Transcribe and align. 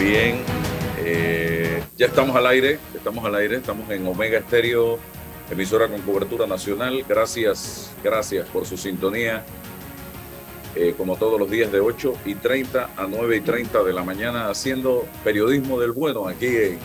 Bien, 0.00 0.38
eh, 1.04 1.82
ya 1.98 2.06
estamos 2.06 2.34
al 2.34 2.46
aire, 2.46 2.78
estamos 2.94 3.22
al 3.22 3.34
aire, 3.34 3.56
estamos 3.56 3.90
en 3.90 4.06
Omega 4.06 4.38
Estéreo, 4.38 4.98
emisora 5.50 5.88
con 5.88 6.00
cobertura 6.00 6.46
nacional. 6.46 7.04
Gracias, 7.06 7.92
gracias 8.02 8.48
por 8.48 8.64
su 8.64 8.78
sintonía. 8.78 9.44
Eh, 10.74 10.94
como 10.96 11.16
todos 11.16 11.38
los 11.38 11.50
días 11.50 11.70
de 11.70 11.80
8 11.80 12.14
y 12.24 12.34
30 12.34 12.92
a 12.96 13.06
9 13.06 13.36
y 13.36 13.40
30 13.42 13.82
de 13.82 13.92
la 13.92 14.02
mañana, 14.02 14.48
haciendo 14.48 15.06
periodismo 15.22 15.78
del 15.78 15.92
bueno 15.92 16.26
aquí 16.26 16.46
en 16.46 16.78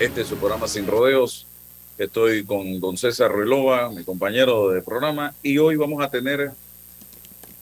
este 0.00 0.24
su 0.24 0.38
programa 0.38 0.68
Sin 0.68 0.86
Rodeos. 0.86 1.46
Estoy 1.98 2.46
con 2.46 2.80
don 2.80 2.96
César 2.96 3.30
Ruilova, 3.30 3.90
mi 3.90 4.04
compañero 4.04 4.70
de 4.70 4.80
programa, 4.80 5.34
y 5.42 5.58
hoy 5.58 5.76
vamos 5.76 6.02
a 6.02 6.10
tener 6.10 6.50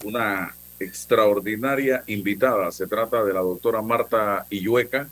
una 0.05 0.55
extraordinaria 0.81 2.03
invitada. 2.07 2.73
Se 2.73 2.87
trata 2.87 3.23
de 3.23 3.33
la 3.33 3.41
doctora 3.41 3.83
Marta 3.83 4.47
Illueca, 4.51 5.09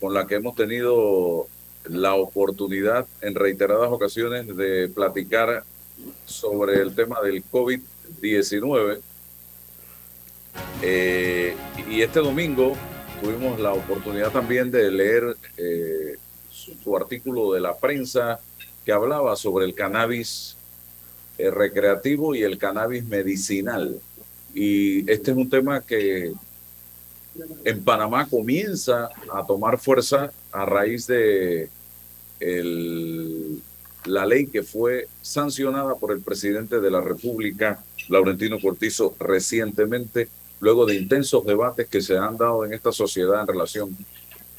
con 0.00 0.14
la 0.14 0.26
que 0.26 0.36
hemos 0.36 0.54
tenido 0.54 1.48
la 1.84 2.14
oportunidad 2.14 3.06
en 3.20 3.34
reiteradas 3.34 3.90
ocasiones 3.90 4.56
de 4.56 4.88
platicar 4.88 5.64
sobre 6.24 6.80
el 6.80 6.94
tema 6.94 7.20
del 7.20 7.44
COVID-19. 7.44 9.00
Eh, 10.82 11.54
y 11.88 12.02
este 12.02 12.20
domingo 12.20 12.74
tuvimos 13.20 13.60
la 13.60 13.72
oportunidad 13.72 14.30
también 14.30 14.70
de 14.70 14.90
leer 14.90 15.36
eh, 15.56 16.16
su, 16.50 16.96
artículo 16.96 17.52
de 17.52 17.60
la 17.60 17.76
prensa 17.76 18.40
que 18.84 18.92
hablaba 18.92 19.36
sobre 19.36 19.64
el 19.66 19.74
cannabis 19.74 20.56
eh, 21.38 21.50
recreativo 21.50 22.34
y 22.34 22.42
el 22.42 22.58
cannabis 22.58 23.04
medicinal. 23.04 24.00
Y 24.54 25.10
este 25.10 25.30
es 25.30 25.36
un 25.36 25.48
tema 25.48 25.80
que 25.80 26.32
en 27.64 27.84
Panamá 27.84 28.28
comienza 28.28 29.10
a 29.32 29.46
tomar 29.46 29.78
fuerza 29.78 30.32
a 30.52 30.64
raíz 30.64 31.06
de 31.06 31.68
la 34.04 34.26
ley 34.26 34.46
que 34.46 34.62
fue 34.62 35.08
sancionada 35.20 35.94
por 35.94 36.12
el 36.12 36.20
presidente 36.20 36.80
de 36.80 36.90
la 36.90 37.00
República, 37.00 37.84
Laurentino 38.08 38.58
Cortizo, 38.60 39.14
recientemente, 39.20 40.28
luego 40.60 40.86
de 40.86 40.96
intensos 40.96 41.44
debates 41.44 41.86
que 41.88 42.00
se 42.00 42.16
han 42.16 42.36
dado 42.36 42.64
en 42.64 42.72
esta 42.72 42.92
sociedad 42.92 43.40
en 43.40 43.46
relación 43.46 43.96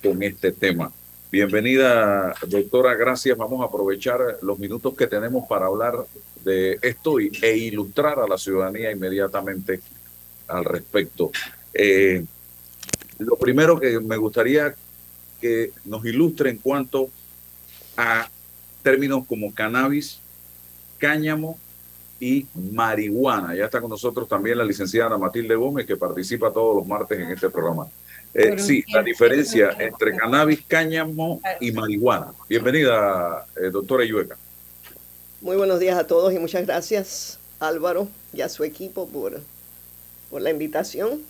con 0.01 0.21
este 0.23 0.51
tema. 0.51 0.91
Bienvenida, 1.31 2.35
doctora, 2.47 2.93
gracias. 2.95 3.37
Vamos 3.37 3.61
a 3.61 3.65
aprovechar 3.65 4.19
los 4.41 4.59
minutos 4.59 4.95
que 4.95 5.07
tenemos 5.07 5.47
para 5.47 5.67
hablar 5.67 6.05
de 6.43 6.79
esto 6.81 7.19
y, 7.19 7.31
e 7.41 7.57
ilustrar 7.57 8.19
a 8.19 8.27
la 8.27 8.37
ciudadanía 8.37 8.91
inmediatamente 8.91 9.79
al 10.47 10.65
respecto. 10.65 11.31
Eh, 11.73 12.23
lo 13.19 13.35
primero 13.37 13.79
que 13.79 13.99
me 13.99 14.17
gustaría 14.17 14.75
que 15.39 15.71
nos 15.85 16.05
ilustre 16.05 16.49
en 16.49 16.57
cuanto 16.57 17.09
a 17.97 18.29
términos 18.83 19.25
como 19.27 19.53
cannabis, 19.53 20.19
cáñamo 20.97 21.59
y 22.19 22.45
marihuana. 22.53 23.55
Ya 23.55 23.65
está 23.65 23.81
con 23.81 23.89
nosotros 23.89 24.27
también 24.27 24.57
la 24.57 24.63
licenciada 24.63 25.17
Matilde 25.17 25.55
Gómez, 25.55 25.85
que 25.85 25.97
participa 25.97 26.51
todos 26.51 26.75
los 26.75 26.87
martes 26.87 27.19
en 27.19 27.31
este 27.31 27.49
programa. 27.49 27.87
Eh, 28.33 28.57
sí, 28.59 28.83
la 28.93 29.03
diferencia 29.03 29.75
entre 29.77 30.15
cannabis, 30.15 30.61
cáñamo 30.67 31.41
y 31.59 31.71
marihuana. 31.71 32.27
Bienvenida, 32.47 33.45
eh, 33.57 33.69
doctora 33.71 34.05
Yueca. 34.05 34.37
Muy 35.41 35.57
buenos 35.57 35.79
días 35.79 35.97
a 35.97 36.05
todos 36.05 36.31
y 36.33 36.37
muchas 36.37 36.67
gracias, 36.67 37.39
Álvaro, 37.59 38.07
y 38.31 38.41
a 38.41 38.49
su 38.49 38.63
equipo 38.63 39.07
por, 39.07 39.41
por 40.29 40.39
la 40.39 40.51
invitación. 40.51 41.23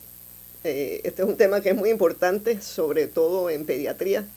Eh, 0.66 1.00
este 1.06 1.22
es 1.22 1.28
un 1.30 1.38
tema 1.38 1.62
que 1.62 1.70
es 1.70 1.78
muy 1.78 1.90
importante, 1.90 2.62
sobre 2.62 3.08
todo 3.08 3.50
en 3.50 3.66
pediatría, 3.66 4.28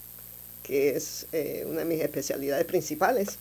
que 0.62 0.91
es 0.91 1.27
eh, 1.33 1.66
una 1.69 1.81
de 1.81 1.86
mis 1.86 2.00
especialidades 2.00 2.64
principales. 2.66 3.39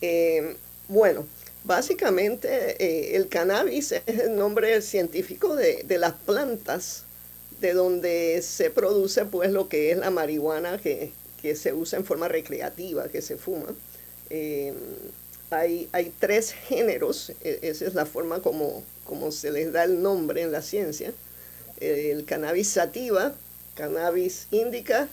Eh, 0.00 0.54
bueno, 0.86 1.26
básicamente 1.64 3.16
el 3.16 3.28
cannabis 3.28 3.90
es 3.90 4.20
el 4.20 4.36
nombre 4.36 4.80
científico 4.80 5.56
de, 5.56 5.82
de, 5.82 5.98
las 5.98 6.12
plantas 6.12 7.02
de 7.60 7.72
donde 7.72 8.42
se 8.42 8.70
produce 8.70 9.24
pues 9.24 9.50
lo 9.50 9.68
que 9.68 9.90
es 9.90 9.98
la 9.98 10.10
marihuana 10.10 10.78
que, 10.78 11.10
que 11.42 11.56
se 11.56 11.72
usa 11.72 11.98
en 11.98 12.04
forma 12.04 12.28
recreativa, 12.28 13.08
que 13.08 13.22
se 13.22 13.36
fuma 13.36 13.74
hay, 15.50 15.88
hay 15.92 16.12
tres 16.18 16.52
géneros, 16.52 17.32
e, 17.42 17.60
esa 17.62 17.86
es 17.86 17.94
la 17.94 18.06
forma 18.06 18.40
como, 18.40 18.82
como 19.04 19.30
se 19.32 19.50
les 19.50 19.72
da 19.72 19.84
el 19.84 20.02
nombre 20.02 20.42
en 20.42 20.52
la 20.52 20.62
ciencia. 20.62 21.12
El 21.80 22.24
cannabis 22.24 22.68
sativa, 22.68 23.34
cannabis 23.74 24.48
indica, 24.50 25.08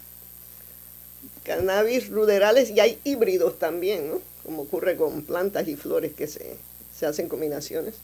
cannabis 1.44 2.10
ruderales 2.10 2.72
y 2.72 2.80
hay 2.80 3.00
híbridos 3.04 3.60
también, 3.60 4.10
¿no? 4.10 4.22
como 4.44 4.64
ocurre 4.64 4.96
con 4.96 5.24
plantas 5.24 5.68
y 5.68 5.76
flores 5.76 6.14
que 6.14 6.28
se, 6.28 6.58
hacen 7.06 7.28
combinaciones. 7.28 7.96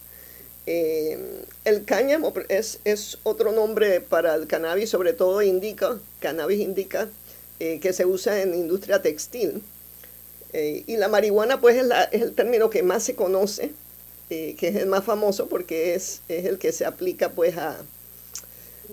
Eh, 0.67 1.43
el 1.65 1.85
cáñamo 1.85 2.33
es, 2.49 2.79
es, 2.83 3.17
otro 3.23 3.51
nombre 3.51 3.99
para 3.99 4.35
el 4.35 4.47
cannabis, 4.47 4.89
sobre 4.89 5.13
todo 5.13 5.41
indica, 5.41 5.99
cannabis 6.19 6.59
indica, 6.59 7.09
eh, 7.59 7.79
que 7.79 7.93
se 7.93 8.05
usa 8.05 8.41
en 8.41 8.53
industria 8.53 9.01
textil. 9.01 9.63
Eh, 10.53 10.83
y 10.87 10.97
la 10.97 11.07
marihuana, 11.07 11.61
pues, 11.61 11.77
es, 11.77 11.89
el 12.11 12.33
término 12.33 12.69
que 12.69 12.83
más 12.83 13.03
se 13.03 13.15
conoce, 13.15 13.71
eh, 14.29 14.55
que 14.57 14.67
es 14.69 14.75
el 14.75 14.87
más 14.87 15.03
famoso 15.03 15.47
porque 15.47 15.95
es, 15.95 16.21
es 16.27 16.45
el 16.45 16.57
que 16.57 16.71
se 16.71 16.85
aplica, 16.85 17.29
pues, 17.29 17.57
a, 17.57 17.77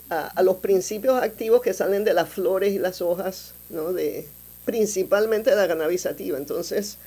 a, 0.08 0.42
los 0.42 0.56
principios 0.56 1.22
activos 1.22 1.62
que 1.62 1.74
salen 1.74 2.04
de 2.04 2.14
las 2.14 2.28
flores 2.28 2.72
y 2.72 2.78
las 2.78 3.02
hojas, 3.02 3.54
¿no? 3.70 3.92
De, 3.92 4.26
principalmente 4.64 5.50
de 5.50 5.56
la 5.56 5.66
cannabisativa. 5.66 6.38
Entonces, 6.38 6.98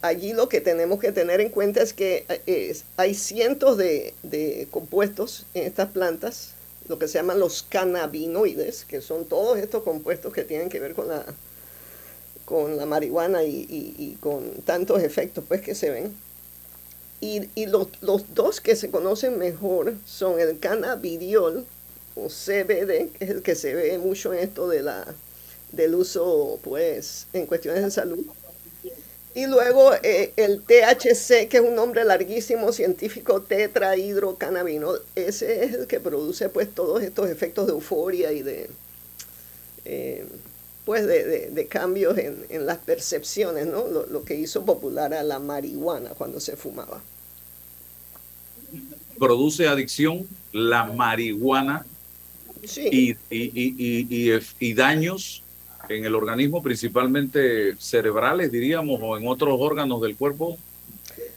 allí 0.00 0.32
lo 0.32 0.48
que 0.48 0.60
tenemos 0.60 1.00
que 1.00 1.12
tener 1.12 1.40
en 1.40 1.50
cuenta 1.50 1.82
es 1.82 1.92
que 1.92 2.24
eh, 2.46 2.76
hay 2.96 3.14
cientos 3.14 3.76
de, 3.76 4.14
de 4.22 4.68
compuestos 4.70 5.46
en 5.54 5.64
estas 5.64 5.90
plantas, 5.90 6.54
lo 6.88 6.98
que 6.98 7.08
se 7.08 7.18
llaman 7.18 7.40
los 7.40 7.62
cannabinoides, 7.64 8.84
que 8.84 9.00
son 9.00 9.26
todos 9.26 9.58
estos 9.58 9.82
compuestos 9.82 10.32
que 10.32 10.44
tienen 10.44 10.68
que 10.68 10.80
ver 10.80 10.94
con 10.94 11.08
la 11.08 11.24
con 12.46 12.76
la 12.76 12.86
marihuana 12.86 13.42
y, 13.42 14.16
con 14.20 14.62
tantos 14.62 15.02
efectos 15.02 15.44
pues 15.46 15.60
que 15.60 15.74
se 15.74 15.90
ven. 15.90 16.14
Y, 17.20 17.66
los, 17.66 17.88
dos 18.00 18.60
que 18.60 18.76
se 18.76 18.90
conocen 18.90 19.38
mejor 19.38 19.94
son 20.06 20.40
el 20.40 20.58
cannabidiol 20.58 21.66
o 22.14 22.28
CBD, 22.28 23.10
que 23.10 23.24
es 23.24 23.30
el 23.30 23.42
que 23.42 23.54
se 23.56 23.74
ve 23.74 23.98
mucho 23.98 24.32
en 24.32 24.38
esto 24.38 24.68
de 24.68 24.82
la, 24.82 25.06
del 25.72 25.94
uso 25.96 26.58
pues 26.62 27.26
en 27.32 27.46
cuestiones 27.46 27.82
de 27.82 27.90
salud. 27.90 28.24
Y 29.34 29.46
luego 29.46 29.92
eh, 30.02 30.32
el 30.36 30.62
THC, 30.62 31.48
que 31.48 31.58
es 31.58 31.60
un 31.60 31.74
nombre 31.74 32.04
larguísimo 32.04 32.72
científico, 32.72 33.42
tetrahidrocannabino, 33.42 34.94
ese 35.14 35.64
es 35.64 35.74
el 35.74 35.86
que 35.86 36.00
produce 36.00 36.48
pues 36.48 36.74
todos 36.74 37.02
estos 37.02 37.28
efectos 37.28 37.66
de 37.66 37.72
euforia 37.72 38.32
y 38.32 38.42
de... 38.42 38.70
Eh, 39.84 40.24
pues 40.86 41.04
de, 41.04 41.50
de, 41.50 41.66
cambios 41.66 42.16
en, 42.16 42.46
en, 42.48 42.64
las 42.64 42.78
percepciones, 42.78 43.66
¿no? 43.66 43.88
Lo, 43.88 44.06
lo, 44.06 44.22
que 44.22 44.36
hizo 44.36 44.64
popular 44.64 45.12
a 45.14 45.24
la 45.24 45.40
marihuana 45.40 46.10
cuando 46.10 46.38
se 46.38 46.56
fumaba. 46.56 47.02
Produce 49.18 49.66
adicción 49.66 50.28
la 50.52 50.84
marihuana 50.84 51.84
sí. 52.64 52.88
y, 52.92 53.10
y, 53.36 53.50
y, 53.56 54.40
y, 54.60 54.74
daños 54.74 55.42
en 55.88 56.04
el 56.04 56.14
organismo, 56.14 56.62
principalmente 56.62 57.74
cerebrales, 57.80 58.52
diríamos, 58.52 59.00
o 59.02 59.18
en 59.18 59.26
otros 59.26 59.56
órganos 59.60 60.00
del 60.00 60.14
cuerpo. 60.14 60.56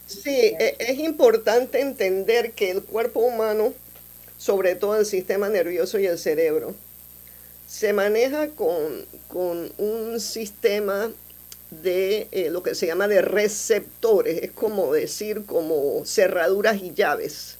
Sí, 0.05 0.29
e, 0.29 0.75
es 0.77 0.99
importante 0.99 1.81
entender 1.81 2.51
que 2.51 2.69
el 2.69 2.83
cuerpo 2.83 3.21
humano, 3.21 3.73
sobre 4.37 4.75
todo 4.75 4.95
el 4.99 5.07
sistema 5.07 5.49
nervioso 5.49 5.97
y 5.97 6.05
el 6.05 6.19
cerebro, 6.19 6.75
se 7.69 7.93
maneja 7.93 8.49
con, 8.49 9.05
un 9.77 10.19
sistema 10.19 11.11
de 11.69 12.27
eh, 12.31 12.49
lo 12.49 12.63
que 12.63 12.73
se 12.73 12.87
llama 12.87 13.07
de 13.07 13.21
receptores, 13.21 14.41
es 14.41 14.51
como 14.51 14.91
decir, 14.91 15.45
como 15.45 16.03
cerraduras 16.03 16.81
y 16.81 16.93
llaves, 16.93 17.57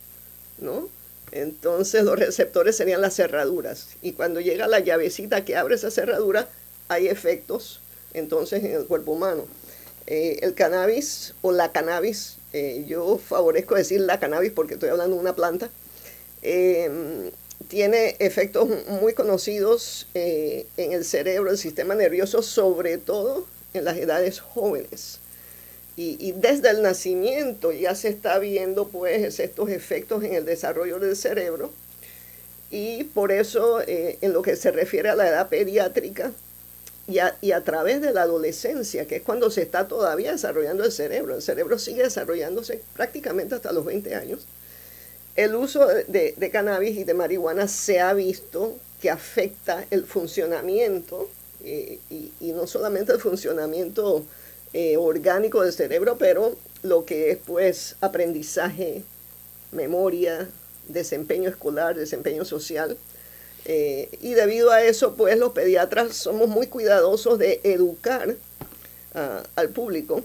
¿no? 0.58 0.90
Entonces 1.32 2.04
los 2.04 2.18
receptores 2.18 2.76
serían 2.76 3.02
las 3.02 3.16
cerraduras 3.16 3.90
y 4.02 4.14
cuando 4.14 4.42
llega 4.42 4.68
la 4.68 4.80
llavecita 4.80 5.46
que 5.46 5.56
abre 5.56 5.76
esa 5.76 5.92
cerradura, 5.92 6.50
hay 6.88 7.08
efectos 7.08 7.80
entonces 8.16 8.64
en 8.64 8.72
el 8.72 8.86
cuerpo 8.86 9.12
humano. 9.12 9.46
Eh, 10.08 10.40
el 10.42 10.56
cannabis 10.56 11.36
o 11.44 11.52
la 11.52 11.72
cannabis, 11.72 12.38
eh, 12.52 12.84
yo 12.88 13.20
favorezco 13.20 13.76
decir 13.76 14.02
la 14.02 14.20
cannabis 14.20 14.52
porque 14.54 14.74
estoy 14.74 14.90
hablando 14.90 15.18
de 15.18 15.22
una 15.22 15.36
planta, 15.36 15.70
tiene 17.68 18.16
efectos 18.20 18.70
muy 18.88 19.14
conocidos 19.14 20.08
eh, 20.14 20.66
en 20.78 20.94
el 20.94 21.04
cerebro, 21.04 21.52
el 21.52 21.58
sistema 21.58 21.96
nervioso, 21.96 22.42
sobre 22.42 22.98
todo 22.98 23.46
en 23.74 23.86
las 23.86 23.98
edades 23.98 24.40
jóvenes. 24.40 25.20
Y, 26.02 26.32
desde 26.32 26.70
el 26.70 26.82
nacimiento 26.82 27.74
ya 27.74 27.94
se 27.94 28.08
está 28.08 28.40
viendo 28.40 28.88
pues 28.88 29.38
estos 29.38 29.70
efectos 29.70 30.24
en 30.24 30.34
el 30.34 30.46
desarrollo 30.46 30.98
del 30.98 31.18
cerebro. 31.18 31.74
Y 32.72 33.04
por 33.04 33.34
eso, 33.34 33.82
eh, 33.82 34.18
en 34.22 34.32
lo 34.32 34.42
que 34.42 34.56
se 34.56 34.72
refiere 34.72 35.10
a 35.10 35.16
la 35.16 35.28
edad 35.28 35.50
pediátrica 35.50 36.32
y 37.06 37.18
y 37.42 37.52
a, 37.52 37.64
través 37.66 38.02
de 38.02 38.14
la 38.14 38.22
adolescencia, 38.22 39.08
que 39.08 39.18
es 39.18 39.24
cuando 39.24 39.52
se 39.52 39.64
está 39.64 39.90
todavía 39.90 40.32
desarrollando 40.32 40.86
el 40.86 40.92
cerebro, 40.94 41.36
el 41.36 41.42
cerebro 41.42 41.78
sigue 41.78 42.04
desarrollándose 42.04 42.82
prácticamente 42.96 43.56
hasta 43.56 43.74
los 43.74 43.84
20 43.84 44.16
años, 44.16 44.46
el 45.36 45.56
uso 45.56 45.88
de, 45.88 46.34
de 46.36 46.50
cannabis 46.50 46.98
y 46.98 47.04
de 47.04 47.14
marihuana 47.14 47.68
se 47.68 48.00
ha 48.00 48.14
visto 48.14 48.78
que 49.02 49.10
afecta 49.10 49.86
el 49.92 50.06
funcionamiento, 50.06 51.30
eh, 51.64 52.00
y, 52.10 52.32
y, 52.40 52.52
no 52.52 52.68
solamente 52.68 53.14
el 53.14 53.20
funcionamiento 53.20 54.26
eh, 54.74 54.98
orgánico 54.98 55.62
del 55.62 55.74
cerebro, 55.74 56.18
pero 56.18 56.56
lo 56.84 57.06
que 57.06 57.32
es 57.32 57.38
pues 57.38 57.96
aprendizaje, 58.02 59.04
memoria, 59.72 60.50
desempeño 60.88 61.50
escolar, 61.50 61.96
desempeño 61.96 62.46
social. 62.46 62.98
Eh, 63.66 64.10
y 64.22 64.34
debido 64.34 64.72
a 64.72 64.84
eso, 64.84 65.16
pues 65.16 65.38
los 65.38 65.52
pediatras 65.52 66.16
somos 66.16 66.50
muy 66.50 66.68
cuidadosos 66.68 67.38
de 67.38 67.60
educar 67.64 68.30
uh, 68.30 69.44
al 69.56 69.70
público 69.70 70.24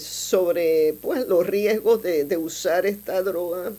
sobre 0.00 0.96
pues, 1.00 1.28
los 1.28 1.46
riesgos 1.46 2.02
de, 2.02 2.24
de 2.24 2.36
usar 2.36 2.86
esta 2.86 3.22
droga 3.22 3.70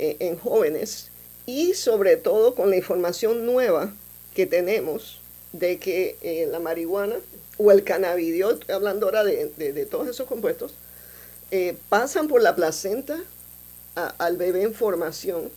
eh, 0.00 0.16
en 0.18 0.36
jóvenes 0.38 1.10
y 1.46 1.74
sobre 1.74 2.16
todo 2.16 2.54
con 2.54 2.70
la 2.70 2.76
información 2.76 3.46
nueva 3.46 3.92
que 4.34 4.46
tenemos 4.46 5.20
de 5.52 5.78
que 5.78 6.16
eh, 6.22 6.48
la 6.50 6.58
marihuana 6.58 7.16
o 7.58 7.70
el 7.70 7.84
cannabidiol, 7.84 8.64
hablando 8.72 9.06
ahora 9.06 9.24
de, 9.24 9.46
de, 9.46 9.86
todos 9.86 10.08
esos 10.08 10.26
compuestos, 10.26 10.74
eh, 11.50 11.76
pasan 11.88 12.28
por 12.28 12.42
la 12.42 12.56
placenta 12.56 13.22
al 14.18 14.36
bebé 14.36 14.62
en 14.62 14.72
formación 14.72 15.50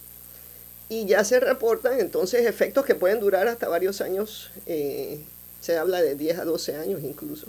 y 0.90 1.06
ya 1.06 1.24
se 1.24 1.40
reportan 1.40 2.00
entonces 2.00 2.46
efectos 2.46 2.86
que 2.86 2.96
pueden 2.96 3.20
durar 3.20 3.48
hasta 3.48 3.68
varios 3.70 4.02
años, 4.02 4.52
eh, 4.66 5.22
se 5.62 5.78
habla 5.78 6.02
de 6.02 6.16
10 6.16 6.40
a 6.40 6.46
12 6.46 6.76
años 6.76 7.02
incluso. 7.04 7.48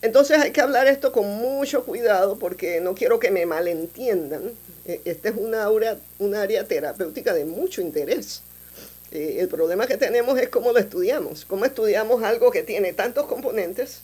Entonces 0.00 0.38
hay 0.38 0.52
que 0.52 0.60
hablar 0.60 0.86
esto 0.86 1.10
con 1.10 1.26
mucho 1.26 1.84
cuidado 1.84 2.38
porque 2.38 2.80
no 2.80 2.94
quiero 2.94 3.18
que 3.18 3.32
me 3.32 3.44
malentiendan. 3.44 4.52
Esta 4.88 5.28
es 5.28 5.36
una 5.36 5.66
área, 5.66 5.98
una 6.18 6.40
área 6.40 6.64
terapéutica 6.64 7.34
de 7.34 7.44
mucho 7.44 7.82
interés. 7.82 8.40
Eh, 9.10 9.36
el 9.40 9.48
problema 9.48 9.86
que 9.86 9.98
tenemos 9.98 10.38
es 10.38 10.48
cómo 10.48 10.72
lo 10.72 10.78
estudiamos, 10.78 11.44
cómo 11.44 11.66
estudiamos 11.66 12.22
algo 12.22 12.50
que 12.50 12.62
tiene 12.62 12.94
tantos 12.94 13.26
componentes 13.26 14.00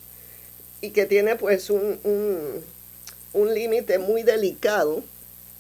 y 0.83 0.91
que 0.91 1.07
tiene 1.07 1.37
pues 1.37 1.71
un, 1.71 1.99
un, 2.05 2.63
un 3.33 3.55
límite 3.55 3.99
muy 3.99 4.23
delicado 4.25 5.03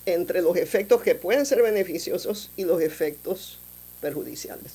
entre 0.04 0.42
los 0.42 0.58
efectos 0.58 1.00
que 1.00 1.14
pueden 1.14 1.46
ser 1.46 1.62
beneficiosos 1.62 2.50
y 2.56 2.64
los 2.64 2.82
efectos 2.82 3.58
perjudiciales. 4.02 4.72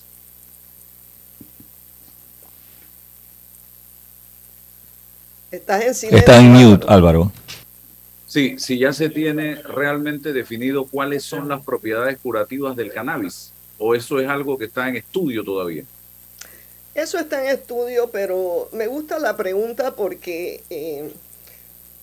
Estás 5.51 5.83
en 5.83 5.93
silencio. 5.93 6.19
Está 6.19 6.39
en 6.39 6.51
mute, 6.51 6.85
Álvaro. 6.89 7.31
Sí, 8.29 8.59
si 8.59 8.77
ya 8.77 8.93
se 8.93 9.09
tiene 9.09 9.55
realmente 9.55 10.33
definido 10.33 10.85
cuáles 10.85 11.23
son 11.23 11.49
las 11.49 11.65
propiedades 11.65 12.19
curativas 12.19 12.75
del 12.75 12.93
cannabis, 12.93 13.51
o 13.79 13.95
eso 13.95 14.19
es 14.19 14.29
algo 14.29 14.55
que 14.55 14.65
está 14.65 14.87
en 14.87 14.97
estudio 14.97 15.43
todavía. 15.43 15.83
Eso 16.93 17.17
está 17.17 17.43
en 17.43 17.49
estudio, 17.49 18.11
pero 18.11 18.69
me 18.71 18.85
gusta 18.85 19.17
la 19.17 19.35
pregunta 19.35 19.95
porque 19.95 20.61
eh, 20.69 21.09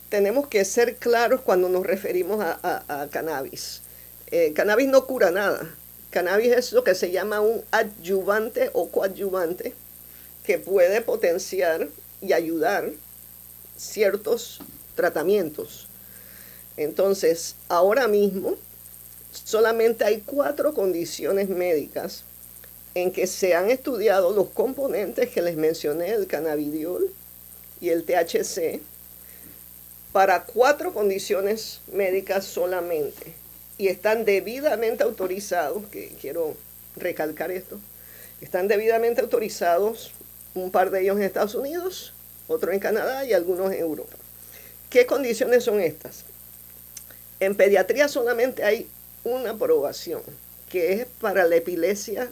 tenemos 0.09 0.49
que 0.49 0.65
ser 0.65 0.97
claros 0.97 1.43
cuando 1.43 1.69
nos 1.69 1.87
referimos 1.87 2.45
a, 2.45 3.07
cannabis. 3.13 3.83
Eh, 4.33 4.53
cannabis 4.53 4.89
no 4.89 5.07
cura 5.07 5.31
nada. 5.31 5.71
Cannabis 6.11 6.49
es 6.49 6.73
lo 6.73 6.83
que 6.83 6.97
se 6.97 7.13
llama 7.13 7.41
un 7.41 7.63
adyuvante 7.71 8.71
o 8.73 8.91
coadyuvante 8.91 9.75
que 10.45 10.59
puede 10.59 11.03
potenciar 11.03 11.87
y 12.21 12.33
ayudar 12.33 12.91
ciertos 13.77 14.61
tratamientos. 14.97 15.86
Entonces, 16.77 17.57
ahora 17.69 18.07
mismo 18.09 18.57
solamente 19.33 20.05
hay 20.05 20.23
cuatro 20.25 20.75
condiciones 20.75 21.49
médicas 21.49 22.25
en 22.95 23.13
que 23.13 23.27
se 23.27 23.55
han 23.55 23.71
estudiado 23.71 24.33
los 24.33 24.49
componentes 24.49 25.29
que 25.31 25.43
les 25.43 25.57
mencioné, 25.57 26.11
el 26.11 26.27
cannabidiol 26.27 27.11
y 27.81 27.91
el 27.91 28.05
THC, 28.05 28.81
para 30.13 30.45
cuatro 30.45 30.95
condiciones 30.95 31.81
médicas 31.93 32.45
solamente. 32.47 33.35
Y 33.77 33.89
están 33.89 34.25
debidamente 34.25 35.03
autorizados, 35.03 35.85
que 35.91 36.09
quiero 36.21 36.57
recalcar 36.97 37.51
esto, 37.51 37.79
están 38.41 38.69
debidamente 38.69 39.21
autorizados 39.21 40.13
un 40.55 40.71
par 40.71 40.91
de 40.91 41.03
ellos 41.03 41.19
en 41.19 41.23
Estados 41.25 41.55
Unidos, 41.55 42.15
otro 42.49 42.73
en 42.73 42.81
Canadá 42.81 43.27
y 43.27 43.35
algunos 43.35 43.73
en 43.73 43.81
Europa. 43.81 44.17
¿Qué 44.89 45.05
condiciones 45.05 45.65
son 45.65 45.81
estas? 45.81 46.25
En 47.39 47.55
pediatría 47.55 48.09
solamente 48.09 48.65
hay 48.65 48.89
una 49.25 49.51
aprobación, 49.51 50.23
que 50.71 50.95
es 50.95 51.07
para 51.21 51.45
la 51.47 51.57
epilepsia 51.57 52.31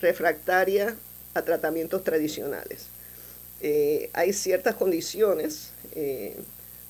refractaria 0.00 0.96
a 1.32 1.42
tratamientos 1.42 2.04
tradicionales. 2.04 2.86
Eh, 3.62 4.10
hay 4.12 4.34
ciertas 4.34 4.74
condiciones, 4.74 5.70
eh, 5.94 6.36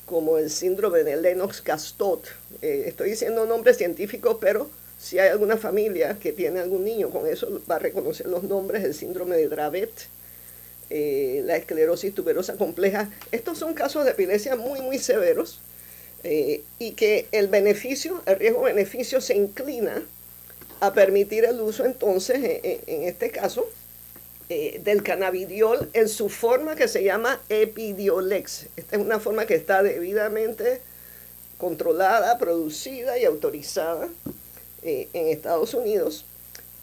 como 0.04 0.38
el 0.38 0.50
síndrome 0.50 1.04
de 1.04 1.16
Lennox-Gastaut. 1.16 2.26
Eh, 2.60 2.84
estoy 2.86 3.10
diciendo 3.10 3.46
nombres 3.46 3.76
científicos, 3.76 4.36
pero 4.40 4.68
si 4.98 5.20
hay 5.20 5.28
alguna 5.28 5.56
familia 5.56 6.18
que 6.18 6.32
tiene 6.32 6.58
algún 6.58 6.84
niño 6.84 7.10
con 7.10 7.26
eso, 7.28 7.62
va 7.70 7.76
a 7.76 7.78
reconocer 7.78 8.26
los 8.26 8.42
nombres, 8.42 8.82
el 8.82 8.94
síndrome 8.94 9.36
de 9.36 9.48
Dravet, 9.48 10.08
la 10.90 11.56
esclerosis 11.56 12.14
tuberosa 12.14 12.56
compleja. 12.56 13.10
Estos 13.32 13.58
son 13.58 13.74
casos 13.74 14.04
de 14.04 14.12
epilepsia 14.12 14.56
muy, 14.56 14.80
muy 14.80 14.98
severos 14.98 15.60
eh, 16.24 16.62
y 16.78 16.92
que 16.92 17.28
el 17.32 17.48
beneficio, 17.48 18.22
el 18.26 18.38
riesgo-beneficio 18.38 19.20
se 19.20 19.34
inclina 19.36 20.02
a 20.80 20.92
permitir 20.92 21.44
el 21.44 21.60
uso 21.60 21.84
entonces, 21.84 22.38
en, 22.62 22.80
en 22.86 23.02
este 23.04 23.30
caso, 23.30 23.66
eh, 24.50 24.82
del 24.84 25.02
cannabidiol 25.02 25.88
en 25.94 26.06
su 26.06 26.28
forma 26.28 26.76
que 26.76 26.86
se 26.86 27.02
llama 27.02 27.40
Epidiolex. 27.48 28.66
Esta 28.76 28.96
es 28.96 29.02
una 29.02 29.18
forma 29.18 29.46
que 29.46 29.54
está 29.54 29.82
debidamente 29.82 30.82
controlada, 31.56 32.36
producida 32.36 33.18
y 33.18 33.24
autorizada 33.24 34.10
eh, 34.82 35.08
en 35.14 35.28
Estados 35.28 35.72
Unidos. 35.72 36.26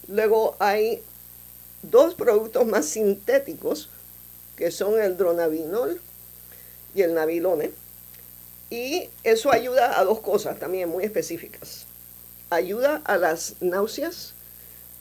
Luego 0.08 0.56
hay 0.58 1.04
dos 1.84 2.16
productos 2.16 2.66
más 2.66 2.88
sintéticos 2.88 3.90
que 4.56 4.72
son 4.72 5.00
el 5.00 5.16
dronabinol 5.16 6.02
y 6.96 7.04
el 7.04 7.14
nabilone. 7.14 7.70
Y 8.72 9.10
eso 9.26 9.52
ayuda 9.52 10.00
a 10.00 10.06
dos 10.06 10.22
cosas 10.22 10.58
también 10.58 10.88
muy 10.88 11.04
específicas. 11.04 11.86
Ayuda 12.50 13.02
a 13.04 13.18
las 13.18 13.56
náuseas 13.60 14.34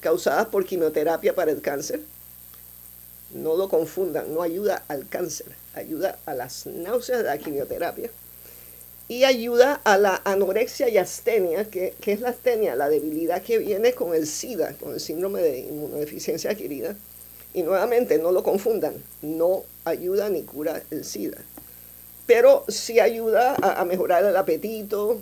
causadas 0.01 0.49
por 0.49 0.67
quimioterapia 0.67 1.37
para 1.37 1.53
el 1.53 1.63
cáncer. 1.63 2.01
No 3.33 3.55
lo 3.55 3.69
confundan, 3.69 4.35
no 4.35 4.43
ayuda 4.43 4.85
al 4.89 5.09
cáncer, 5.09 5.47
ayuda 5.75 6.19
a 6.27 6.35
las 6.35 6.67
náuseas 6.67 7.19
de 7.19 7.25
la 7.27 7.39
quimioterapia. 7.39 8.11
Y 9.07 9.23
ayuda 9.23 9.81
a 9.85 9.99
la 9.99 10.21
anorexia 10.25 10.89
y 10.89 10.99
astenia, 10.99 11.65
que, 11.71 11.95
que 12.01 12.13
es 12.13 12.21
la 12.21 12.31
astenia, 12.31 12.75
la 12.75 12.89
debilidad 12.89 13.41
que 13.41 13.59
viene 13.59 13.93
con 13.93 14.15
el 14.15 14.27
SIDA, 14.27 14.75
con 14.75 14.95
el 14.95 15.01
síndrome 15.01 15.43
de 15.43 15.61
inmunodeficiencia 15.61 16.51
adquirida. 16.51 16.97
Y 17.55 17.63
nuevamente, 17.63 18.19
no 18.19 18.33
lo 18.33 18.43
confundan, 18.43 18.95
no 19.23 19.63
ayuda 19.85 20.29
ni 20.29 20.43
cura 20.43 20.83
el 20.91 21.05
SIDA. 21.05 21.39
Pero 22.31 22.65
sí 22.69 23.01
ayuda 23.01 23.57
a, 23.61 23.85
mejorar 23.85 24.25
el 24.25 24.37
apetito 24.37 25.21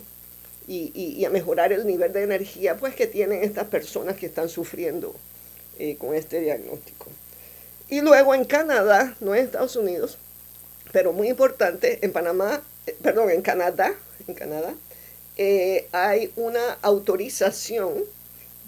y, 0.67 1.25
a 1.25 1.31
mejorar 1.31 1.73
el 1.73 1.87
nivel 1.87 2.13
de 2.13 2.21
energía 2.21 2.77
pues, 2.77 2.93
que 2.93 3.07
tienen 3.07 3.43
estas 3.43 3.67
personas 3.67 4.15
que 4.15 4.27
están 4.27 4.47
sufriendo 4.47 5.15
eh, 5.79 5.95
con 5.97 6.13
este 6.13 6.39
diagnóstico. 6.39 7.07
Y 7.89 8.01
luego 8.01 8.35
en 8.35 8.45
Canadá, 8.45 9.15
no 9.21 9.33
en 9.33 9.43
Estados 9.43 9.75
Unidos, 9.75 10.19
pero 10.91 11.11
muy 11.11 11.29
importante, 11.29 11.97
en 12.05 12.11
Panamá, 12.11 12.61
eh, 12.85 12.95
perdón, 13.01 13.31
en 13.31 13.41
Canadá, 13.41 13.91
en 14.27 14.35
Canadá, 14.35 14.75
eh, 15.35 15.87
hay 15.91 16.31
una 16.35 16.73
autorización 16.83 18.03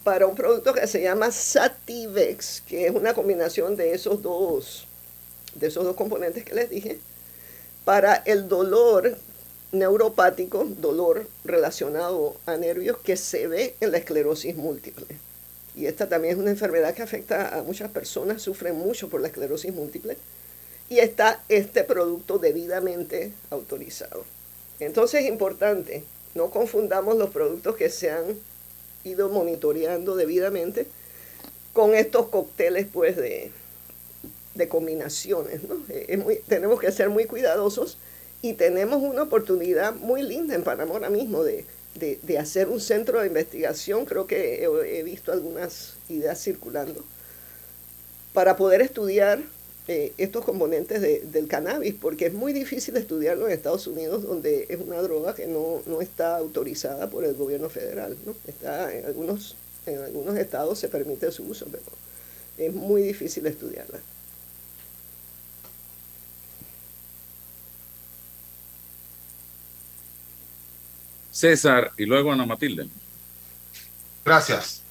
para 0.04 0.26
un 0.26 0.34
producto 0.34 0.74
que 0.74 0.88
se 0.88 1.04
llama 1.04 1.32
Sativex, 1.32 2.64
que 2.68 2.88
es 2.88 2.96
una 2.96 3.14
combinación 3.14 3.76
de 3.76 3.94
esos 3.94 4.24
dos, 4.24 4.88
de 5.54 5.68
esos 5.68 5.84
dos 5.84 5.96
componentes 5.96 6.44
que 6.44 6.56
les 6.56 6.72
dije, 6.72 7.00
para 7.86 8.16
el 8.16 8.48
dolor 8.48 9.18
neuropático, 9.72 10.66
dolor 10.66 11.28
relacionado 11.44 12.36
a 12.46 12.58
nervios 12.58 12.98
que 12.98 13.18
se 13.18 13.48
ve 13.48 13.76
en 13.80 13.92
la 13.92 13.98
esclerosis 13.98 14.56
múltiple. 14.56 15.08
Y 15.76 15.86
esta 15.86 16.10
también 16.10 16.34
es 16.34 16.40
una 16.40 16.52
enfermedad 16.52 16.94
que 16.94 17.02
afecta 17.02 17.58
a 17.58 17.64
muchas 17.64 17.90
personas, 17.92 18.42
sufren 18.42 18.76
mucho 18.76 19.10
por 19.10 19.22
la 19.22 19.28
esclerosis 19.28 19.74
múltiple. 19.74 20.18
Y 20.90 21.00
está 21.00 21.42
este 21.48 21.86
producto 21.86 22.38
debidamente 22.38 23.32
autorizado. 23.50 24.26
Entonces 24.80 25.22
es 25.24 25.30
importante, 25.30 26.04
no 26.36 26.50
confundamos 26.50 27.16
los 27.16 27.30
productos 27.30 27.78
que 27.78 27.90
se 27.90 28.12
han 28.12 28.38
ido 29.06 29.30
monitoreando 29.30 30.16
debidamente 30.16 30.86
con 31.72 31.96
estos 31.96 32.28
cócteles 32.28 32.88
pues 32.92 33.16
de, 33.16 33.52
de 34.62 34.70
combinaciones. 34.70 35.62
¿no? 35.64 35.76
tenemos 36.48 36.80
que 36.80 36.92
ser 36.92 37.10
muy 37.10 37.26
cuidadosos 37.26 37.98
y 38.42 38.54
tenemos 38.54 39.02
una 39.02 39.24
oportunidad 39.24 39.94
muy 39.96 40.24
linda 40.24 40.56
en 40.56 40.64
Panamá 40.64 40.94
ahora 40.94 41.10
mismo 41.10 41.44
de, 41.44 41.66
de, 41.96 42.38
hacer 42.40 42.70
un 42.70 42.80
centro 42.80 43.20
de 43.20 43.28
investigación, 43.28 44.06
creo 44.06 44.26
que 44.26 44.64
he, 44.64 45.04
visto 45.04 45.32
algunas 45.32 45.96
ideas 46.10 46.42
circulando, 46.42 47.04
para 48.34 48.56
poder 48.56 48.82
estudiar 48.82 49.42
eh, 49.88 50.14
estos 50.18 50.46
componentes 50.46 51.02
del 51.02 51.48
cannabis, 51.48 51.94
porque 51.94 52.28
es 52.28 52.34
muy 52.34 52.54
difícil 52.54 52.96
estudiarlo 52.96 53.48
en 53.48 53.54
Estados 53.54 53.88
Unidos, 53.88 54.24
donde 54.24 54.68
es 54.70 54.80
una 54.80 55.02
droga 55.02 55.36
que 55.36 55.48
no, 55.48 55.82
no 55.86 56.02
está 56.02 56.38
autorizada 56.38 57.10
por 57.10 57.26
el 57.26 57.36
gobierno 57.36 57.70
federal. 57.70 58.18
¿no? 58.26 58.36
Está 58.48 58.96
en 58.96 59.06
algunos, 59.06 59.58
en 59.86 60.00
algunos 60.00 60.38
estados 60.38 60.80
se 60.80 60.88
permite 60.88 61.32
su 61.32 61.44
uso, 61.44 61.68
pero 61.70 61.84
es 62.58 62.74
muy 62.74 63.02
difícil 63.02 63.46
estudiarla. 63.48 64.00
César 71.42 71.92
y 71.98 72.06
luego 72.06 72.32
Ana 72.32 72.46
Matilde. 72.46 72.88
Gracias. 74.24 74.84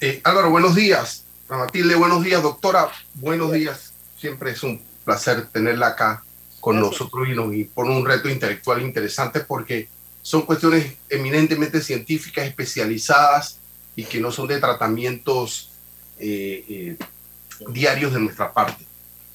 Eh, 0.00 0.22
Álvaro, 0.24 0.50
buenos 0.50 0.74
días. 0.74 1.24
Ana 1.50 1.64
Matilde, 1.64 1.94
buenos 1.94 2.24
días. 2.24 2.42
Doctora, 2.42 2.88
buenos 3.12 3.52
días. 3.52 3.92
Siempre 4.18 4.52
es 4.52 4.62
un 4.62 4.82
placer 5.04 5.46
tenerla 5.48 5.88
acá 5.88 6.24
con 6.60 6.80
nosotros 6.80 7.28
y 7.28 7.34
nos 7.34 7.52
pone 7.74 7.94
un 7.94 8.06
reto 8.06 8.30
intelectual 8.30 8.80
interesante 8.80 9.40
porque 9.40 9.88
son 10.22 10.42
cuestiones 10.42 10.94
eminentemente 11.10 11.82
científicas, 11.82 12.46
especializadas 12.46 13.58
y 13.94 14.04
que 14.04 14.18
no 14.18 14.32
son 14.32 14.48
de 14.48 14.58
tratamientos 14.58 15.70
eh, 16.18 16.64
eh, 16.68 16.96
diarios 17.68 18.14
de 18.14 18.20
nuestra 18.20 18.50
parte. 18.50 18.82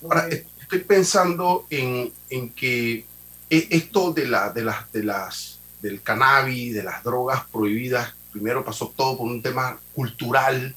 Ahora, 0.02 0.28
estoy 0.28 0.80
pensando 0.80 1.68
en, 1.70 2.12
en 2.32 2.50
que 2.50 3.06
esto 3.48 4.12
de, 4.12 4.26
la, 4.28 4.50
de, 4.50 4.64
las, 4.64 4.92
de 4.92 5.04
las 5.04 5.61
del 5.82 6.02
cannabis, 6.02 6.74
de 6.74 6.84
las 6.84 7.04
drogas 7.04 7.44
prohibidas, 7.52 8.14
primero 8.32 8.64
pasó 8.64 8.94
todo 8.96 9.18
por 9.18 9.28
un 9.28 9.42
tema 9.42 9.80
cultural, 9.94 10.76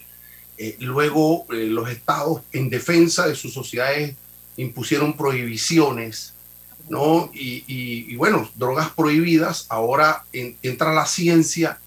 eh, 0.57 0.77
luego 0.81 1.47
eh, 1.53 1.67
los 1.67 1.89
estados 1.91 2.43
en 2.53 2.71
defensa 2.71 3.27
de 3.27 3.35
sus 3.35 3.53
sociedades 3.53 4.15
impusieron 4.57 5.17
prohibiciones, 5.17 6.35
¿no? 6.89 7.31
Y, 7.33 8.15
bueno, 8.17 8.49
drogas 8.55 8.91
prohibidas, 8.91 9.67
ahora 9.69 10.25
entra 10.33 10.93
la 10.93 11.07
ciencia 11.07 11.79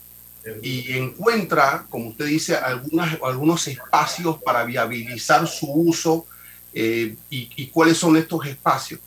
y 0.61 0.93
encuentra, 0.93 1.85
como 1.89 2.09
usted 2.09 2.25
dice, 2.25 2.55
algunas, 2.55 3.17
algunos 3.21 3.67
espacios 3.67 4.41
para 4.43 4.63
viabilizar 4.63 5.47
su 5.47 5.71
uso 5.71 6.25
eh, 6.73 7.15
y, 7.29 7.67
cuáles 7.67 7.97
son 7.97 8.17
estos 8.17 8.45
espacios. 8.45 8.99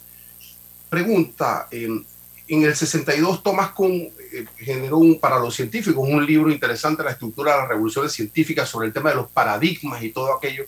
Pregunta, 0.89 1.69
en 2.51 2.65
el 2.65 2.75
62 2.75 3.45
Thomas 3.45 3.71
Kuhn 3.71 3.93
eh, 3.93 4.45
generó 4.59 4.99
un, 4.99 5.21
para 5.21 5.39
los 5.39 5.55
científicos 5.55 6.05
un 6.07 6.27
libro 6.27 6.51
interesante, 6.51 7.05
La 7.05 7.13
estructura 7.13 7.53
de 7.53 7.59
las 7.61 7.69
revoluciones 7.69 8.13
científicas, 8.13 8.69
sobre 8.69 8.89
el 8.89 8.93
tema 8.93 9.11
de 9.11 9.17
los 9.17 9.31
paradigmas 9.31 10.03
y 10.03 10.11
todo 10.11 10.35
aquello. 10.35 10.65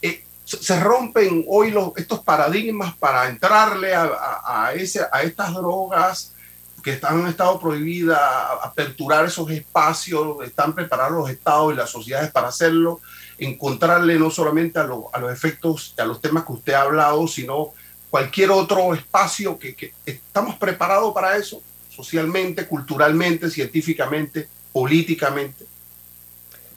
Eh, 0.00 0.24
se 0.44 0.78
rompen 0.78 1.44
hoy 1.48 1.72
los, 1.72 1.90
estos 1.96 2.20
paradigmas 2.20 2.96
para 2.96 3.28
entrarle 3.28 3.92
a, 3.92 4.70
ese, 4.76 5.00
a 5.10 5.22
estas 5.22 5.52
drogas 5.52 6.32
que 6.84 6.92
están, 6.92 7.22
han 7.22 7.26
estado 7.26 7.58
prohibidas, 7.58 8.20
aperturar 8.62 9.24
esos 9.24 9.50
espacios, 9.50 10.36
están 10.44 10.76
preparados 10.76 11.18
los 11.18 11.30
estados 11.30 11.72
y 11.72 11.76
las 11.76 11.90
sociedades 11.90 12.30
para 12.30 12.46
hacerlo, 12.46 13.00
encontrarle 13.38 14.16
no 14.20 14.30
solamente 14.30 14.78
a, 14.78 14.82
a 15.12 15.18
los 15.18 15.32
efectos, 15.32 15.92
a 15.98 16.04
los 16.04 16.20
temas 16.20 16.44
que 16.44 16.52
usted 16.52 16.74
ha 16.74 16.82
hablado, 16.82 17.26
sino 17.26 17.72
cualquier 18.16 18.50
otro 18.50 18.94
espacio 18.94 19.58
que, 19.58 19.92
estamos 20.06 20.56
preparados 20.56 21.12
para 21.12 21.36
eso, 21.36 21.62
socialmente, 21.90 22.66
culturalmente, 22.66 23.50
científicamente, 23.50 24.48
políticamente. 24.72 25.66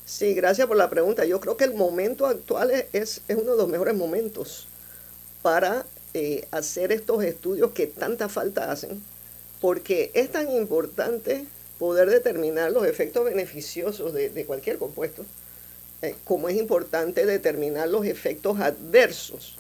Sí, 0.06 0.34
gracias 0.34 0.68
por 0.68 0.76
la 0.76 0.90
pregunta. 0.90 1.24
Yo 1.24 1.40
creo 1.40 1.56
que 1.56 1.64
el 1.64 1.76
momento 1.76 2.26
actual 2.26 2.72
es, 2.92 3.22
es 3.26 3.38
uno 3.38 3.52
de 3.52 3.58
los 3.58 3.70
mejores 3.70 3.96
momentos 3.96 4.68
para 5.42 5.86
eh, 6.14 6.46
hacer 6.52 6.92
estos 6.92 7.24
estudios 7.24 7.72
que 7.72 7.88
tanta 7.88 8.28
falta 8.28 8.70
hacen, 8.70 9.02
porque 9.62 10.12
es 10.16 10.30
tan 10.34 10.52
importante 10.52 11.46
poder 11.78 12.10
determinar 12.10 12.74
los 12.74 12.86
efectos 12.86 13.24
beneficiosos 13.24 14.14
de, 14.14 14.46
cualquier 14.46 14.78
compuesto, 14.78 15.24
eh, 16.02 16.18
como 16.26 16.50
es 16.50 16.58
importante 16.58 17.26
determinar 17.26 17.88
los 17.88 18.06
efectos 18.06 18.60
adversos 18.60 19.59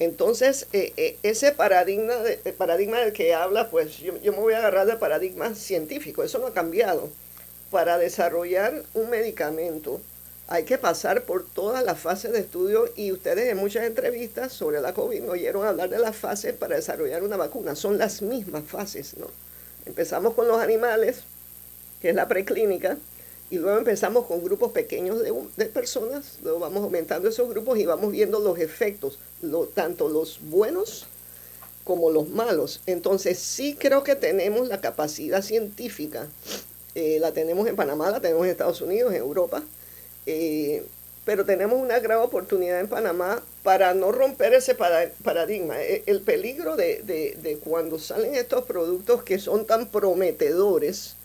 entonces, 0.00 0.66
eh, 0.72 0.92
eh, 0.96 1.18
ese 1.22 1.52
paradigma, 1.52 2.16
de, 2.16 2.36
paradigma 2.52 2.98
del 2.98 3.12
que 3.12 3.34
habla, 3.34 3.70
pues 3.70 3.98
yo, 3.98 4.12
me 4.12 4.30
voy 4.30 4.54
a 4.54 4.58
agarrar 4.58 4.86
del 4.86 4.98
paradigma 4.98 5.54
científico, 5.54 6.24
eso 6.24 6.38
no 6.38 6.48
ha 6.48 6.52
cambiado. 6.54 7.10
Para 7.70 7.98
desarrollar 7.98 8.82
un 8.94 9.10
medicamento 9.10 10.00
hay 10.46 10.64
que 10.64 10.78
pasar 10.78 11.22
por 11.22 11.46
todas 11.46 11.84
las 11.84 11.98
fases 11.98 12.32
de 12.32 12.40
estudio 12.40 12.90
y 12.96 13.12
ustedes 13.12 13.48
en 13.48 13.56
muchas 13.56 13.84
entrevistas 13.84 14.52
sobre 14.52 14.80
la 14.80 14.92
COVID 14.92 15.22
me 15.22 15.30
oyeron 15.30 15.66
hablar 15.66 15.88
de 15.88 15.98
las 15.98 16.14
fases 16.14 16.52
para 16.54 16.76
desarrollar 16.76 17.22
una 17.22 17.36
vacuna. 17.36 17.74
Son 17.74 17.96
las 17.96 18.20
mismas 18.20 18.64
fases, 18.64 19.16
¿no? 19.16 19.28
Empezamos 19.86 20.34
con 20.34 20.46
los 20.46 20.60
animales, 20.60 21.22
que 22.02 22.10
es 22.10 22.14
la 22.14 22.28
preclínica, 22.28 22.98
y 23.50 23.58
luego 23.58 23.78
empezamos 23.78 24.26
con 24.26 24.42
grupos 24.42 24.72
pequeños 24.72 25.20
de, 25.22 25.66
personas, 25.66 26.38
luego 26.42 26.58
vamos 26.58 26.82
aumentando 26.82 27.28
esos 27.28 27.48
grupos 27.48 27.78
y 27.78 27.86
vamos 27.86 28.10
viendo 28.10 28.40
los 28.40 28.58
efectos, 28.58 29.18
lo, 29.42 29.66
tanto 29.66 30.08
los 30.08 30.40
buenos 30.42 31.06
como 31.84 32.10
los 32.10 32.28
malos. 32.28 32.80
Entonces 32.86 33.38
sí 33.38 33.76
creo 33.78 34.02
que 34.02 34.16
tenemos 34.16 34.66
la 34.68 34.80
capacidad 34.80 35.42
científica, 35.42 36.28
eh, 36.94 37.18
la 37.20 37.32
tenemos 37.32 37.68
en 37.68 37.76
Panamá, 37.76 38.10
la 38.10 38.20
tenemos 38.20 38.44
en 38.44 38.50
Estados 38.50 38.80
Unidos, 38.80 39.12
en 39.12 39.20
Europa, 39.20 39.62
eh, 40.24 40.84
pero 41.26 41.44
tenemos 41.44 41.78
una 41.78 41.98
gran 41.98 42.20
oportunidad 42.20 42.80
en 42.80 42.88
Panamá 42.88 43.42
para 43.62 43.92
no 43.92 44.10
romper 44.10 44.54
ese 44.54 44.74
paradigma. 44.74 45.82
E, 45.82 46.02
el 46.06 46.22
peligro 46.22 46.76
de, 46.76 47.02
de 47.04 47.58
cuando 47.62 47.98
salen 47.98 48.34
estos 48.34 48.64
productos 48.64 49.22
que 49.22 49.38
son 49.38 49.66
tan 49.66 49.88
prometedores, 49.88 51.16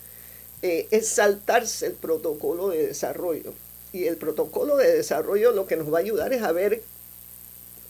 eh, 0.62 0.88
es 0.92 1.08
saltarse 1.08 1.88
el 1.88 1.94
protocolo 1.94 2.70
de 2.70 2.88
desarrollo. 2.88 3.54
Y 3.92 4.06
el 4.06 4.18
protocolo 4.18 4.78
de 4.78 4.96
desarrollo 4.96 5.51
lo 5.51 5.66
que 5.66 5.78
nos 5.78 5.92
va 5.92 5.98
a 5.98 6.01
ayudar 6.01 6.34
es 6.34 6.44
a 6.44 6.51
ver 6.51 6.84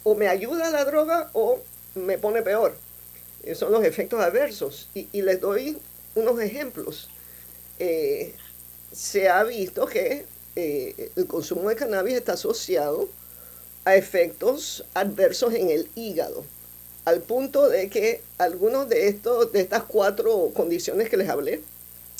o 0.04 0.16
me 0.16 0.28
ayuda 0.28 0.70
la 0.70 0.86
droga 0.86 1.30
o 1.34 1.60
me 1.96 2.18
pone 2.18 2.42
peor. 2.42 2.76
Esos 3.44 3.60
son 3.60 3.72
los 3.72 3.84
efectos 3.84 4.20
adversos. 4.20 4.90
Y, 4.94 5.22
les 5.22 5.40
doy 5.40 5.78
unos 6.16 6.40
ejemplos. 6.42 7.10
Eh, 7.80 8.34
se 8.92 9.30
ha 9.30 9.44
visto 9.44 9.86
que 9.86 10.26
eh, 10.56 11.12
el 11.16 11.28
consumo 11.28 11.70
de 11.70 11.76
cannabis 11.76 12.16
está 12.16 12.34
asociado 12.34 13.08
a 13.86 13.96
efectos 13.96 14.84
adversos 14.94 15.54
en 15.54 15.70
el 15.70 15.90
hígado, 15.96 16.44
al 17.06 17.22
punto 17.22 17.70
de 17.70 17.90
que 17.90 18.22
algunos 18.38 18.90
de, 18.90 19.08
estos, 19.08 19.52
de 19.52 19.62
estas 19.62 19.84
cuatro 19.84 20.52
condiciones 20.54 21.10
que 21.10 21.18
les 21.18 21.30
hablé, 21.30 21.62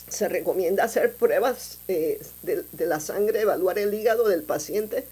se 0.10 0.28
recomienda 0.28 0.84
hacer 0.84 1.14
pruebas 1.14 1.80
eh, 1.88 2.20
de, 2.42 2.86
la 2.86 3.00
sangre, 3.00 3.42
evaluar 3.42 3.80
el 3.80 3.94
hígado 3.94 4.28
del 4.28 4.44
paciente 4.44 5.06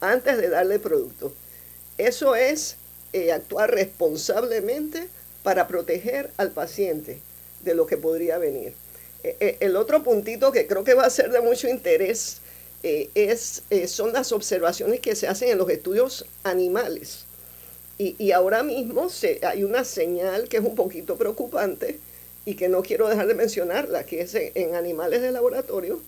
antes 0.00 0.38
de 0.38 0.48
darle 0.48 0.78
producto. 0.78 1.32
Eso 1.98 2.34
es 2.34 2.76
eh, 3.12 3.32
actuar 3.32 3.70
responsablemente 3.70 5.08
para 5.42 5.68
proteger 5.68 6.30
al 6.36 6.50
paciente 6.50 7.20
de 7.62 7.74
lo 7.74 7.86
que 7.86 7.96
podría 7.96 8.38
venir. 8.38 8.74
Eh, 9.22 9.56
el 9.60 9.76
otro 9.76 10.02
puntito 10.02 10.52
que 10.52 10.66
creo 10.66 10.84
que 10.84 10.94
va 10.94 11.04
a 11.04 11.10
ser 11.10 11.30
de 11.30 11.40
mucho 11.40 11.68
interés 11.68 12.40
es, 12.84 13.64
son 13.88 14.12
las 14.12 14.30
observaciones 14.30 15.00
que 15.00 15.16
se 15.16 15.26
hacen 15.26 15.48
en 15.48 15.58
los 15.58 15.68
estudios 15.68 16.26
animales. 16.44 17.24
Y, 17.98 18.14
y 18.20 18.30
ahora 18.30 18.62
mismo 18.62 19.08
se, 19.08 19.40
hay 19.44 19.64
una 19.64 19.82
señal 19.82 20.48
que 20.48 20.58
es 20.58 20.64
un 20.64 20.76
poquito 20.76 21.16
preocupante, 21.16 21.98
y 22.48 22.54
que 22.54 22.70
no 22.70 22.80
quiero 22.80 23.08
dejar 23.08 23.26
de 23.26 23.34
mencionarla, 23.34 24.04
que 24.04 24.22
es 24.22 24.34
en 24.34 24.74
animales 24.74 25.20
de 25.20 25.32
laboratorio, 25.32 26.00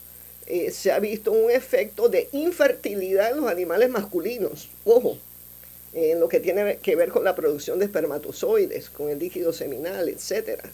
eh, 0.47 0.71
se 0.71 0.91
ha 0.91 0.99
visto 0.99 1.33
un 1.33 1.51
efecto 1.51 2.09
de 2.09 2.31
infertilidad 2.33 3.33
en 3.33 3.43
los 3.43 3.51
animales 3.51 3.91
masculinos. 3.91 4.71
Ojo, 4.87 5.19
en 5.93 6.19
lo 6.19 6.31
que 6.31 6.41
tiene 6.41 6.79
que 6.79 6.97
ver 6.97 7.11
con 7.11 7.25
la 7.25 7.35
producción 7.35 7.79
de 7.79 7.85
espermatozoides, 7.85 8.89
con 8.89 9.11
el 9.11 9.19
líquido 9.19 9.53
seminal, 9.53 10.09
etc. 10.09 10.65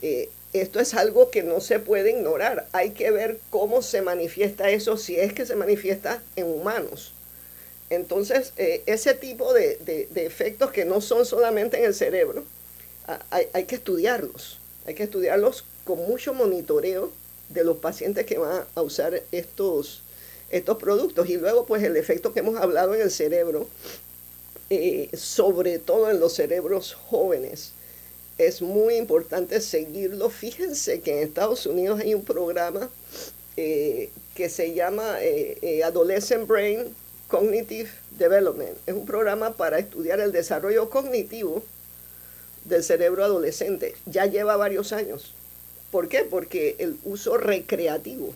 Eh, 0.00 0.30
esto 0.54 0.80
es 0.80 0.94
algo 0.94 1.28
que 1.28 1.42
no 1.42 1.60
se 1.60 1.80
puede 1.80 2.12
ignorar. 2.12 2.66
Hay 2.72 2.92
que 2.92 3.10
ver 3.10 3.40
cómo 3.50 3.82
se 3.82 4.00
manifiesta 4.00 4.70
eso, 4.70 4.96
si 4.96 5.16
es 5.20 5.34
que 5.34 5.44
se 5.44 5.54
manifiesta 5.54 6.22
en 6.34 6.46
humanos. 6.46 7.12
Entonces, 7.90 8.54
eh, 8.56 8.84
ese 8.86 9.12
tipo 9.12 9.52
de, 9.52 10.08
efectos 10.14 10.70
que 10.70 10.86
no 10.86 11.02
son 11.02 11.26
solamente 11.26 11.76
en 11.76 11.84
el 11.84 11.94
cerebro, 11.94 12.42
hay 13.52 13.64
que 13.64 13.74
estudiarlos. 13.74 14.59
Hay 14.86 14.94
que 14.94 15.04
estudiarlos 15.04 15.64
con 15.84 15.98
mucho 15.98 16.34
monitoreo 16.34 17.10
de 17.50 17.64
los 17.64 17.78
pacientes 17.78 18.26
que 18.26 18.38
van 18.38 18.64
a 18.74 18.82
usar 18.82 19.22
estos, 19.32 20.02
estos 20.50 20.78
productos. 20.78 21.28
Y 21.28 21.36
luego, 21.36 21.66
pues 21.66 21.82
el 21.82 21.96
efecto 21.96 22.32
que 22.32 22.40
hemos 22.40 22.56
hablado 22.56 22.94
en 22.94 23.02
el 23.02 23.10
cerebro, 23.10 23.68
eh, 24.70 25.10
sobre 25.14 25.78
todo 25.78 26.10
en 26.10 26.20
los 26.20 26.34
cerebros 26.34 26.94
jóvenes, 26.94 27.72
es 28.38 28.62
muy 28.62 28.94
importante 28.94 29.60
seguirlo. 29.60 30.30
Fíjense 30.30 31.00
que 31.00 31.12
en 31.12 31.28
Estados 31.28 31.66
Unidos 31.66 32.00
hay 32.00 32.14
un 32.14 32.24
programa 32.24 32.88
eh, 33.56 34.10
que 34.34 34.48
se 34.48 34.72
llama 34.72 35.16
eh, 35.20 35.82
Adolescent 35.84 36.46
Brain 36.46 36.94
Cognitive 37.28 37.90
Development. 38.16 38.76
Es 38.86 38.94
un 38.94 39.06
programa 39.06 39.52
para 39.52 39.78
estudiar 39.78 40.20
el 40.20 40.32
desarrollo 40.32 40.88
cognitivo 40.88 41.62
del 42.64 42.82
cerebro 42.82 43.24
adolescente. 43.24 43.94
Ya 44.06 44.26
lleva 44.26 44.56
varios 44.56 44.92
años. 44.92 45.32
¿Por 45.90 46.08
qué? 46.08 46.20
Porque 46.20 46.76
el 46.78 46.96
uso 47.04 47.36
recreativo 47.36 48.34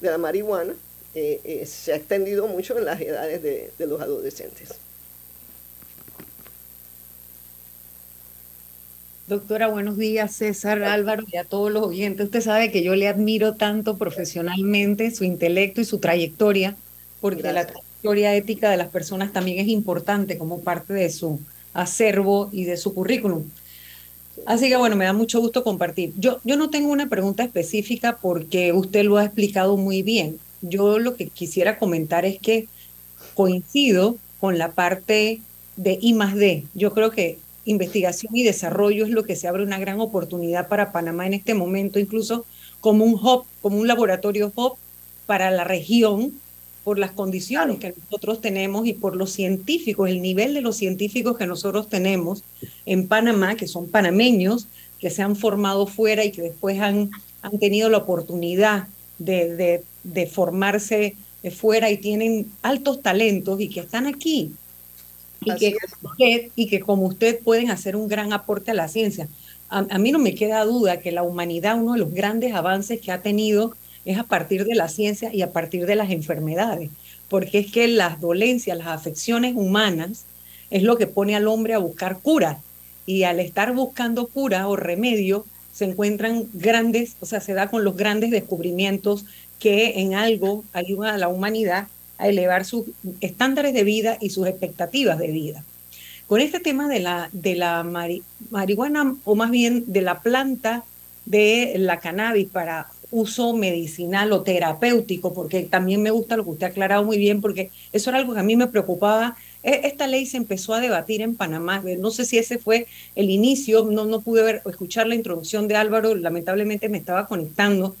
de 0.00 0.10
la 0.10 0.18
marihuana 0.18 0.74
eh, 1.14 1.40
eh, 1.44 1.66
se 1.66 1.92
ha 1.92 1.96
extendido 1.96 2.46
mucho 2.46 2.78
en 2.78 2.84
las 2.84 3.00
edades 3.00 3.42
de, 3.42 3.86
los 3.86 4.00
adolescentes. 4.00 4.74
Doctora, 9.26 9.68
buenos 9.68 9.98
días, 9.98 10.34
César, 10.34 10.82
Álvaro 10.84 11.24
y 11.30 11.36
a 11.36 11.44
todos 11.44 11.70
los 11.70 11.82
oyentes. 11.82 12.26
Usted 12.26 12.40
sabe 12.40 12.72
que 12.72 12.82
yo 12.82 12.94
le 12.94 13.08
admiro 13.08 13.56
tanto 13.56 13.98
profesionalmente 13.98 15.10
su 15.10 15.24
intelecto 15.24 15.82
y 15.82 15.84
su 15.84 15.98
trayectoria, 15.98 16.76
porque 17.20 17.52
la 17.52 17.66
trayectoria 17.66 18.34
ética 18.34 18.70
de 18.70 18.78
las 18.78 18.88
personas 18.88 19.32
también 19.32 19.58
es 19.58 19.68
importante 19.68 20.38
como 20.38 20.62
parte 20.62 20.94
de 20.94 21.10
su 21.10 21.40
acervo 21.72 22.48
y 22.52 22.64
de 22.64 22.76
su 22.76 22.94
currículum. 22.94 23.44
Así 24.46 24.68
que 24.68 24.76
bueno, 24.76 24.96
me 24.96 25.04
da 25.04 25.12
mucho 25.12 25.40
gusto 25.40 25.64
compartir. 25.64 26.12
Yo, 26.16 26.40
yo 26.44 26.56
no 26.56 26.70
tengo 26.70 26.90
una 26.90 27.08
pregunta 27.08 27.44
específica 27.44 28.18
porque 28.20 28.72
usted 28.72 29.04
lo 29.04 29.16
ha 29.16 29.24
explicado 29.24 29.76
muy 29.76 30.02
bien. 30.02 30.38
Yo 30.62 30.98
lo 30.98 31.16
que 31.16 31.28
quisiera 31.28 31.78
comentar 31.78 32.24
es 32.24 32.38
que 32.38 32.66
coincido 33.34 34.16
con 34.40 34.58
la 34.58 34.72
parte 34.72 35.40
de 35.76 35.98
I. 36.00 36.66
Yo 36.74 36.92
creo 36.92 37.10
que 37.10 37.38
investigación 37.64 38.34
y 38.34 38.42
desarrollo 38.42 39.04
es 39.04 39.10
lo 39.10 39.24
que 39.24 39.36
se 39.36 39.46
abre 39.46 39.62
una 39.62 39.78
gran 39.78 40.00
oportunidad 40.00 40.68
para 40.68 40.92
Panamá 40.92 41.26
en 41.26 41.34
este 41.34 41.54
momento, 41.54 41.98
incluso 41.98 42.44
como 42.80 43.04
un 43.04 43.14
hub, 43.14 43.44
como 43.60 43.78
un 43.78 43.86
laboratorio 43.86 44.52
hub 44.54 44.76
para 45.26 45.50
la 45.50 45.64
región 45.64 46.40
por 46.88 46.98
las 46.98 47.10
condiciones 47.10 47.78
que 47.80 47.92
nosotros 48.02 48.40
tenemos 48.40 48.86
y 48.86 48.94
por 48.94 49.14
los 49.14 49.30
científicos, 49.30 50.08
el 50.08 50.22
nivel 50.22 50.54
de 50.54 50.62
los 50.62 50.74
científicos 50.74 51.36
que 51.36 51.46
nosotros 51.46 51.90
tenemos 51.90 52.44
en 52.86 53.08
Panamá, 53.08 53.56
que 53.56 53.68
son 53.68 53.90
panameños, 53.90 54.68
que 54.98 55.10
se 55.10 55.20
han 55.20 55.36
formado 55.36 55.86
fuera 55.86 56.24
y 56.24 56.32
que 56.32 56.40
después 56.40 56.80
han, 56.80 57.10
han 57.42 57.58
tenido 57.58 57.90
la 57.90 57.98
oportunidad 57.98 58.88
de, 59.18 59.82
de, 60.02 60.26
formarse 60.28 61.14
fuera 61.54 61.90
y 61.90 61.98
tienen 61.98 62.50
altos 62.62 63.02
talentos 63.02 63.60
y 63.60 63.68
que 63.68 63.80
están 63.80 64.06
aquí. 64.06 64.52
Y 65.44 65.54
que, 65.56 65.74
usted, 66.00 66.48
y 66.56 66.68
que 66.68 66.80
como 66.80 67.04
usted 67.04 67.38
pueden 67.40 67.70
hacer 67.70 67.96
un 67.96 68.08
gran 68.08 68.32
aporte 68.32 68.70
a 68.70 68.74
la 68.74 68.88
ciencia. 68.88 69.28
A, 69.68 69.80
a 69.90 69.98
mí 69.98 70.10
no 70.10 70.18
me 70.18 70.34
queda 70.34 70.64
duda 70.64 71.00
que 71.00 71.12
la 71.12 71.22
humanidad, 71.22 71.78
uno 71.78 71.92
de 71.92 71.98
los 71.98 72.14
grandes 72.14 72.54
avances 72.54 72.98
que 72.98 73.12
ha 73.12 73.20
tenido 73.20 73.74
es 74.08 74.16
a 74.16 74.24
partir 74.24 74.64
de 74.64 74.74
la 74.74 74.88
ciencia 74.88 75.34
y 75.34 75.42
a 75.42 75.52
partir 75.52 75.84
de 75.84 75.94
las 75.94 76.10
enfermedades, 76.10 76.88
porque 77.28 77.58
es 77.58 77.70
que 77.70 77.86
las 77.88 78.20
dolencias, 78.22 78.78
las 78.78 78.86
afecciones 78.86 79.54
humanas, 79.54 80.24
es 80.70 80.82
lo 80.82 80.96
que 80.96 81.06
pone 81.06 81.36
al 81.36 81.46
hombre 81.46 81.74
a 81.74 81.78
buscar 81.78 82.18
cura. 82.20 82.58
Y 83.04 83.24
al 83.24 83.38
estar 83.38 83.74
buscando 83.74 84.26
cura 84.26 84.66
o 84.66 84.76
remedio, 84.76 85.44
se 85.72 85.84
encuentran 85.84 86.46
grandes, 86.54 87.16
o 87.20 87.26
sea, 87.26 87.40
se 87.40 87.52
da 87.52 87.68
con 87.68 87.84
los 87.84 87.96
grandes 87.96 88.30
descubrimientos 88.30 89.26
que 89.58 90.00
en 90.00 90.14
algo 90.14 90.64
ayudan 90.72 91.14
a 91.14 91.18
la 91.18 91.28
humanidad 91.28 91.88
a 92.16 92.28
elevar 92.28 92.64
sus 92.64 92.86
estándares 93.20 93.74
de 93.74 93.84
vida 93.84 94.16
y 94.22 94.30
sus 94.30 94.46
expectativas 94.46 95.18
de 95.18 95.28
vida. 95.28 95.64
Con 96.26 96.40
este 96.40 96.60
tema 96.60 96.88
de 96.88 97.00
la, 97.00 97.28
de 97.32 97.56
la 97.56 97.84
marihuana, 98.50 99.16
o 99.24 99.34
más 99.34 99.50
bien 99.50 99.84
de 99.86 100.00
la 100.00 100.22
planta 100.22 100.84
de 101.26 101.74
la 101.76 102.00
cannabis 102.00 102.48
para 102.48 102.88
uso 103.10 103.54
medicinal 103.54 104.32
o 104.32 104.42
terapéutico, 104.42 105.32
porque 105.32 105.62
también 105.62 106.02
me 106.02 106.10
gusta 106.10 106.36
lo 106.36 106.44
que 106.44 106.50
usted 106.50 106.66
ha 106.66 106.70
aclarado 106.70 107.04
muy 107.04 107.18
bien, 107.18 107.40
porque 107.40 107.70
eso 107.92 108.10
era 108.10 108.18
algo 108.18 108.34
que 108.34 108.40
a 108.40 108.44
mí 108.44 108.56
me 108.56 108.66
preocupaba. 108.66 109.36
E, 109.62 109.80
esta 109.84 110.06
ley 110.06 110.26
se 110.26 110.36
empezó 110.36 110.74
a 110.74 110.80
debatir 110.80 111.22
en 111.22 111.34
Panamá, 111.34 111.82
no 111.98 112.10
sé 112.10 112.24
si 112.24 112.38
ese 112.38 112.58
fue 112.58 112.86
el 113.16 113.30
inicio, 113.30 113.84
no, 113.84 114.04
no 114.04 114.20
pude 114.20 114.42
ver, 114.42 114.62
escuchar 114.66 115.06
la 115.06 115.14
introducción 115.14 115.68
de 115.68 115.76
Álvaro, 115.76 116.14
lamentablemente 116.14 116.88
me 116.88 116.98
estaba 116.98 117.26
conectando. 117.26 117.96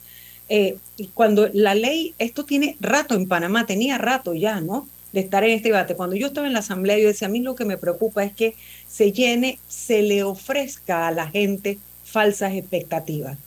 Eh, 0.50 0.76
cuando 1.14 1.48
la 1.52 1.74
ley, 1.74 2.14
esto 2.18 2.44
tiene 2.44 2.76
rato 2.80 3.14
en 3.14 3.28
Panamá, 3.28 3.66
tenía 3.66 3.98
rato 3.98 4.34
ya, 4.34 4.60
¿no? 4.60 4.88
De 5.12 5.20
estar 5.20 5.44
en 5.44 5.50
este 5.50 5.68
debate. 5.68 5.94
Cuando 5.94 6.16
yo 6.16 6.28
estaba 6.28 6.46
en 6.46 6.52
la 6.52 6.58
asamblea, 6.60 6.98
yo 6.98 7.08
decía, 7.08 7.28
a 7.28 7.30
mí 7.30 7.40
lo 7.40 7.54
que 7.54 7.64
me 7.64 7.78
preocupa 7.78 8.24
es 8.24 8.32
que 8.34 8.56
se 8.86 9.12
llene, 9.12 9.58
se 9.68 10.02
le 10.02 10.22
ofrezca 10.22 11.08
a 11.08 11.12
la 11.12 11.28
gente 11.28 11.78
falsas 12.04 12.54
expectativas 12.54 13.38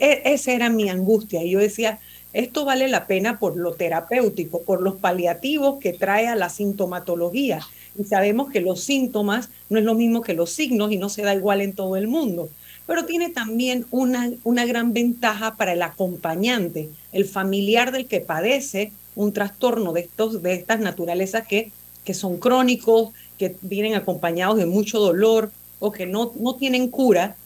esa 0.00 0.52
era 0.52 0.70
mi 0.70 0.88
angustia. 0.88 1.42
Y 1.42 1.50
yo 1.50 1.58
decía, 1.58 2.00
esto 2.32 2.64
vale 2.64 2.88
la 2.88 3.06
pena 3.06 3.38
por 3.38 3.56
lo 3.56 3.74
terapéutico, 3.74 4.62
por 4.62 4.82
los 4.82 4.96
paliativos 4.96 5.78
que 5.78 5.92
trae 5.92 6.26
a 6.26 6.34
la 6.34 6.48
sintomatología. 6.48 7.60
Y 7.96 8.04
sabemos 8.04 8.50
que 8.50 8.60
los 8.60 8.80
síntomas 8.80 9.50
no 9.70 9.78
es 9.78 9.84
lo 9.84 9.94
mismo 9.94 10.20
que 10.20 10.34
los 10.34 10.50
signos 10.50 10.92
y 10.92 10.96
no 10.96 11.08
se 11.08 11.22
da 11.22 11.34
igual 11.34 11.60
en 11.60 11.74
todo 11.74 11.96
el 11.96 12.08
mundo. 12.08 12.48
Pero 12.86 13.06
tiene 13.06 13.30
también 13.30 13.86
una, 13.90 14.30
una 14.42 14.66
gran 14.66 14.92
ventaja 14.92 15.56
para 15.56 15.72
el 15.72 15.82
acompañante, 15.82 16.90
el 17.12 17.24
familiar 17.24 17.92
del 17.92 18.06
que 18.06 18.20
padece 18.20 18.92
un 19.14 19.32
trastorno 19.32 19.92
de, 19.92 20.00
estos, 20.00 20.42
de 20.42 20.54
estas 20.54 20.80
naturalezas 20.80 21.46
que, 21.46 21.70
que 22.04 22.14
son 22.14 22.38
crónicos, 22.38 23.10
que 23.38 23.56
vienen 23.62 23.94
acompañados 23.94 24.56
de 24.56 24.66
mucho 24.66 24.98
dolor 24.98 25.50
o 25.78 25.92
que 25.92 26.06
no, 26.06 26.32
no 26.38 26.56
tienen 26.56 26.88
cura 26.88 27.36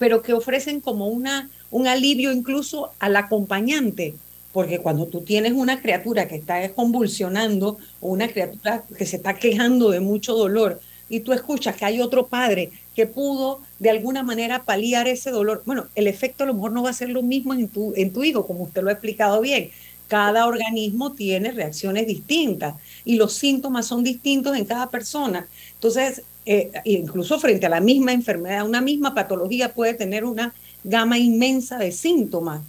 pero 0.00 0.22
que 0.22 0.32
ofrecen 0.32 0.80
como 0.80 1.08
una, 1.08 1.50
un 1.70 1.86
alivio 1.86 2.32
incluso 2.32 2.90
al 2.98 3.16
acompañante, 3.16 4.14
porque 4.50 4.78
cuando 4.78 5.06
tú 5.06 5.20
tienes 5.20 5.52
una 5.52 5.82
criatura 5.82 6.26
que 6.26 6.36
está 6.36 6.66
convulsionando 6.72 7.76
o 8.00 8.08
una 8.08 8.26
criatura 8.26 8.82
que 8.96 9.04
se 9.04 9.16
está 9.16 9.34
quejando 9.34 9.90
de 9.90 10.00
mucho 10.00 10.34
dolor 10.34 10.80
y 11.10 11.20
tú 11.20 11.34
escuchas 11.34 11.76
que 11.76 11.84
hay 11.84 12.00
otro 12.00 12.28
padre 12.28 12.70
que 12.96 13.06
pudo 13.06 13.60
de 13.78 13.90
alguna 13.90 14.22
manera 14.22 14.62
paliar 14.62 15.06
ese 15.06 15.30
dolor, 15.30 15.62
bueno, 15.66 15.88
el 15.94 16.06
efecto 16.06 16.44
a 16.44 16.46
lo 16.46 16.54
mejor 16.54 16.72
no 16.72 16.82
va 16.82 16.90
a 16.90 16.94
ser 16.94 17.10
lo 17.10 17.22
mismo 17.22 17.52
en 17.52 17.68
tu, 17.68 17.92
en 17.94 18.10
tu 18.10 18.24
hijo, 18.24 18.46
como 18.46 18.64
usted 18.64 18.82
lo 18.82 18.88
ha 18.88 18.92
explicado 18.92 19.42
bien. 19.42 19.70
Cada 20.08 20.46
organismo 20.46 21.12
tiene 21.12 21.52
reacciones 21.52 22.06
distintas 22.06 22.74
y 23.04 23.16
los 23.16 23.34
síntomas 23.34 23.86
son 23.86 24.02
distintos 24.02 24.56
en 24.56 24.64
cada 24.64 24.88
persona. 24.88 25.46
Entonces, 25.74 26.22
eh, 26.52 26.72
incluso 26.84 27.38
frente 27.38 27.66
a 27.66 27.68
la 27.68 27.80
misma 27.80 28.12
enfermedad, 28.12 28.66
una 28.66 28.80
misma 28.80 29.14
patología 29.14 29.72
puede 29.72 29.94
tener 29.94 30.24
una 30.24 30.52
gama 30.82 31.16
inmensa 31.16 31.78
de 31.78 31.92
síntomas. 31.92 32.62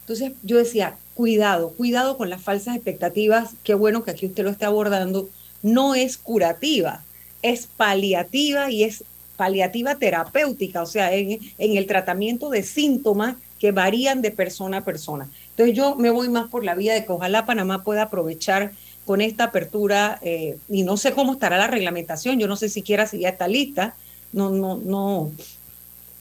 Entonces 0.00 0.32
yo 0.42 0.58
decía, 0.58 0.96
cuidado, 1.14 1.70
cuidado 1.70 2.16
con 2.16 2.30
las 2.30 2.42
falsas 2.42 2.74
expectativas, 2.74 3.50
qué 3.62 3.74
bueno 3.74 4.02
que 4.02 4.10
aquí 4.10 4.26
usted 4.26 4.42
lo 4.42 4.50
esté 4.50 4.64
abordando, 4.64 5.28
no 5.62 5.94
es 5.94 6.18
curativa, 6.18 7.04
es 7.42 7.68
paliativa 7.68 8.72
y 8.72 8.82
es 8.82 9.04
paliativa 9.36 9.94
terapéutica, 9.94 10.82
o 10.82 10.86
sea, 10.86 11.14
en, 11.14 11.38
en 11.58 11.76
el 11.76 11.86
tratamiento 11.86 12.50
de 12.50 12.64
síntomas 12.64 13.36
que 13.60 13.70
varían 13.70 14.20
de 14.20 14.32
persona 14.32 14.78
a 14.78 14.84
persona. 14.84 15.28
Entonces 15.50 15.76
yo 15.76 15.94
me 15.94 16.10
voy 16.10 16.28
más 16.28 16.48
por 16.48 16.64
la 16.64 16.74
vía 16.74 16.92
de 16.92 17.04
que 17.04 17.12
ojalá 17.12 17.46
Panamá 17.46 17.84
pueda 17.84 18.02
aprovechar 18.02 18.72
con 19.08 19.22
esta 19.22 19.44
apertura, 19.44 20.18
eh, 20.20 20.58
y 20.68 20.82
no 20.82 20.98
sé 20.98 21.12
cómo 21.12 21.32
estará 21.32 21.56
la 21.56 21.66
reglamentación, 21.66 22.38
yo 22.38 22.46
no 22.46 22.56
sé 22.56 22.68
siquiera 22.68 23.06
si 23.06 23.20
ya 23.20 23.30
está 23.30 23.48
lista, 23.48 23.94
no, 24.34 24.50
no, 24.50 24.76
no, 24.76 25.32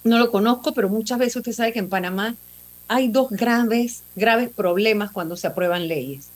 no 0.05 0.19
lo 0.19 0.31
conozco, 0.31 0.73
pero 0.73 0.87
muchas 0.87 1.19
veces 1.19 1.35
usted 1.35 1.51
sabe 1.51 1.73
que 1.73 1.79
en 1.79 1.89
Panamá 1.89 2.37
hay 2.87 3.09
dos 3.09 3.29
graves, 3.29 4.03
graves 4.15 4.49
problemas 4.49 5.11
cuando 5.11 5.35
se 5.35 5.47
aprueban 5.47 5.89
leyes. 5.89 6.29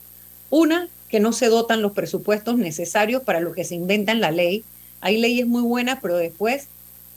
Una, 0.49 0.89
que 1.07 1.21
no 1.21 1.31
se 1.31 1.47
dotan 1.47 1.81
los 1.81 1.93
presupuestos 1.93 2.57
necesarios 2.57 3.23
para 3.23 3.39
lo 3.39 3.53
que 3.53 3.63
se 3.63 3.75
inventa 3.75 4.11
en 4.11 4.19
la 4.19 4.31
ley. 4.31 4.65
Hay 4.99 5.21
leyes 5.21 5.47
muy 5.47 5.61
buenas, 5.61 5.99
pero 6.01 6.17
después 6.17 6.67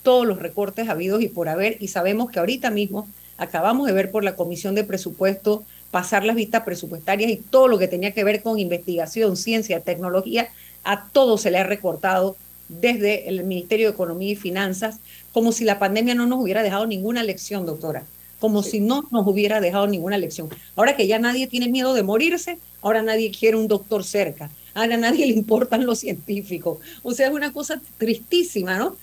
todos 0.04 0.28
los 0.28 0.38
recortes 0.38 0.88
habidos 0.88 1.22
y 1.22 1.28
por 1.28 1.48
haber, 1.48 1.76
y 1.80 1.88
sabemos 1.88 2.30
que 2.30 2.38
ahorita 2.38 2.70
mismo 2.70 3.08
acabamos 3.36 3.88
de 3.88 3.94
ver 3.94 4.12
por 4.12 4.22
la 4.22 4.36
Comisión 4.36 4.76
de 4.76 4.84
Presupuesto 4.84 5.64
pasar 5.94 6.24
las 6.24 6.34
vistas 6.34 6.64
presupuestarias 6.64 7.30
y 7.30 7.36
todo 7.36 7.68
lo 7.68 7.78
que 7.78 7.86
tenía 7.86 8.10
que 8.10 8.24
ver 8.24 8.42
con 8.42 8.58
investigación, 8.58 9.36
ciencia, 9.36 9.78
tecnología, 9.78 10.48
a 10.82 11.08
todo 11.12 11.38
se 11.38 11.52
le 11.52 11.58
ha 11.58 11.62
recortado 11.62 12.36
desde 12.68 13.28
el 13.28 13.44
Ministerio 13.44 13.86
de 13.86 13.92
Economía 13.92 14.32
y 14.32 14.34
Finanzas, 14.34 14.98
como 15.32 15.52
si 15.52 15.62
la 15.62 15.78
pandemia 15.78 16.16
no 16.16 16.26
nos 16.26 16.40
hubiera 16.40 16.64
dejado 16.64 16.84
ninguna 16.88 17.22
lección, 17.22 17.64
doctora, 17.64 18.02
como 18.40 18.64
si 18.64 18.80
no 18.80 19.06
nos 19.12 19.24
hubiera 19.24 19.60
dejado 19.60 19.86
ninguna 19.86 20.18
lección. 20.18 20.48
Ahora 20.74 20.96
que 20.96 21.06
ya 21.06 21.20
nadie 21.20 21.46
tiene 21.46 21.68
miedo 21.68 21.94
de 21.94 22.02
morirse, 22.02 22.58
ahora 22.82 23.00
nadie 23.00 23.30
quiere 23.30 23.56
un 23.56 23.68
doctor 23.68 24.02
cerca, 24.02 24.50
ahora 24.74 24.96
a 24.96 24.98
nadie 24.98 25.26
le 25.28 25.32
importan 25.34 25.86
los 25.86 26.00
científicos. 26.00 26.78
O 27.04 27.12
sea, 27.12 27.28
es 27.28 27.32
una 27.32 27.52
cosa 27.52 27.80
tristísima, 27.98 28.78
¿no? 28.78 28.96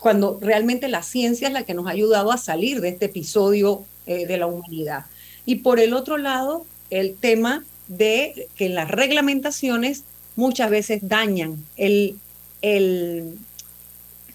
Cuando 0.00 0.38
realmente 0.40 0.88
la 0.88 1.02
ciencia 1.02 1.48
es 1.48 1.52
la 1.52 1.64
que 1.64 1.74
nos 1.74 1.88
ha 1.88 1.90
ayudado 1.90 2.32
a 2.32 2.38
salir 2.38 2.80
de 2.80 2.88
este 2.88 3.04
episodio 3.04 3.84
eh, 4.06 4.24
de 4.24 4.38
la 4.38 4.46
humanidad. 4.46 5.04
Y 5.46 5.56
por 5.56 5.80
el 5.80 5.94
otro 5.94 6.18
lado, 6.18 6.64
el 6.90 7.14
tema 7.16 7.64
de 7.88 8.48
que 8.56 8.68
las 8.68 8.90
reglamentaciones 8.90 10.04
muchas 10.36 10.70
veces 10.70 11.00
dañan 11.02 11.64
el, 11.76 12.16
el, 12.62 13.36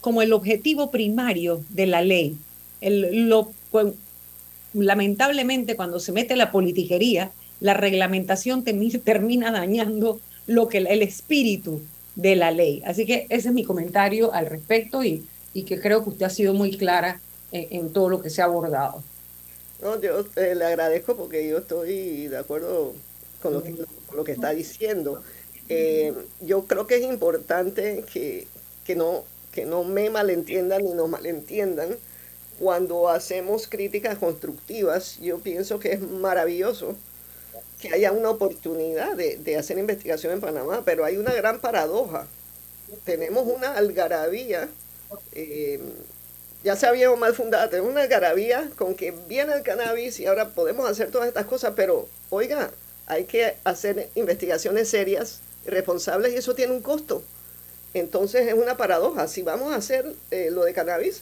como 0.02 0.22
el 0.22 0.34
objetivo 0.34 0.92
primario 0.92 1.64
de 1.70 1.88
la 1.88 2.02
ley. 2.02 2.38
El, 2.82 3.28
lo, 3.30 3.52
pues, 3.72 3.94
lamentablemente 4.74 5.76
cuando 5.76 6.00
se 6.00 6.12
mete 6.12 6.36
la 6.36 6.52
politiquería, 6.52 7.32
la 7.60 7.74
reglamentación 7.74 8.64
termina 9.04 9.52
dañando 9.52 10.20
lo 10.46 10.68
que 10.68 10.78
el 10.80 11.02
espíritu 11.02 11.82
de 12.16 12.36
la 12.36 12.52
ley. 12.52 12.82
Así 12.86 13.06
que 13.06 13.28
ese 13.30 13.50
es 13.50 13.54
mi 13.54 13.64
comentario 13.64 14.34
al 14.34 14.48
respecto 14.48 15.04
y, 15.04 15.26
y 15.54 15.64
que 15.64 15.80
creo 15.80 16.04
que 16.04 16.10
usted 16.10 16.26
ha 16.26 16.30
sido 16.30 16.54
muy 16.54 16.78
clara 16.78 17.20
en, 17.52 17.92
todo 17.94 18.10
lo 18.10 18.22
que 18.22 18.30
se 18.30 18.42
ha 18.42 18.46
abordado. 18.46 19.04
No, 19.82 20.00
yo 20.02 20.26
eh, 20.36 20.56
le 20.56 20.66
agradezco 20.66 21.16
porque 21.16 21.48
yo 21.48 21.60
estoy 21.60 22.28
de 22.28 22.38
acuerdo 22.38 22.94
con 23.42 23.54
lo 23.54 23.64
que, 23.64 23.76
lo 24.14 24.24
que 24.24 24.32
está 24.32 24.52
diciendo. 24.52 25.22
Eh, 25.70 26.14
yo 26.42 26.66
creo 26.66 26.88
que 26.88 26.96
es 26.96 27.04
importante 27.04 28.04
que, 28.12 28.48
que, 28.86 28.96
no, 28.96 29.24
que 29.52 29.66
no 29.66 29.84
me 29.84 30.10
malentiendan 30.10 30.84
ni 30.84 30.94
nos 30.94 31.10
malentiendan. 31.10 31.98
Cuando 32.60 33.10
hacemos 33.10 33.68
críticas 33.68 34.18
constructivas, 34.18 35.20
yo 35.20 35.38
pienso 35.40 35.80
que 35.80 35.94
es 35.94 36.02
maravilloso 36.02 36.96
que 37.80 37.94
haya 37.94 38.12
una 38.12 38.32
oportunidad 38.32 39.16
de, 39.16 39.38
de, 39.38 39.58
hacer 39.58 39.78
investigación 39.78 40.34
en 40.34 40.42
Panamá, 40.42 40.82
pero 40.84 41.06
hay 41.06 41.18
una 41.18 41.34
gran 41.34 41.60
paradoja. 41.60 42.26
Tenemos 43.04 43.46
una 43.48 43.76
algarabía, 43.76 44.70
eh, 45.34 45.80
ya 46.64 46.76
se 46.76 46.88
había 46.88 47.14
mal 47.16 47.34
fundada, 47.34 47.70
tenemos 47.70 47.92
una 47.92 48.02
algarabía 48.02 48.70
con 48.76 48.96
que 48.96 49.12
viene 49.28 49.54
el 49.54 49.64
cannabis 49.64 50.20
y 50.20 50.26
ahora 50.26 50.50
podemos 50.50 50.90
hacer 50.90 51.12
todas 51.12 51.28
estas 51.28 51.46
cosas, 51.46 51.74
pero 51.76 52.08
oiga, 52.30 52.72
hay 53.06 53.26
que 53.26 53.56
hacer 53.64 54.10
investigaciones 54.16 54.90
serias, 54.90 55.40
responsables 55.66 56.34
y 56.34 56.38
eso 56.38 56.56
tiene 56.56 56.74
un 56.74 56.82
costo. 56.82 57.24
Entonces 57.94 58.48
es 58.48 58.54
una 58.54 58.78
paradoja. 58.78 59.28
Si 59.28 59.42
vamos 59.42 59.72
a 59.72 59.78
hacer 59.78 60.14
eh, 60.32 60.50
lo 60.52 60.64
de 60.64 60.74
cannabis, 60.74 61.22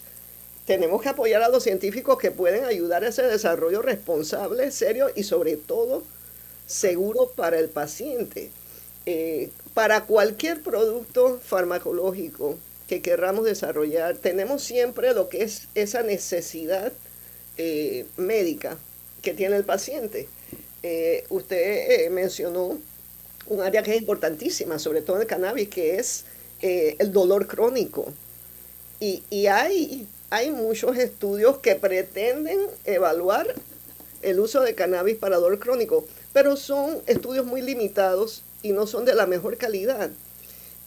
tenemos 0.66 1.00
que 1.00 1.08
apoyar 1.08 1.42
a 1.42 1.48
los 1.48 1.62
científicos 1.62 2.18
que 2.18 2.32
pueden 2.32 2.64
ayudar 2.64 3.04
a 3.04 3.08
ese 3.08 3.22
desarrollo 3.22 3.82
responsable, 3.82 4.70
serio 4.72 5.10
y 5.14 5.22
sobre 5.22 5.56
todo 5.56 6.02
seguro 6.66 7.30
para 7.36 7.58
el 7.58 7.68
paciente. 7.68 8.50
Eh, 9.06 9.50
para 9.74 10.04
cualquier 10.06 10.60
producto 10.62 11.38
farmacológico 11.40 12.56
que 12.86 13.02
querramos 13.02 13.44
desarrollar, 13.44 14.16
tenemos 14.16 14.62
siempre 14.62 15.12
lo 15.12 15.28
que 15.28 15.42
es 15.42 15.68
esa 15.74 16.02
necesidad 16.02 16.92
eh, 17.56 18.06
médica 18.16 18.78
que 19.22 19.34
tiene 19.34 19.56
el 19.56 19.64
paciente. 19.64 20.28
Eh, 20.82 21.24
usted 21.30 22.10
mencionó 22.10 22.78
un 23.46 23.60
área 23.60 23.82
que 23.82 23.94
es 23.94 24.00
importantísima, 24.00 24.78
sobre 24.78 25.02
todo 25.02 25.16
en 25.16 25.22
el 25.22 25.28
cannabis, 25.28 25.68
que 25.68 25.96
es 25.96 26.24
el 26.60 27.12
dolor 27.12 27.46
crónico. 27.46 28.12
Y, 28.98 29.22
y 29.30 29.46
hay, 29.46 30.06
hay 30.30 30.50
muchos 30.50 30.96
estudios 30.96 31.58
que 31.58 31.74
pretenden 31.74 32.58
evaluar 32.84 33.54
el 34.22 34.40
uso 34.40 34.62
de 34.62 34.74
cannabis 34.74 35.16
para 35.16 35.36
dolor 35.36 35.58
crónico 35.58 36.06
pero 36.36 36.54
son 36.54 37.00
estudios 37.06 37.46
muy 37.46 37.62
limitados 37.62 38.42
y 38.60 38.72
no 38.72 38.86
son 38.86 39.06
de 39.06 39.14
la 39.14 39.24
mejor 39.24 39.56
calidad. 39.56 40.10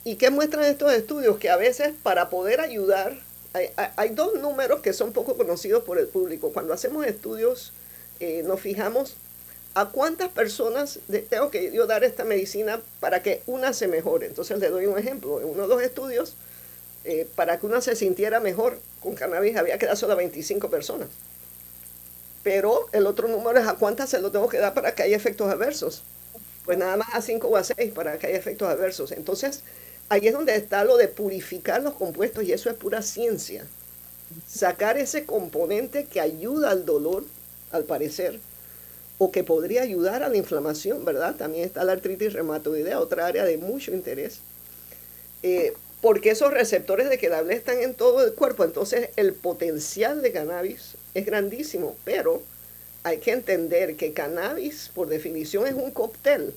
¿Y 0.03 0.15
qué 0.15 0.29
muestran 0.29 0.65
estos 0.65 0.93
estudios? 0.93 1.37
Que 1.37 1.49
a 1.49 1.57
veces 1.57 1.93
para 2.03 2.29
poder 2.29 2.61
ayudar, 2.61 3.17
hay, 3.95 4.09
dos 4.09 4.35
números 4.35 4.81
que 4.81 4.93
son 4.93 5.11
poco 5.11 5.35
conocidos 5.35 5.83
por 5.83 5.99
el 5.99 6.07
público. 6.07 6.51
Cuando 6.51 6.73
hacemos 6.73 7.05
estudios, 7.05 7.73
eh, 8.19 8.43
nos 8.45 8.61
fijamos 8.61 9.17
a 9.75 9.89
cuántas 9.89 10.29
personas 10.29 10.99
tengo 11.29 11.51
que 11.51 11.71
yo 11.71 11.85
dar 11.85 12.03
esta 12.03 12.23
medicina 12.23 12.81
para 12.99 13.21
que 13.21 13.43
una 13.45 13.73
se 13.73 13.87
mejore. 13.87 14.27
Entonces 14.27 14.59
le 14.59 14.69
doy 14.69 14.85
un 14.85 14.97
ejemplo. 14.97 15.41
En 15.41 15.47
uno 15.47 15.63
de 15.63 15.67
los 15.67 15.81
estudios, 15.81 16.35
eh, 17.03 17.27
para 17.35 17.59
que 17.59 17.65
una 17.65 17.81
se 17.81 17.95
sintiera 17.95 18.39
mejor 18.39 18.79
con 19.01 19.15
cannabis 19.15 19.57
había 19.57 19.77
que 19.77 19.85
dar 19.85 19.97
solo 19.97 20.13
a 20.13 20.17
25 20.17 20.69
personas 20.69 21.07
pero 22.43 22.87
el 22.91 23.05
otro 23.07 23.27
número 23.27 23.59
es 23.59 23.67
a 23.67 23.75
cuántas 23.75 24.09
se 24.09 24.19
lo 24.19 24.31
tengo 24.31 24.49
que 24.49 24.57
dar 24.57 24.73
para 24.73 24.95
que 24.95 25.03
haya 25.03 25.15
efectos 25.15 25.51
adversos. 25.51 26.03
Pues 26.65 26.77
nada 26.77 26.97
más 26.97 27.09
a 27.13 27.21
5 27.21 27.47
o 27.47 27.57
a 27.57 27.63
6 27.63 27.91
para 27.93 28.17
que 28.17 28.27
haya 28.27 28.37
efectos 28.37 28.67
adversos. 28.67 29.11
Entonces, 29.11 29.61
ahí 30.09 30.27
es 30.27 30.33
donde 30.33 30.55
está 30.55 30.83
lo 30.83 30.97
de 30.97 31.07
purificar 31.07 31.81
los 31.81 31.93
compuestos 31.93 32.43
y 32.43 32.51
eso 32.51 32.69
es 32.69 32.75
pura 32.75 33.01
ciencia. 33.01 33.65
Sacar 34.47 34.97
ese 34.97 35.25
componente 35.25 36.05
que 36.05 36.19
ayuda 36.19 36.71
al 36.71 36.85
dolor, 36.85 37.23
al 37.71 37.83
parecer, 37.83 38.39
o 39.17 39.31
que 39.31 39.43
podría 39.43 39.81
ayudar 39.81 40.23
a 40.23 40.29
la 40.29 40.37
inflamación, 40.37 41.05
¿verdad? 41.05 41.35
También 41.35 41.65
está 41.65 41.83
la 41.83 41.93
artritis 41.93 42.33
reumatoidea, 42.33 42.99
otra 42.99 43.25
área 43.25 43.45
de 43.45 43.57
mucho 43.57 43.91
interés. 43.91 44.39
Eh, 45.43 45.73
porque 46.01 46.31
esos 46.31 46.51
receptores 46.53 47.09
de 47.09 47.17
que 47.17 47.29
la 47.29 47.41
están 47.41 47.79
en 47.79 47.93
todo 47.93 48.23
el 48.23 48.33
cuerpo, 48.33 48.63
entonces 48.63 49.09
el 49.17 49.33
potencial 49.33 50.21
de 50.21 50.31
cannabis 50.31 50.95
es 51.13 51.25
grandísimo, 51.25 51.97
pero 52.05 52.41
hay 53.03 53.17
que 53.17 53.31
entender 53.31 53.95
que 53.95 54.13
cannabis, 54.13 54.89
por 54.93 55.07
definición, 55.07 55.67
es 55.67 55.73
un 55.73 55.91
cóctel. 55.91 56.53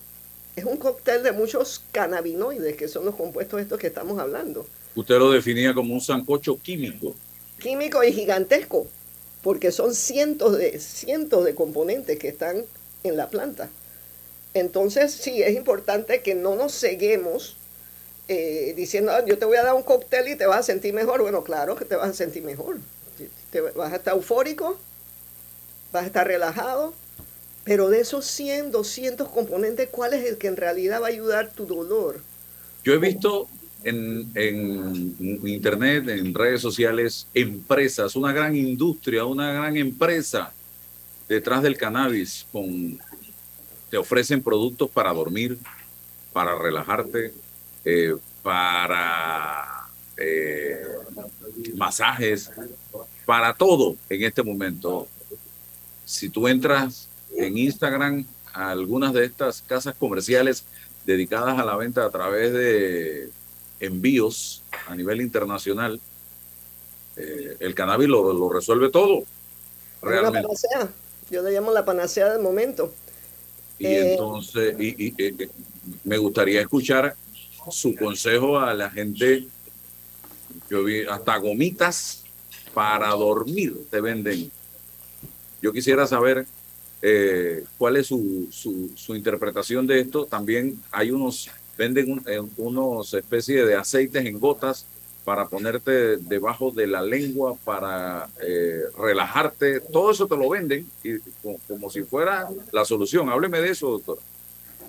Es 0.55 0.65
un 0.65 0.77
cóctel 0.77 1.23
de 1.23 1.33
muchos 1.33 1.83
cannabinoides, 1.93 2.77
que 2.77 2.89
son 2.89 3.05
los 3.05 3.15
compuestos 3.15 3.61
estos 3.61 3.79
que 3.79 3.87
estamos 3.87 4.19
hablando. 4.19 4.67
Usted 4.95 5.19
lo 5.19 5.31
definía 5.31 5.73
como 5.73 5.95
un 5.95 6.01
sancocho 6.01 6.59
químico. 6.59 7.15
Químico 7.59 8.05
y 8.05 8.13
gigantesco, 8.13 8.87
porque 9.43 9.73
son 9.73 9.95
cientos 9.95 10.59
de, 10.59 10.79
cientos 10.79 11.45
de 11.45 11.55
componentes 11.55 12.19
que 12.19 12.29
están 12.29 12.65
en 13.03 13.17
la 13.17 13.29
planta. 13.31 13.71
Entonces, 14.55 15.13
sí, 15.13 15.43
es 15.43 15.57
importante 15.57 16.21
que 16.21 16.35
no 16.35 16.57
nos 16.57 16.79
ceguemos 16.79 17.57
eh, 18.29 18.75
diciendo, 18.77 19.13
ah, 19.13 19.25
yo 19.25 19.39
te 19.39 19.47
voy 19.47 19.57
a 19.57 19.63
dar 19.63 19.75
un 19.75 19.83
cóctel 19.83 20.29
y 20.29 20.37
te 20.37 20.47
vas 20.47 20.61
a 20.61 20.63
sentir 20.63 20.93
mejor. 20.93 21.23
Bueno, 21.23 21.43
claro 21.43 21.77
que 21.77 21.87
te 21.87 21.97
vas 21.97 22.11
a 22.11 22.13
sentir 22.13 22.43
mejor 22.43 22.77
te 23.53 23.61
vas 23.61 23.93
a 23.93 23.97
estar 23.97 24.15
eufórico, 24.15 24.79
vas 25.93 26.05
a 26.05 26.07
estar 26.07 26.27
relajado, 26.27 26.95
pero 27.65 27.89
de 27.89 28.01
esos 28.01 28.27
100, 28.27 28.73
200 28.73 29.29
componentes, 29.29 29.89
¿cuál 29.91 30.15
es 30.15 30.25
el 30.25 30.39
que 30.39 30.49
en 30.49 30.57
realidad 30.57 31.01
va 31.01 31.07
a 31.07 31.11
ayudar 31.11 31.51
tu 31.51 31.67
dolor? 31.67 32.21
Yo 32.85 32.93
he 32.93 32.99
visto 32.99 33.49
en, 33.85 34.33
internet, 35.45 36.09
en 36.09 36.35
redes 36.35 36.61
sociales, 36.61 37.29
empresas, 37.35 38.17
una 38.17 38.33
gran 38.33 38.57
industria, 38.57 39.25
una 39.25 39.53
gran 39.53 39.77
empresa 39.77 40.53
detrás 41.29 41.63
del 41.63 41.77
cannabis, 41.77 42.47
con, 42.51 42.99
te 43.91 43.97
ofrecen 43.97 44.43
productos 44.43 44.91
para 44.91 45.13
dormir, 45.13 45.59
para 46.33 46.59
relajarte, 46.59 47.33
eh, 47.85 48.17
para 48.43 49.89
eh, 50.17 50.83
masajes, 51.77 52.51
para 53.25 53.55
todo 53.55 53.97
en 54.09 54.25
este 54.25 54.43
momento. 54.43 55.07
Si 56.05 56.29
tú 56.29 56.49
entras 56.49 57.09
en 57.37 57.59
Instagram 57.59 58.27
a 58.53 58.71
algunas 58.71 59.13
de 59.13 59.25
estas 59.25 59.63
casas 59.63 59.95
comerciales 59.99 60.65
dedicadas 61.07 61.59
a 61.59 61.65
la 61.65 61.77
venta 61.77 62.05
a 62.05 62.11
través 62.11 62.53
de 62.53 63.31
envíos 63.81 64.63
a 64.87 64.95
nivel 64.95 65.21
internacional, 65.21 66.01
eh, 67.17 67.57
el 67.61 67.75
cannabis 67.75 68.09
lo, 68.09 68.49
resuelve 68.49 68.91
todo. 68.91 69.25
Realmente. 70.01 70.43
panacea. 70.43 70.89
Yo 71.31 71.43
le 71.43 71.53
llamo 71.53 71.73
la 71.73 71.85
panacea 71.85 72.31
del 72.33 72.43
momento. 72.43 72.93
Y 73.79 73.87
eh, 73.87 74.13
entonces, 74.13 74.77
y, 74.79 75.15
eh, 75.23 75.49
me 76.05 76.19
gustaría 76.19 76.61
escuchar 76.61 77.17
su 77.71 77.95
consejo 77.97 78.59
a 78.59 78.75
la 78.75 78.91
gente. 78.91 79.47
Yo 80.71 80.85
vi 80.85 81.05
hasta 81.05 81.37
gomitas 81.39 82.23
para 82.75 83.09
dormir 83.11 83.77
te 83.91 84.01
venden. 84.01 84.51
Yo 85.61 85.73
quisiera 85.73 86.07
saber 86.07 86.47
eh, 87.03 87.65
cuál 87.77 87.97
es 87.97 88.07
su, 88.07 88.49
su, 88.51 89.15
interpretación 89.15 89.87
de 89.87 90.01
esto. 90.01 90.25
También 90.25 90.81
hay 90.91 91.11
unos, 91.11 91.51
venden 91.77 92.23
eh, 92.27 92.41
unos 92.57 93.13
especies 93.15 93.67
de 93.67 93.75
aceites 93.75 94.25
en 94.25 94.39
gotas 94.39 94.87
para 95.25 95.49
ponerte 95.49 96.17
debajo 96.17 96.71
de 96.71 96.87
la 96.87 97.03
lengua, 97.03 97.57
para 97.65 98.29
eh, 98.41 98.83
relajarte. 98.99 99.81
Todo 99.81 100.13
eso 100.13 100.27
te 100.27 100.37
lo 100.37 100.49
venden 100.49 100.89
como 101.69 101.91
si 101.91 102.03
fuera 102.03 102.49
la 102.73 102.85
solución. 102.85 103.29
Hábleme 103.29 103.61
de 103.61 103.71
eso, 103.71 103.91
doctora. 103.91 104.21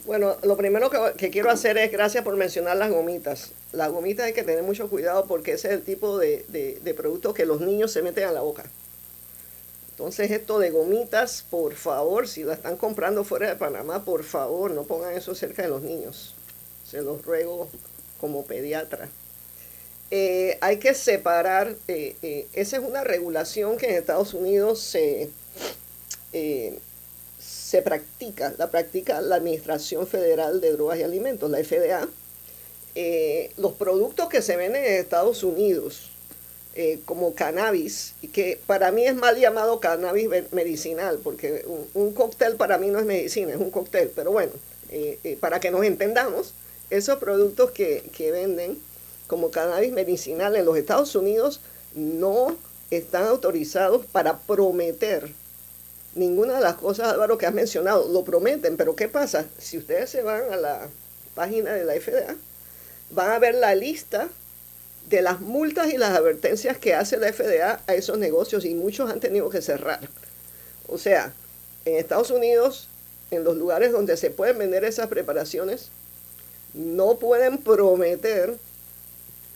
Bueno, 0.06 0.36
lo 0.44 0.58
primero 0.58 0.90
que, 1.18 1.30
quiero 1.30 1.50
hacer 1.50 1.78
es, 1.78 1.92
gracias 1.92 2.24
por 2.24 2.36
mencionar 2.36 2.76
las 2.76 2.92
gomitas. 2.92 3.54
Las 3.72 3.90
gomitas 3.90 4.26
hay 4.26 4.34
que 4.34 4.44
tener 4.44 4.64
mucho 4.64 4.90
cuidado 4.90 5.26
porque 5.28 5.54
ese 5.54 5.70
es 5.70 5.74
el 5.76 5.82
tipo 5.82 6.18
de, 6.18 6.46
de, 6.50 6.94
productos 6.94 7.34
que 7.34 7.46
los 7.46 7.62
niños 7.62 7.92
se 7.92 8.02
meten 8.02 8.26
a 8.26 8.32
la 8.32 8.42
boca. 8.42 8.66
Entonces 9.94 10.32
esto 10.32 10.58
de 10.58 10.72
gomitas, 10.72 11.46
por 11.52 11.76
favor, 11.76 12.28
si 12.28 12.44
la 12.44 12.54
están 12.54 12.78
comprando 12.78 13.24
fuera 13.24 13.48
de 13.48 13.56
Panamá, 13.56 14.04
por 14.04 14.24
favor, 14.24 14.72
no 14.72 14.86
pongan 14.86 15.14
eso 15.14 15.36
cerca 15.36 15.62
de 15.62 15.70
los 15.70 15.84
niños. 15.84 16.34
Se 16.90 17.04
los 17.04 17.22
ruego 17.22 17.70
como 18.20 18.44
pediatra. 18.44 19.08
Eh, 20.10 20.58
hay 20.62 20.78
que 20.78 20.96
separar, 20.96 21.76
eh, 21.88 22.16
eh, 22.24 22.48
esa 22.54 22.78
es 22.78 22.84
una 22.84 23.04
regulación 23.04 23.78
que 23.78 23.86
en 23.86 23.96
Estados 23.96 24.34
Unidos 24.34 24.80
se 24.80 25.30
se 27.40 27.84
practica, 27.84 28.54
la 28.58 28.72
practica 28.72 29.22
la 29.22 29.36
Administración 29.36 30.08
Federal 30.08 30.60
de 30.60 30.72
Drogas 30.72 30.98
y 30.98 31.04
Alimentos, 31.04 31.52
la 31.52 31.60
FDA. 31.64 32.08
Los 33.58 33.74
productos 33.74 34.30
que 34.30 34.42
se 34.42 34.58
venden 34.58 34.84
en 34.84 34.94
Estados 34.94 35.44
Unidos, 35.44 36.10
eh, 36.76 37.00
como 37.06 37.34
cannabis, 37.36 38.14
que 38.32 38.60
para 38.66 38.92
mí 38.92 39.06
es 39.06 39.16
mal 39.16 39.40
llamado 39.40 39.80
cannabis 39.80 40.28
medicinal, 40.52 41.20
porque 41.24 41.66
un, 41.94 42.14
cóctel 42.14 42.56
para 42.56 42.78
mí 42.78 42.88
no 42.88 43.00
es 43.00 43.06
medicina, 43.06 43.52
es 43.52 43.60
un 43.60 43.72
cóctel, 43.72 44.12
pero 44.16 44.32
bueno, 44.32 44.52
eh, 44.90 45.38
para 45.40 45.60
que 45.60 45.72
nos 45.72 45.84
entendamos, 45.84 46.54
esos 46.90 47.18
productos 47.18 47.72
que, 47.72 48.10
que 48.16 48.32
venden 48.32 48.80
como 49.28 49.52
cannabis 49.52 49.92
medicinal 49.92 50.56
en 50.56 50.66
los 50.66 50.78
Estados 50.78 51.16
Unidos 51.16 51.60
no 51.96 52.56
están 52.92 53.26
autorizados 53.26 54.06
para 54.06 54.40
prometer 54.40 55.32
ninguna 56.16 56.56
de 56.56 56.62
las 56.62 56.76
cosas, 56.76 57.12
Álvaro, 57.12 57.38
que 57.38 57.46
has 57.46 57.54
mencionado. 57.54 58.08
Lo 58.10 58.24
prometen, 58.24 58.78
pero 58.78 58.96
¿qué 58.96 59.08
pasa? 59.08 59.46
Si 59.58 59.78
ustedes 59.78 60.10
se 60.10 60.22
van 60.22 60.52
a 60.52 60.58
la 60.58 60.90
página 61.36 61.74
de 61.74 61.86
la 61.86 61.94
FDA, 61.94 62.36
van 63.12 63.32
a 63.32 63.40
ver 63.40 63.56
la 63.56 63.76
lista 63.76 64.30
de 65.14 65.22
las 65.22 65.42
multas 65.42 65.94
y 65.94 65.98
las 65.98 66.18
advertencias 66.18 66.76
que 66.80 66.96
hace 66.96 67.18
la 67.18 67.32
FDA 67.32 67.84
a 67.86 67.94
esos 67.94 68.18
negocios 68.18 68.66
y 68.66 68.74
muchos 68.74 69.12
han 69.12 69.20
tenido 69.20 69.48
que 69.52 69.62
cerrar. 69.62 70.00
O 70.88 70.98
sea, 70.98 71.32
en 71.86 71.98
Estados 71.98 72.32
Unidos, 72.32 72.90
en 73.30 73.44
los 73.44 73.56
lugares 73.56 73.92
donde 73.92 74.18
se 74.18 74.32
pueden 74.32 74.58
vender 74.58 74.84
esas 74.84 75.10
preparaciones, 75.10 75.90
no 76.74 77.18
pueden 77.20 77.60
prometer 77.60 78.58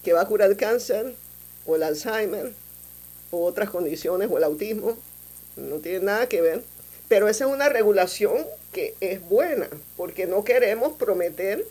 que 0.03 0.13
va 0.13 0.21
a 0.21 0.27
curar 0.27 0.51
el 0.51 0.57
cáncer 0.57 1.15
o 1.65 1.75
el 1.75 1.81
Alzheimer 1.81 2.53
o 3.31 3.43
otras 3.43 3.71
condiciones 3.71 4.29
o 4.29 4.37
el 4.37 4.43
autismo. 4.43 4.95
No 5.55 5.77
tiene 5.77 6.05
nada 6.05 6.29
que 6.29 6.41
ver. 6.41 6.63
Pero 7.07 7.29
esa 7.29 7.45
es 7.45 7.51
una 7.51 7.67
regulación 7.67 8.45
que 8.71 8.93
es 8.99 9.27
buena, 9.27 9.67
porque 9.95 10.27
no 10.27 10.43
queremos 10.43 10.95
prometer 10.97 11.65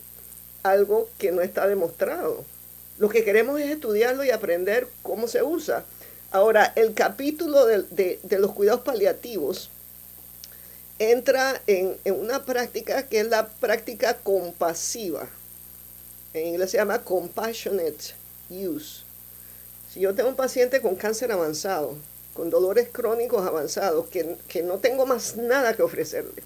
algo 0.63 1.07
que 1.17 1.31
no 1.31 1.41
está 1.41 1.67
demostrado. 1.67 2.43
Lo 2.97 3.09
que 3.09 3.23
queremos 3.23 3.59
es 3.59 3.69
estudiarlo 3.69 4.23
y 4.23 4.31
aprender 4.31 4.87
cómo 5.03 5.27
se 5.27 5.43
usa. 5.43 5.85
Ahora, 6.31 6.73
el 6.75 6.93
capítulo 6.93 7.65
de, 7.65 8.19
los 8.39 8.53
cuidados 8.53 8.81
paliativos 8.81 9.69
entra 10.99 11.61
en, 11.67 11.97
una 12.05 12.43
práctica 12.43 13.07
que 13.07 13.19
es 13.19 13.27
la 13.27 13.47
práctica 13.47 14.17
compasiva. 14.17 15.29
En 16.33 16.47
inglés 16.47 16.71
se 16.71 16.77
llama 16.77 17.03
compassionate 17.03 18.15
use. 18.49 19.03
Si 19.93 19.99
yo 19.99 20.13
tengo 20.15 20.29
un 20.29 20.35
paciente 20.35 20.81
con 20.81 20.95
cáncer 20.95 21.31
avanzado, 21.31 21.95
con 22.33 22.49
dolores 22.49 22.89
crónicos 22.91 23.45
avanzados, 23.45 24.07
que, 24.07 24.37
que 24.47 24.63
no 24.63 24.79
tengo 24.79 25.05
más 25.05 25.37
nada 25.37 25.75
que 25.75 25.83
ofrecerles, 25.83 26.45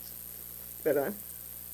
¿verdad? 0.83 1.11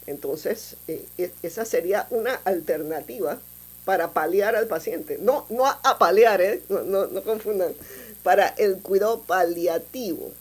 Entonces, 0.06 0.78
eh, 0.88 1.06
e, 1.18 1.32
esa 1.44 1.66
sería 1.66 2.08
una 2.10 2.36
alternativa 2.46 3.40
para 3.88 4.12
paliar 4.12 4.54
al 4.58 4.68
paciente. 4.68 5.18
No, 5.18 5.46
no 5.50 5.66
a, 5.66 5.98
paliar, 5.98 6.42
¿eh? 6.42 6.62
no, 6.68 6.84
no, 6.84 7.22
confundan. 7.22 7.74
Para 8.22 8.50
el 8.58 8.82
cuidado 8.82 9.22
paliativo. 9.22 10.34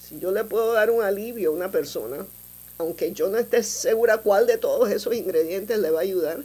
Si 0.00 0.20
yo 0.20 0.30
le 0.30 0.44
puedo 0.44 0.72
dar 0.72 0.92
un 0.92 1.02
alivio 1.02 1.50
a 1.50 1.52
una 1.52 1.68
persona, 1.72 2.24
aunque 2.78 3.10
yo 3.10 3.26
no 3.26 3.38
esté 3.38 3.64
segura 3.64 4.18
cuál 4.18 4.46
de 4.46 4.56
todos 4.56 4.88
esos 4.92 5.16
ingredientes 5.16 5.80
le 5.80 5.90
va 5.90 5.98
a 5.98 6.02
ayudar, 6.02 6.44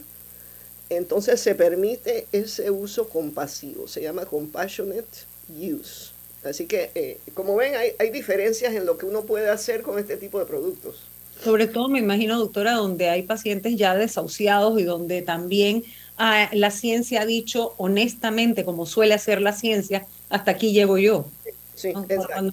entonces 0.90 1.40
se 1.40 1.54
permite 1.54 2.26
ese 2.32 2.72
uso 2.72 3.08
compasivo. 3.08 3.86
Se 3.86 4.02
llama 4.02 4.26
compassionate 4.26 5.06
use. 5.48 6.10
Así 6.42 6.66
que, 6.66 6.90
eh, 6.96 7.18
como 7.34 7.54
ven, 7.54 7.76
hay, 7.76 7.92
hay 8.00 8.10
diferencias 8.10 8.74
en 8.74 8.84
lo 8.84 8.98
que 8.98 9.06
uno 9.06 9.22
puede 9.22 9.48
hacer 9.48 9.82
con 9.82 9.96
este 9.96 10.16
tipo 10.16 10.40
de 10.40 10.46
productos. 10.46 11.02
Sobre 11.44 11.68
todo, 11.68 11.88
me 11.88 12.00
imagino, 12.00 12.36
doctora, 12.36 12.72
donde 12.72 13.10
hay 13.10 13.22
pacientes 13.22 13.76
ya 13.76 13.94
desahuciados 13.94 14.80
y 14.80 14.82
donde 14.82 15.22
también 15.22 15.84
la 16.18 16.70
ciencia 16.70 17.22
ha 17.22 17.26
dicho 17.26 17.74
honestamente, 17.78 18.64
como 18.64 18.86
suele 18.86 19.14
hacer 19.14 19.40
la 19.40 19.52
ciencia, 19.52 20.06
hasta 20.28 20.52
aquí 20.52 20.72
llego 20.72 20.98
yo. 20.98 21.26
Sí, 21.74 21.92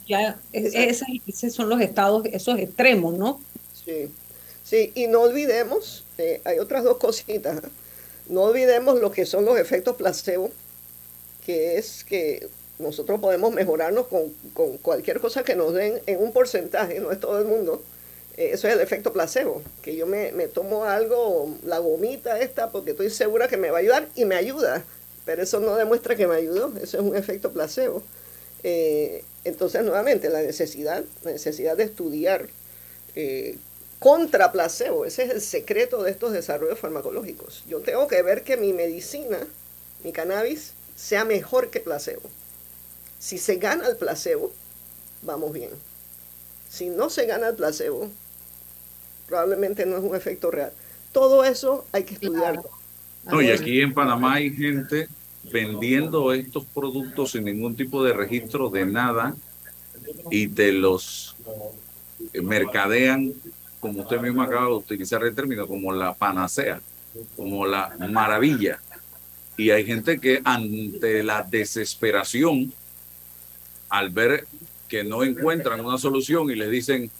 ya, 0.08 0.40
esos 0.54 1.54
son 1.54 1.70
los 1.70 1.82
estados, 1.82 2.26
esos 2.32 2.58
extremos, 2.58 3.18
¿no? 3.18 3.40
Sí, 3.86 4.10
sí, 4.64 4.92
y 4.96 5.08
no 5.08 5.22
olvidemos, 5.22 6.06
eh, 6.18 6.42
hay 6.46 6.58
otras 6.60 6.84
dos 6.84 6.98
cositas, 6.98 7.62
no 8.28 8.44
olvidemos 8.44 9.00
lo 9.00 9.12
que 9.12 9.26
son 9.26 9.46
los 9.46 9.60
efectos 9.60 9.98
placebo, 9.98 10.52
que 11.46 11.78
es 11.78 12.04
que 12.04 12.48
nosotros 12.80 13.20
podemos 13.20 13.54
mejorarnos 13.54 14.08
con, 14.08 14.34
con 14.54 14.78
cualquier 14.78 15.20
cosa 15.20 15.44
que 15.44 15.56
nos 15.56 15.74
den 15.74 16.02
en 16.06 16.24
un 16.24 16.32
porcentaje, 16.32 17.00
no 17.00 17.12
es 17.12 17.20
todo 17.20 17.40
el 17.40 17.46
mundo, 17.46 17.84
eh, 17.84 17.99
eso 18.40 18.70
es 18.70 18.74
el 18.74 18.80
efecto 18.80 19.12
placebo, 19.12 19.62
que 19.82 19.98
yo 19.98 20.06
me, 20.06 20.32
tomo 20.48 20.86
algo, 20.86 21.58
la 21.64 21.80
gomita 21.80 22.40
esta, 22.40 22.72
porque 22.72 22.92
estoy 22.92 23.10
segura 23.10 23.50
que 23.50 23.58
me 23.58 23.70
va 23.70 23.80
a 23.80 23.82
ayudar 23.82 24.08
y 24.16 24.24
me 24.24 24.36
ayuda, 24.36 24.86
pero 25.26 25.44
eso 25.44 25.60
no 25.60 25.76
demuestra 25.76 26.16
que 26.16 26.26
me 26.26 26.36
ayudó, 26.36 26.72
eso 26.82 26.98
es 26.98 27.04
un 27.04 27.18
efecto 27.18 27.52
placebo. 27.52 28.02
Eh, 28.64 29.26
entonces, 29.44 29.84
nuevamente, 29.84 30.30
la 30.30 30.42
necesidad, 30.42 31.04
la 31.24 31.32
necesidad 31.32 31.76
de 31.76 31.84
estudiar 31.84 32.48
eh, 33.16 33.58
contra 34.00 34.54
placebo, 34.54 35.04
ese 35.04 35.24
es 35.24 35.32
el 35.32 35.42
secreto 35.42 36.02
de 36.04 36.12
estos 36.12 36.32
desarrollos 36.32 36.80
farmacológicos. 36.80 37.66
Yo 37.68 37.80
tengo 37.82 38.08
que 38.08 38.22
ver 38.22 38.44
que 38.44 38.56
mi 38.56 38.72
medicina, 38.72 39.40
mi 40.02 40.14
cannabis, 40.14 40.72
sea 40.96 41.26
mejor 41.26 41.70
que 41.72 41.82
placebo. 41.82 42.22
Si 43.20 43.38
se 43.38 43.58
gana 43.58 43.86
el 43.90 43.98
placebo, 43.98 44.54
vamos 45.24 45.52
bien. 45.52 45.72
Si 46.70 46.88
no 46.88 47.10
se 47.10 47.26
gana 47.26 47.50
el 47.50 47.56
placebo, 47.56 48.10
probablemente 49.30 49.86
no 49.86 49.98
es 49.98 50.04
un 50.04 50.16
efecto 50.16 50.52
real. 50.52 50.74
Todo 51.14 51.44
eso 51.44 51.86
hay 51.92 52.04
que 52.04 52.16
estudiarlo. 52.16 52.64
No, 53.26 53.42
y 53.42 53.52
aquí 53.52 53.82
en 53.82 53.94
Panamá 53.94 54.36
hay 54.36 54.50
gente 54.52 55.08
vendiendo 55.52 56.34
estos 56.34 56.66
productos 56.66 57.32
sin 57.32 57.46
ningún 57.46 57.76
tipo 57.76 58.04
de 58.04 58.14
registro 58.14 58.70
de 58.70 58.86
nada 58.86 59.36
y 60.32 60.48
te 60.48 60.72
los 60.72 61.36
mercadean, 62.34 63.34
como 63.80 64.02
usted 64.02 64.20
mismo 64.20 64.42
acaba 64.42 64.68
de 64.68 64.74
utilizar 64.74 65.24
el 65.24 65.36
término, 65.36 65.68
como 65.68 65.94
la 65.94 66.14
panacea, 66.14 66.82
como 67.36 67.66
la 67.66 67.96
maravilla. 68.10 68.80
Y 69.58 69.72
hay 69.72 69.86
gente 69.86 70.20
que 70.20 70.42
ante 70.44 71.24
la 71.24 71.44
desesperación, 71.44 72.74
al 73.90 74.10
ver 74.10 74.48
que 74.88 75.04
no 75.04 75.24
encuentran 75.24 75.86
una 75.86 75.98
solución 75.98 76.50
y 76.50 76.56
les 76.56 76.70
dicen, 76.70 77.12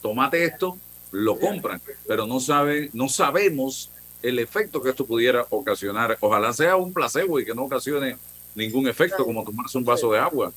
tómate 0.00 0.44
esto, 0.44 0.78
lo 1.12 1.38
compran, 1.38 1.80
pero 2.06 2.26
no 2.26 2.40
saben, 2.40 2.90
no 2.92 3.08
sabemos 3.08 3.90
el 4.22 4.38
efecto 4.38 4.82
que 4.82 4.90
esto 4.90 5.06
pudiera 5.06 5.46
ocasionar. 5.50 6.16
Ojalá 6.20 6.52
sea 6.52 6.76
un 6.76 6.92
placebo 6.92 7.40
y 7.40 7.44
que 7.44 7.54
no 7.54 7.64
ocasione 7.64 8.16
ningún 8.54 8.88
efecto, 8.88 9.24
como 9.24 9.44
tomarse 9.44 9.78
un 9.78 9.84
vaso 9.84 10.12
de 10.12 10.18
agua. 10.18 10.52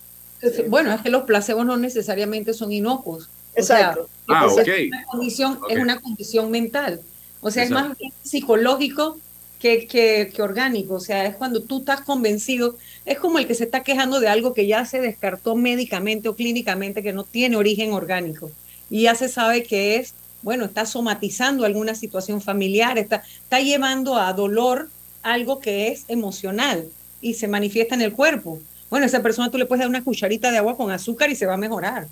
Bueno, 0.67 0.93
es 0.93 1.01
que 1.01 1.09
los 1.09 1.23
placebos 1.23 1.65
no 1.65 1.77
necesariamente 1.77 2.53
son 2.53 2.71
inocuos. 2.71 3.29
Exacto. 3.55 4.09
ah, 4.27 4.47
es, 4.47 4.67
una 4.87 5.05
condición, 5.05 5.59
es 5.69 5.79
una 5.79 6.01
condición 6.01 6.51
mental. 6.51 7.01
O 7.39 7.51
sea, 7.51 7.63
es 7.63 7.69
más 7.69 7.95
psicológico 8.23 9.19
que, 9.59 9.87
que, 9.87 10.31
que, 10.33 10.41
orgánico. 10.41 10.95
O 10.95 10.99
sea, 10.99 11.25
es 11.25 11.35
cuando 11.35 11.61
tú 11.61 11.79
estás 11.79 12.01
convencido. 12.01 12.75
Es 13.05 13.19
como 13.19 13.39
el 13.39 13.47
que 13.47 13.55
se 13.55 13.63
está 13.63 13.83
quejando 13.83 14.19
de 14.19 14.27
algo 14.27 14.53
que 14.53 14.67
ya 14.67 14.85
se 14.85 15.01
descartó 15.01 15.55
médicamente 15.55 16.29
o 16.29 16.35
clínicamente 16.35 17.03
que 17.03 17.13
no 17.13 17.23
tiene 17.23 17.55
origen 17.55 17.93
orgánico. 17.93 18.51
Y 18.89 19.03
ya 19.03 19.15
se 19.15 19.29
sabe 19.29 19.63
que 19.63 19.95
es 19.97 20.13
bueno, 20.43 20.65
está 20.65 20.85
somatizando 20.85 21.65
alguna 21.65 21.95
situación 21.95 22.41
familiar, 22.41 22.97
está, 22.97 23.23
está 23.41 23.59
llevando 23.59 24.17
a 24.17 24.31
dolor 24.33 24.89
algo 25.23 25.59
que 25.59 25.87
es 25.87 26.03
emocional 26.09 26.85
y 27.21 27.33
se 27.33 27.47
manifiesta 27.47 27.95
en 27.95 28.01
el 28.01 28.13
cuerpo. 28.13 28.59
Bueno, 28.89 29.05
esa 29.05 29.23
persona 29.23 29.49
tú 29.49 29.57
le 29.57 29.65
puedes 29.65 29.79
dar 29.79 29.89
una 29.89 30.03
cucharita 30.03 30.51
de 30.51 30.57
agua 30.57 30.77
con 30.77 30.91
azúcar 30.91 31.31
y 31.31 31.35
se 31.35 31.45
va 31.45 31.55
a 31.55 31.57
mejorar, 31.57 32.07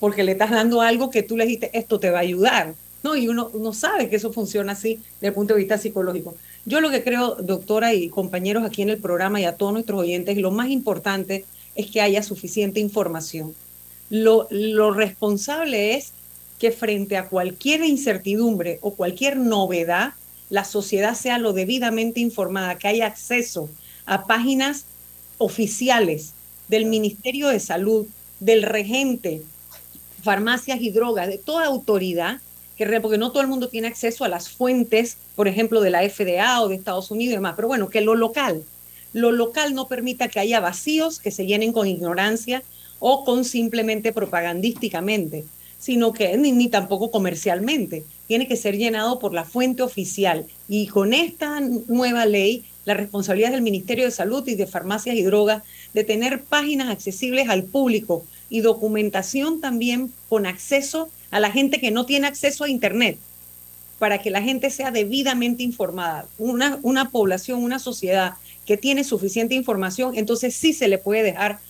porque 0.00 0.24
le 0.24 0.32
estás 0.32 0.50
dando 0.50 0.82
algo 0.82 1.08
que 1.08 1.22
tú 1.22 1.36
le 1.36 1.46
dijiste, 1.46 1.70
esto 1.72 1.98
te 1.98 2.10
va 2.10 2.18
a 2.18 2.22
ayudar. 2.22 2.74
¿no? 3.02 3.14
Y 3.14 3.28
uno, 3.28 3.50
uno 3.52 3.72
sabe 3.72 4.10
que 4.10 4.16
eso 4.16 4.32
funciona 4.32 4.72
así 4.72 5.00
desde 5.14 5.28
el 5.28 5.32
punto 5.32 5.54
de 5.54 5.60
vista 5.60 5.78
psicológico. 5.78 6.34
Yo 6.64 6.80
lo 6.80 6.90
que 6.90 7.04
creo, 7.04 7.36
doctora 7.36 7.94
y 7.94 8.08
compañeros 8.08 8.64
aquí 8.64 8.82
en 8.82 8.90
el 8.90 8.98
programa 8.98 9.40
y 9.40 9.44
a 9.44 9.56
todos 9.56 9.72
nuestros 9.72 10.00
oyentes, 10.00 10.36
lo 10.38 10.50
más 10.50 10.68
importante 10.70 11.44
es 11.76 11.90
que 11.90 12.00
haya 12.00 12.22
suficiente 12.24 12.80
información. 12.80 13.54
Lo, 14.10 14.48
lo 14.50 14.92
responsable 14.92 15.94
es 15.94 16.12
que 16.58 16.72
frente 16.72 17.16
a 17.16 17.28
cualquier 17.28 17.84
incertidumbre 17.84 18.78
o 18.80 18.94
cualquier 18.94 19.36
novedad, 19.36 20.14
la 20.48 20.64
sociedad 20.64 21.14
sea 21.14 21.38
lo 21.38 21.52
debidamente 21.52 22.20
informada, 22.20 22.78
que 22.78 22.88
haya 22.88 23.06
acceso 23.06 23.68
a 24.06 24.26
páginas 24.26 24.86
oficiales 25.38 26.32
del 26.68 26.86
Ministerio 26.86 27.48
de 27.48 27.60
Salud, 27.60 28.06
del 28.40 28.62
regente, 28.62 29.42
farmacias 30.22 30.80
y 30.80 30.90
drogas, 30.90 31.28
de 31.28 31.38
toda 31.38 31.66
autoridad, 31.66 32.40
que, 32.76 33.00
porque 33.00 33.18
no 33.18 33.32
todo 33.32 33.42
el 33.42 33.48
mundo 33.48 33.68
tiene 33.68 33.88
acceso 33.88 34.24
a 34.24 34.28
las 34.28 34.48
fuentes, 34.48 35.18
por 35.34 35.48
ejemplo, 35.48 35.80
de 35.80 35.90
la 35.90 36.08
FDA 36.08 36.60
o 36.60 36.68
de 36.68 36.76
Estados 36.76 37.10
Unidos 37.10 37.32
y 37.32 37.36
demás, 37.36 37.54
pero 37.56 37.68
bueno, 37.68 37.88
que 37.88 38.00
lo 38.00 38.14
local, 38.14 38.64
lo 39.12 39.32
local 39.32 39.74
no 39.74 39.88
permita 39.88 40.28
que 40.28 40.40
haya 40.40 40.60
vacíos 40.60 41.18
que 41.18 41.30
se 41.30 41.46
llenen 41.46 41.72
con 41.72 41.86
ignorancia 41.86 42.62
o 42.98 43.24
con 43.24 43.44
simplemente 43.44 44.12
propagandísticamente 44.12 45.44
sino 45.86 46.12
que 46.12 46.36
ni, 46.36 46.50
ni 46.50 46.68
tampoco 46.68 47.12
comercialmente. 47.12 48.04
Tiene 48.26 48.48
que 48.48 48.56
ser 48.56 48.76
llenado 48.76 49.20
por 49.20 49.32
la 49.32 49.44
fuente 49.44 49.84
oficial. 49.84 50.44
Y 50.68 50.88
con 50.88 51.12
esta 51.12 51.60
nueva 51.60 52.26
ley, 52.26 52.64
la 52.84 52.94
responsabilidad 52.94 53.52
del 53.52 53.62
Ministerio 53.62 54.04
de 54.04 54.10
Salud 54.10 54.42
y 54.48 54.56
de 54.56 54.66
Farmacias 54.66 55.14
y 55.14 55.22
Drogas 55.22 55.62
de 55.94 56.02
tener 56.02 56.42
páginas 56.42 56.90
accesibles 56.90 57.48
al 57.48 57.62
público 57.62 58.24
y 58.50 58.62
documentación 58.62 59.60
también 59.60 60.12
con 60.28 60.44
acceso 60.44 61.08
a 61.30 61.38
la 61.38 61.52
gente 61.52 61.78
que 61.78 61.92
no 61.92 62.04
tiene 62.04 62.26
acceso 62.26 62.64
a 62.64 62.68
Internet, 62.68 63.16
para 64.00 64.20
que 64.20 64.30
la 64.30 64.42
gente 64.42 64.70
sea 64.70 64.90
debidamente 64.90 65.62
informada. 65.62 66.26
Una, 66.36 66.80
una 66.82 67.10
población, 67.10 67.62
una 67.62 67.78
sociedad 67.78 68.34
que 68.66 68.76
tiene 68.76 69.04
suficiente 69.04 69.54
información, 69.54 70.16
entonces 70.16 70.52
sí 70.56 70.72
se 70.72 70.88
le 70.88 70.98
puede 70.98 71.22
dejar 71.22 71.60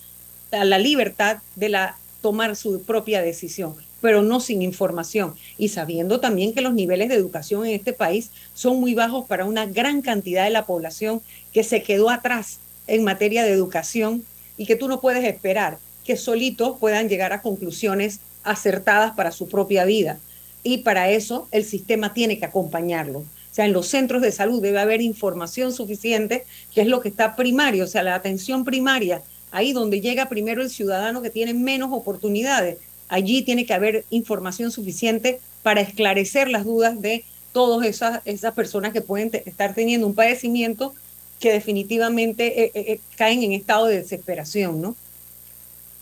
la 0.51 0.79
libertad 0.79 1.43
de 1.55 1.69
la, 1.69 1.99
tomar 2.23 2.57
su 2.57 2.83
propia 2.83 3.23
decisión, 3.23 3.77
pero 4.01 4.23
no 4.23 4.41
sin 4.41 4.63
información. 4.63 5.35
Y 5.59 5.69
sabiendo 5.69 6.21
también 6.21 6.53
que 6.53 6.61
los 6.61 6.75
niveles 6.75 7.09
de 7.09 7.15
educación 7.15 7.67
en 7.67 7.75
este 7.75 7.93
país 7.93 8.31
son 8.55 8.81
muy 8.81 8.95
bajos 8.95 9.27
para 9.27 9.45
una 9.45 9.67
gran 9.67 10.03
cantidad 10.03 10.45
de 10.45 10.51
la 10.51 10.67
población 10.67 11.23
que 11.53 11.65
se 11.65 11.83
quedó 11.83 12.11
atrás 12.11 12.59
en 12.87 13.05
materia 13.05 13.45
de 13.45 13.53
educación 13.53 14.25
y 14.57 14.67
que 14.67 14.77
tú 14.77 14.89
no 14.89 15.01
puedes 15.01 15.25
esperar 15.25 15.79
que 16.05 16.17
solitos 16.17 16.79
puedan 16.79 17.09
llegar 17.09 17.33
a 17.33 17.43
conclusiones 17.43 18.21
acertadas 18.45 19.13
para 19.17 19.33
su 19.33 19.49
propia 19.49 19.85
vida. 19.85 20.19
Y 20.63 20.79
para 20.79 21.11
eso 21.11 21.49
el 21.51 21.65
sistema 21.65 22.15
tiene 22.15 22.39
que 22.39 22.45
acompañarlo. 22.45 23.21
O 23.21 23.55
sea, 23.57 23.65
en 23.65 23.73
los 23.73 23.89
centros 23.89 24.23
de 24.23 24.33
salud 24.33 24.63
debe 24.63 24.79
haber 24.79 25.01
información 25.01 25.73
suficiente, 25.73 26.45
que 26.75 26.83
es 26.83 26.87
lo 26.87 27.01
que 27.01 27.09
está 27.09 27.37
primario, 27.37 27.85
o 27.85 27.87
sea, 27.87 28.03
la 28.03 28.15
atención 28.15 28.65
primaria, 28.65 29.23
ahí 29.51 29.73
donde 29.73 30.01
llega 30.01 30.29
primero 30.29 30.63
el 30.63 30.71
ciudadano 30.71 31.23
que 31.23 31.31
tiene 31.31 31.55
menos 31.55 31.91
oportunidades. 31.93 32.79
Allí 33.09 33.43
tiene 33.43 33.67
que 33.67 33.75
haber 33.75 34.05
información 34.11 34.71
suficiente 34.71 35.41
para 35.63 35.81
esclarecer 35.81 36.49
las 36.49 36.65
dudas 36.65 37.01
de 37.01 37.25
todas 37.53 37.87
esas, 37.87 38.21
esas 38.25 38.55
personas 38.55 38.93
que 38.93 39.01
pueden 39.01 39.31
estar 39.47 39.75
teniendo 39.75 40.07
un 40.07 40.15
padecimiento 40.15 40.95
que 41.41 41.53
definitivamente 41.53 42.65
eh, 42.65 42.73
eh, 42.75 42.85
eh, 42.93 43.01
caen 43.17 43.43
en 43.43 43.53
estado 43.53 43.87
de 43.87 43.97
desesperación, 43.97 44.81
¿no? 44.81 44.97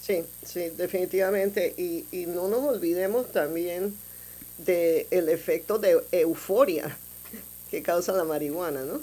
Sí, 0.00 0.22
sí, 0.44 0.70
definitivamente. 0.76 1.74
Y, 1.76 2.26
no 2.26 2.48
nos 2.48 2.64
olvidemos 2.64 3.32
también 3.32 3.94
del 4.58 5.06
el 5.10 5.28
efecto 5.28 5.78
de 5.78 6.02
euforia 6.12 6.96
que 7.70 7.82
causa 7.82 8.12
la 8.12 8.24
marihuana, 8.24 8.82
¿no? 8.82 9.00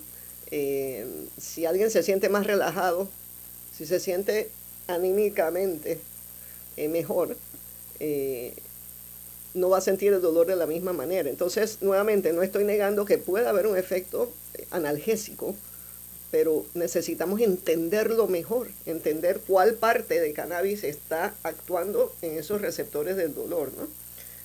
si 1.38 1.66
alguien 1.66 1.90
se 1.90 2.04
siente 2.04 2.28
más 2.28 2.46
relajado, 2.46 3.08
si 3.78 3.86
se 3.86 4.02
siente 4.02 4.50
anímicamente 4.88 5.98
mejor, 6.90 7.38
no 9.54 9.70
va 9.70 9.80
a 9.80 9.82
sentir 9.82 10.14
el 10.14 10.22
dolor 10.22 10.48
de 10.48 10.56
la 10.56 10.66
misma 10.66 10.94
manera. 10.94 11.30
Entonces, 11.30 11.78
nuevamente, 11.82 12.34
no 12.34 12.42
estoy 12.42 12.64
negando 12.64 13.06
que 13.06 13.18
pueda 13.18 13.50
haber 13.50 13.68
un 13.68 13.78
efecto 13.78 14.32
analgésico, 14.72 15.56
pero 16.32 16.66
necesitamos 16.74 17.42
entenderlo 17.42 18.28
mejor, 18.28 18.70
entender 18.86 19.42
cuál 19.46 19.74
parte 19.74 20.20
del 20.20 20.34
cannabis 20.34 20.84
está 20.84 21.36
actuando 21.44 22.14
en 22.22 22.38
esos 22.38 22.62
receptores 22.62 23.18
del 23.18 23.36
dolor, 23.36 23.72
¿no? 23.78 23.88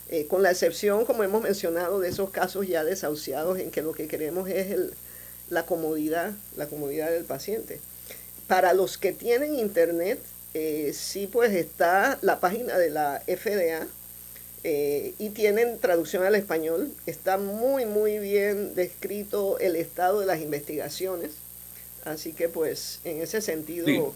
Eh, 0.08 0.26
con 0.26 0.42
la 0.42 0.50
excepción, 0.50 1.04
como 1.04 1.24
hemos 1.24 1.42
mencionado, 1.42 1.98
de 1.98 2.08
esos 2.08 2.30
casos 2.30 2.66
ya 2.66 2.84
desahuciados 2.84 3.58
en 3.58 3.70
que 3.70 3.82
lo 3.82 3.92
que 3.92 4.06
queremos 4.06 4.48
es 4.48 4.76
la 5.50 5.66
comodidad, 5.66 6.32
la 6.56 6.66
comodidad 6.68 7.10
del 7.10 7.24
paciente. 7.24 7.80
Para 8.46 8.72
los 8.72 8.98
que 8.98 9.12
tienen 9.12 9.56
internet, 9.56 10.20
eh, 10.56 10.92
sí 10.92 11.28
pues 11.30 11.52
está 11.52 12.18
la 12.22 12.40
página 12.40 12.78
de 12.78 12.90
la 12.90 13.22
FDA 13.26 13.86
eh, 14.64 15.14
y 15.18 15.30
tienen 15.30 15.78
traducción 15.78 16.24
al 16.24 16.34
español. 16.34 16.92
Está 17.06 17.38
muy, 17.38 17.84
muy 17.84 18.18
bien 18.18 18.74
descrito 18.74 19.58
el 19.58 19.76
estado 19.76 20.20
de 20.20 20.26
las 20.26 20.40
investigaciones 20.40 21.32
Así 22.06 22.32
que 22.32 22.48
pues 22.48 23.00
en 23.04 23.20
ese 23.20 23.40
sentido... 23.40 24.14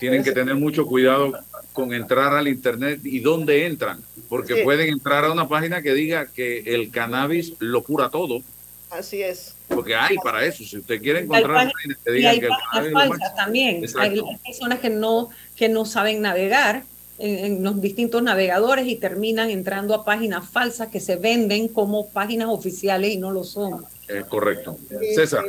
Tienen 0.00 0.24
que 0.24 0.32
tener 0.32 0.56
mucho 0.56 0.84
cuidado 0.84 1.32
con 1.72 1.94
entrar 1.94 2.34
al 2.34 2.48
Internet 2.48 3.00
y 3.04 3.20
dónde 3.20 3.66
entran, 3.66 4.02
porque 4.28 4.64
pueden 4.64 4.88
entrar 4.88 5.24
a 5.24 5.30
una 5.30 5.48
página 5.48 5.80
que 5.80 5.94
diga 5.94 6.26
que 6.26 6.58
el 6.74 6.90
cannabis 6.90 7.52
lo 7.60 7.84
cura 7.84 8.10
todo. 8.10 8.42
Así 8.90 9.22
es. 9.22 9.54
Porque 9.68 9.94
hay 9.94 10.16
para 10.16 10.44
eso. 10.44 10.64
Si 10.64 10.78
usted 10.78 11.00
quiere 11.00 11.20
encontrar 11.20 11.72
que 12.04 12.12
digan 12.12 12.40
que 12.40 12.46
el 12.46 12.92
falsas 12.92 13.34
también. 13.36 13.84
Hay 13.98 14.20
personas 14.44 14.80
que 14.80 14.90
no, 14.90 15.30
que 15.56 15.68
no 15.68 15.84
saben 15.84 16.20
navegar 16.20 16.82
en, 17.20 17.62
los 17.62 17.80
distintos 17.80 18.22
navegadores 18.22 18.86
y 18.86 18.96
terminan 18.96 19.50
entrando 19.50 19.94
a 19.94 20.04
páginas 20.04 20.48
falsas 20.48 20.88
que 20.88 21.00
se 21.00 21.16
venden 21.16 21.68
como 21.68 22.08
páginas 22.08 22.48
oficiales 22.48 23.12
y 23.12 23.18
no 23.18 23.30
lo 23.30 23.44
son. 23.44 23.84
Es 24.08 24.24
correcto. 24.24 24.78
César. 25.14 25.44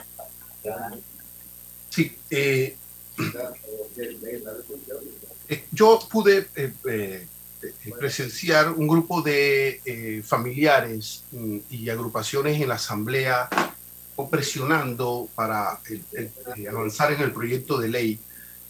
Sí, 1.89 2.15
eh, 2.29 2.75
eh, 5.49 5.63
yo 5.71 5.99
pude 6.09 6.47
eh, 6.55 7.27
presenciar 7.99 8.69
un 8.71 8.87
grupo 8.87 9.21
de 9.21 10.23
familiares 10.25 11.23
mm, 11.31 11.57
y 11.69 11.89
agrupaciones 11.89 12.61
en 12.61 12.69
la 12.69 12.75
asamblea 12.75 13.49
presionando 14.29 15.29
para 15.35 15.79
avanzar 16.69 17.13
en 17.13 17.21
el 17.21 17.31
proyecto 17.31 17.79
de 17.79 17.87
ley 17.87 18.19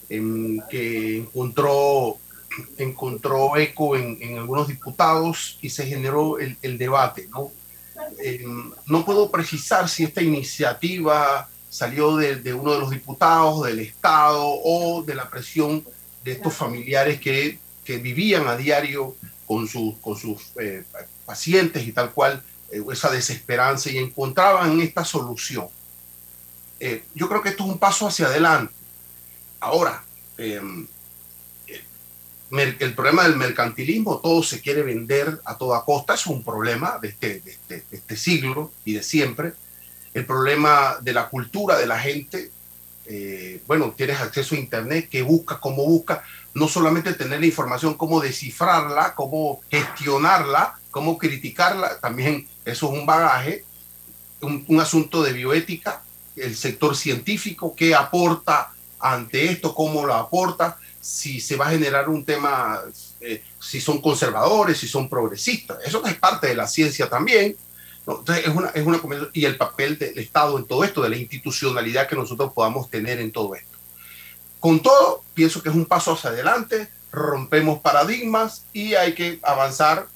em, 0.10 0.60
que 0.70 1.18
encontró, 1.18 2.18
encontró 2.78 3.58
eco 3.58 3.96
en, 3.96 4.38
algunos 4.38 4.68
diputados 4.68 5.58
y 5.62 5.70
se 5.70 5.86
generó 5.86 6.38
el, 6.40 6.78
debate. 6.78 7.28
¿no? 7.32 7.52
Em, 8.24 8.72
no 8.88 9.06
puedo 9.06 9.32
precisar 9.32 9.90
si 9.90 10.04
esta 10.04 10.22
iniciativa 10.22 11.50
salió 11.70 12.18
de, 12.18 12.54
uno 12.54 12.74
de 12.74 12.80
los 12.80 12.90
diputados, 12.90 13.66
del 13.66 13.80
Estado 13.80 14.44
o 14.44 15.04
de 15.04 15.16
la 15.16 15.30
presión 15.30 15.84
de 16.24 16.34
estos 16.34 16.54
familiares 16.54 17.20
que, 17.20 17.58
vivían 17.86 18.48
a 18.48 18.56
diario 18.56 19.16
con, 19.52 19.68
sus 19.68 19.98
con 19.98 20.16
sus 20.16 20.54
eh, 20.62 20.86
pacientes 21.26 21.86
y 21.86 21.92
tal 21.92 22.12
cual, 22.12 22.42
eh, 22.72 22.82
esa 22.90 23.12
desesperanza 23.12 23.92
y 23.92 23.98
encontraban 23.98 24.80
esta 24.80 25.04
solución. 25.04 25.68
Eh, 26.80 27.04
yo 27.14 27.28
creo 27.28 27.42
que 27.42 27.50
esto 27.50 27.66
es 27.66 27.70
un 27.70 27.78
paso 27.78 28.08
hacia 28.08 28.28
adelante. 28.28 28.74
Ahora, 29.60 30.04
em, 30.38 30.88
el 32.50 32.96
problema 32.96 33.24
del 33.24 33.36
mercantilismo, 33.36 34.20
todo 34.20 34.42
se 34.42 34.62
quiere 34.62 34.84
vender 34.84 35.42
a 35.44 35.58
toda 35.58 35.84
costa, 35.84 36.14
es 36.14 36.26
un 36.28 36.44
problema 36.44 36.98
de 37.02 37.10
este, 37.10 37.42
este, 37.46 37.84
este 37.92 38.18
siglo 38.18 38.72
y 38.86 38.94
de 38.94 39.04
siempre 39.04 39.54
el 40.14 40.26
problema 40.26 40.98
de 41.02 41.14
la 41.14 41.30
cultura 41.30 41.78
de 41.78 41.88
la 41.88 42.00
gente. 42.00 42.52
Bueno, 43.68 43.94
tienes 43.96 44.22
acceso 44.22 44.56
a 44.56 44.60
Internet, 44.60 45.10
que 45.10 45.22
busca, 45.22 45.60
cómo 45.60 45.86
busca, 45.86 46.24
no 46.54 46.68
solamente 46.68 47.14
tener 47.14 47.40
la 47.40 47.46
información, 47.46 47.94
cómo 47.96 48.20
descifrarla, 48.20 49.16
cómo 49.16 49.62
gestionarla, 49.70 50.80
cómo 50.90 51.18
criticarla, 51.18 52.00
también 52.00 52.48
eso 52.66 52.92
es 52.92 53.00
un 53.00 53.06
bagaje, 53.06 53.64
un, 54.42 54.80
asunto 54.80 55.24
de 55.24 55.34
bioética, 55.34 56.04
el 56.36 56.56
sector 56.56 56.96
científico, 56.96 57.76
qué 57.76 57.96
aporta 57.96 58.72
ante 59.00 59.46
esto, 59.52 59.74
cómo 59.74 60.06
lo 60.06 60.14
aporta, 60.14 60.78
si 61.00 61.40
se 61.40 61.56
va 61.56 61.68
a 61.68 61.72
generar 61.72 62.10
un 62.10 62.26
tema, 62.26 62.80
eh, 63.22 63.44
si 63.60 63.82
son 63.82 64.02
conservadores, 64.02 64.78
si 64.78 64.88
son 64.88 65.10
progresistas. 65.10 65.78
Eso 65.86 66.06
es 66.06 66.16
parte 66.16 66.48
de 66.48 66.56
la 66.56 66.68
ciencia 66.68 67.10
también. 67.10 67.56
Entonces, 68.00 68.46
es 68.46 68.54
una, 68.54 68.70
es 68.70 68.86
una 68.86 69.00
y 69.34 69.46
el 69.46 69.58
papel 69.58 69.98
del 69.98 70.18
Estado 70.18 70.58
en 70.58 70.66
todo 70.66 70.84
esto, 70.84 71.02
de 71.02 71.10
la 71.10 71.18
institucionalidad 71.18 72.08
que 72.08 72.16
nosotros 72.16 72.52
podamos 72.54 72.90
tener 72.90 73.20
en 73.20 73.32
todo 73.32 73.56
esto. 73.56 73.71
Con 74.62 74.80
todo, 74.80 75.24
pienso 75.34 75.62
que 75.62 75.68
es 75.68 75.76
un 75.76 75.86
paso 75.86 76.14
hacia 76.14 76.30
adelante, 76.30 76.88
rompemos 77.12 77.82
paradigmas 77.82 78.64
y 78.72 78.94
hay 78.94 79.14
que 79.14 79.40
avanzar. 79.44 80.08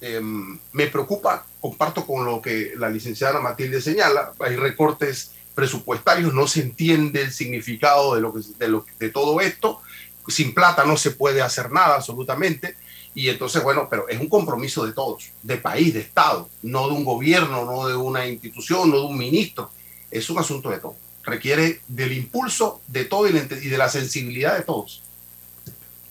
Em, 0.00 0.58
me 0.72 0.86
preocupa, 0.86 1.44
comparto 1.60 2.06
con 2.06 2.24
lo 2.24 2.40
que 2.40 2.72
la 2.78 2.88
licenciada 2.88 3.40
Matilde 3.40 3.82
señala, 3.82 4.32
hay 4.38 4.56
recortes 4.56 5.32
presupuestarios, 5.54 6.32
no 6.32 6.46
se 6.46 6.60
entiende 6.62 7.22
el 7.22 7.32
significado 7.32 8.14
de, 8.14 8.42
de, 8.58 8.68
lo, 8.68 8.86
de 8.98 9.10
todo 9.10 9.40
esto, 9.40 9.82
sin 10.28 10.54
plata 10.54 10.84
no 10.84 10.96
se 10.96 11.10
puede 11.10 11.42
hacer 11.42 11.72
nada 11.72 11.96
absolutamente 11.96 12.76
y 13.18 13.28
entonces, 13.28 13.64
bueno, 13.64 13.88
pero 13.90 14.08
es 14.08 14.20
un 14.20 14.28
compromiso 14.28 14.86
de 14.86 14.92
todos, 14.92 15.32
de 15.42 15.56
país, 15.56 15.92
de 15.92 16.00
Estado, 16.00 16.48
no 16.62 16.86
de 16.86 16.94
un 16.94 17.04
gobierno, 17.04 17.64
no 17.64 17.88
de 17.88 17.96
una 17.96 18.24
institución, 18.28 18.90
no 18.90 18.98
de 18.98 19.06
un 19.06 19.18
ministro. 19.18 19.72
Es 20.08 20.30
un 20.30 20.38
asunto 20.38 20.70
de 20.70 20.78
todos. 20.78 20.94
Requiere 21.28 21.80
del 21.88 22.12
impulso 22.12 22.80
de 22.86 23.04
todo 23.04 23.28
y 23.28 23.32
de 23.32 23.78
la 23.78 23.88
sensibilidad 23.88 24.56
de 24.56 24.64
todos. 24.64 25.02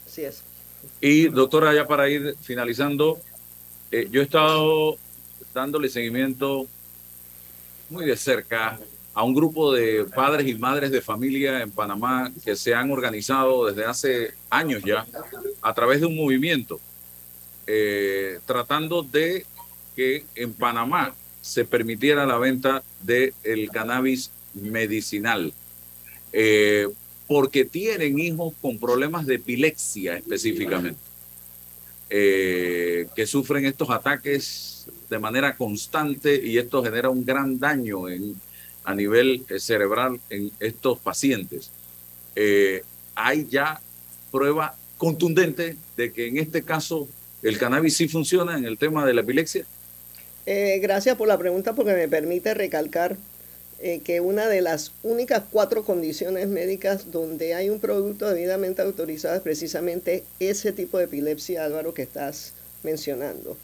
Así 0.05 0.23
es. 0.23 0.43
Y 1.01 1.27
doctora, 1.27 1.73
ya 1.73 1.85
para 1.85 2.09
ir 2.09 2.35
finalizando, 2.41 3.19
eh, 3.91 4.07
yo 4.09 4.21
he 4.21 4.23
estado 4.23 4.97
dándole 5.53 5.89
seguimiento 5.89 6.67
muy 7.89 8.05
de 8.05 8.17
cerca 8.17 8.79
a 9.13 9.23
un 9.23 9.33
grupo 9.33 9.73
de 9.73 10.05
padres 10.05 10.47
y 10.47 10.53
madres 10.55 10.91
de 10.91 11.01
familia 11.01 11.61
en 11.61 11.71
Panamá 11.71 12.31
que 12.43 12.55
se 12.55 12.75
han 12.75 12.91
organizado 12.91 13.65
desde 13.65 13.85
hace 13.85 14.33
años 14.49 14.83
ya 14.85 15.07
a 15.61 15.73
través 15.73 16.01
de 16.01 16.05
un 16.05 16.15
movimiento 16.15 16.79
eh, 17.65 18.39
tratando 18.45 19.01
de 19.01 19.45
que 19.95 20.23
en 20.35 20.53
Panamá 20.53 21.15
se 21.41 21.65
permitiera 21.65 22.25
la 22.25 22.37
venta 22.37 22.83
del 23.01 23.33
el 23.43 23.69
cannabis 23.71 24.31
medicinal, 24.61 25.53
eh, 26.33 26.87
porque 27.27 27.65
tienen 27.65 28.19
hijos 28.19 28.53
con 28.61 28.77
problemas 28.79 29.25
de 29.25 29.35
epilepsia 29.35 30.17
específicamente, 30.17 30.99
eh, 32.09 33.07
que 33.15 33.27
sufren 33.27 33.65
estos 33.65 33.89
ataques 33.89 34.87
de 35.09 35.19
manera 35.19 35.55
constante 35.55 36.35
y 36.43 36.57
esto 36.57 36.83
genera 36.83 37.09
un 37.09 37.25
gran 37.25 37.59
daño 37.59 38.07
en, 38.07 38.35
a 38.83 38.95
nivel 38.95 39.45
cerebral 39.59 40.19
en 40.29 40.51
estos 40.59 40.99
pacientes. 40.99 41.71
hay 43.15 43.47
ya 43.47 43.81
prueba 44.31 44.75
contundente 44.97 45.75
de 45.95 46.11
que 46.11 46.27
en 46.27 46.37
este 46.37 46.61
caso 46.63 47.07
el 47.41 47.57
cannabis 47.57 47.95
sí 47.95 48.07
funciona 48.07 48.57
en 48.57 48.65
el 48.65 48.77
tema 48.77 49.05
de 49.05 49.13
la 49.13 49.21
epilepsia? 49.21 49.65
Eh, 50.45 50.79
gracias 50.81 51.15
por 51.17 51.27
la 51.27 51.37
pregunta 51.37 51.73
porque 51.73 51.93
me 51.93 52.07
permite 52.07 52.53
recalcar 52.53 53.17
eh, 53.79 54.01
que 54.03 54.21
una 54.21 54.47
de 54.47 54.61
las 54.61 54.91
únicas 55.03 55.43
cuatro 55.51 55.83
condiciones 55.83 56.47
médicas 56.47 57.11
donde 57.11 57.53
hay 57.53 57.69
un 57.69 57.79
producto 57.79 58.27
debidamente 58.27 58.81
autorizado 58.81 59.35
es 59.35 59.41
precisamente 59.41 60.23
ese 60.39 60.71
tipo 60.71 60.97
de 60.97 61.05
epilepsia, 61.05 61.65
Álvaro, 61.65 61.93
que 61.93 62.01
estás 62.01 62.53
mencionando. 62.83 63.57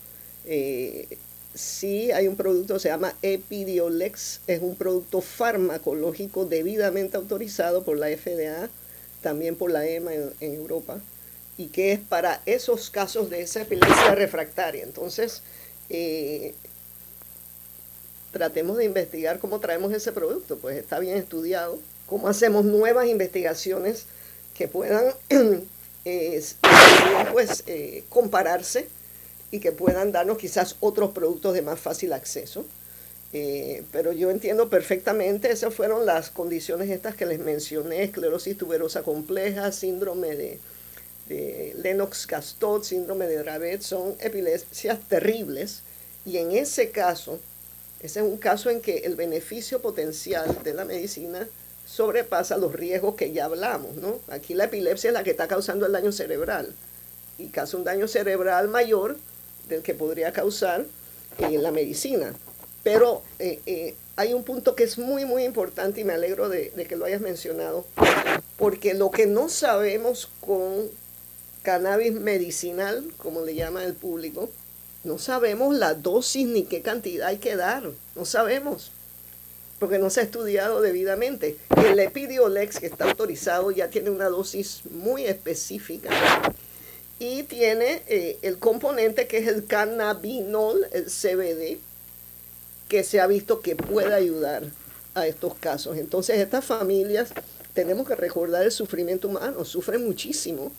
Eh, 0.45 1.17
sí 1.53 2.11
hay 2.11 2.27
un 2.27 2.35
producto, 2.35 2.79
se 2.79 2.89
llama 2.89 3.15
Epidiolex, 3.21 4.41
es 4.47 4.61
un 4.61 4.75
producto 4.75 5.21
farmacológico 5.21 6.45
debidamente 6.45 7.17
autorizado 7.17 7.83
por 7.83 7.97
la 7.97 8.07
FDA, 8.07 8.69
también 9.21 9.55
por 9.55 9.71
la 9.71 9.87
EMA 9.87 10.13
en 10.13 10.53
Europa 10.53 11.01
y 11.57 11.67
que 11.67 11.91
es 11.91 11.99
para 11.99 12.41
esos 12.45 12.89
casos 12.89 13.29
de 13.29 13.41
esa 13.41 13.61
epilepsia 13.61 14.15
refractaria. 14.15 14.83
Entonces, 14.83 15.41
eh, 15.89 16.53
tratemos 18.33 18.77
de 18.77 18.85
investigar 18.85 19.39
cómo 19.39 19.59
traemos 19.59 19.93
ese 19.93 20.11
producto, 20.11 20.57
pues 20.57 20.77
está 20.77 20.99
bien 20.99 21.15
estudiado, 21.15 21.79
cómo 22.07 22.27
hacemos 22.27 22.65
nuevas 22.65 23.07
investigaciones 23.07 24.07
que 24.57 24.67
puedan 24.67 25.13
eh, 26.05 26.43
pues, 27.31 27.63
eh, 27.67 28.03
compararse 28.09 28.89
y 29.51 29.59
que 29.59 29.71
puedan 29.71 30.11
darnos 30.11 30.39
quizás 30.39 30.75
otros 30.79 31.11
productos 31.11 31.53
de 31.53 31.61
más 31.61 31.79
fácil 31.79 32.11
acceso. 32.11 32.65
pero 33.91 34.11
yo 34.11 34.29
entiendo 34.29 34.69
perfectamente, 34.69 35.51
esas 35.51 35.73
fueron 35.73 36.05
las 36.05 36.29
condiciones 36.29 36.89
estas 36.89 37.15
que 37.15 37.25
les 37.25 37.39
mencioné, 37.39 38.03
esclerosis 38.03 38.57
tuberosa 38.57 39.03
compleja, 39.03 39.71
síndrome 39.71 40.35
de, 40.35 40.59
de 41.27 41.73
Lennox-Gastaut, 41.77 42.83
síndrome 42.83 43.27
de 43.27 43.37
Dravet, 43.37 43.81
son 43.81 44.15
epilepsias 44.19 44.99
terribles. 45.07 45.81
Y 46.25 46.37
en 46.37 46.51
ese 46.51 46.89
caso, 46.89 47.39
ese 48.03 48.19
es 48.19 48.25
un 48.25 48.37
caso 48.37 48.69
en 48.69 48.81
que 48.81 48.97
el 48.99 49.15
beneficio 49.15 49.81
potencial 49.81 50.59
de 50.63 50.73
la 50.73 50.83
medicina 50.83 51.47
sobrepasa 51.85 52.57
los 52.57 52.73
riesgos 52.73 53.15
que 53.15 53.31
ya 53.31 53.45
hablamos, 53.45 53.95
¿no? 53.95 54.19
Aquí 54.27 54.53
la 54.53 54.65
epilepsia 54.65 55.09
es 55.09 55.13
la 55.13 55.23
que 55.23 55.31
está 55.31 55.47
causando 55.47 55.85
el 55.85 55.93
daño 55.93 56.11
cerebral 56.11 56.73
y 57.37 57.47
causa 57.47 57.77
un 57.77 57.85
daño 57.85 58.09
cerebral 58.09 58.67
mayor 58.67 59.17
del 59.69 59.81
que 59.81 59.93
podría 59.93 60.33
causar 60.33 60.85
la 61.39 61.71
medicina. 61.71 62.33
Pero 62.83 63.23
eh, 63.39 63.61
eh, 63.65 63.95
hay 64.17 64.33
un 64.33 64.43
punto 64.43 64.75
que 64.75 64.83
es 64.83 64.97
muy, 64.97 65.23
muy 65.23 65.45
importante 65.45 66.01
y 66.01 66.03
me 66.03 66.13
alegro 66.13 66.49
de 66.49 66.71
que 66.87 66.97
lo 66.97 67.05
hayas 67.05 67.21
mencionado, 67.21 67.85
porque 68.57 68.93
lo 68.93 69.11
que 69.11 69.27
no 69.27 69.47
sabemos 69.47 70.29
con 70.41 70.89
cannabis 71.63 72.11
medicinal, 72.11 73.05
como 73.17 73.41
le 73.41 73.55
llama 73.55 73.85
el 73.85 73.93
público, 73.93 74.49
no 75.03 75.17
sabemos 75.17 75.75
la 75.75 75.93
dosis 75.93 76.47
ni 76.47 76.63
qué 76.63 76.81
cantidad 76.81 77.27
hay 77.27 77.37
que 77.37 77.55
dar, 77.55 77.89
no 78.15 78.25
sabemos, 78.25 78.91
porque 79.79 79.99
no 79.99 80.09
se 80.09 80.21
ha 80.21 80.23
estudiado 80.23 80.81
debidamente. 80.81 81.57
El 81.75 81.99
Epidiolex, 81.99 82.79
que 82.79 82.85
está 82.85 83.09
autorizado, 83.09 83.71
ya 83.71 83.89
tiene 83.89 84.09
una 84.09 84.29
dosis 84.29 84.81
muy 84.89 85.25
específica 85.25 86.09
y 87.19 87.43
tiene 87.43 88.03
eh, 88.07 88.39
el 88.41 88.59
componente 88.59 89.27
que 89.27 89.39
es 89.39 89.47
el 89.47 89.65
cannabinol, 89.65 90.87
el 90.91 91.05
CBD, 91.05 91.79
que 92.87 93.03
se 93.03 93.19
ha 93.19 93.27
visto 93.27 93.61
que 93.61 93.75
puede 93.75 94.13
ayudar 94.13 94.63
a 95.15 95.27
estos 95.27 95.55
casos. 95.55 95.97
Entonces 95.97 96.39
estas 96.39 96.63
familias 96.63 97.29
tenemos 97.73 98.07
que 98.07 98.15
recordar 98.15 98.63
el 98.63 98.71
sufrimiento 98.71 99.27
humano, 99.27 99.65
sufren 99.65 100.05
muchísimo 100.05 100.71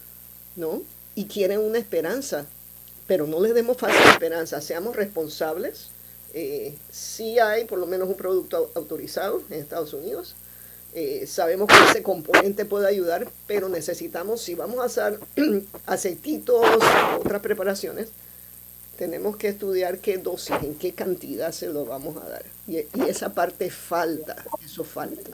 ¿no? 0.57 0.83
Y 1.15 1.27
quieren 1.27 1.61
una 1.61 1.79
esperanza, 1.79 2.47
pero 3.07 3.27
no 3.27 3.41
les 3.41 3.55
demos 3.55 3.77
falsa 3.77 4.11
esperanza, 4.11 4.61
seamos 4.61 4.97
responsables. 4.97 5.89
Eh, 6.33 6.77
sí 6.91 7.39
hay 7.39 7.65
por 7.65 7.79
lo 7.79 7.87
menos 7.87 8.09
un 8.09 8.17
producto 8.17 8.71
autorizado 8.75 9.43
en 9.51 9.61
Estados 9.61 9.93
Unidos. 9.93 10.35
Eh, 10.95 11.27
sabemos 11.27 11.69
que 11.69 11.91
ese 11.91 12.03
componente 12.03 12.65
puede 12.65 12.89
ayudar, 12.89 13.29
pero 13.47 13.69
necesitamos, 13.69 14.41
si 14.41 14.55
vamos 14.55 14.81
a 14.81 14.85
hacer 14.85 15.21
aceititos, 15.87 16.65
otras 17.19 17.41
preparaciones, 17.41 18.11
tenemos 18.97 19.37
que 19.37 19.49
estudiar 19.49 19.99
qué 19.99 20.19
dosis, 20.19 20.55
en 20.63 20.77
qué 20.77 20.93
cantidad 20.93 21.51
se 21.51 21.69
lo 21.69 21.85
vamos 21.85 22.17
a 22.17 22.29
dar. 22.29 22.45
Y, 22.69 22.77
y, 22.77 23.09
esa 23.09 23.35
parte 23.35 23.71
falta, 23.71 24.37
eso 24.65 24.85
falta. 24.85 25.31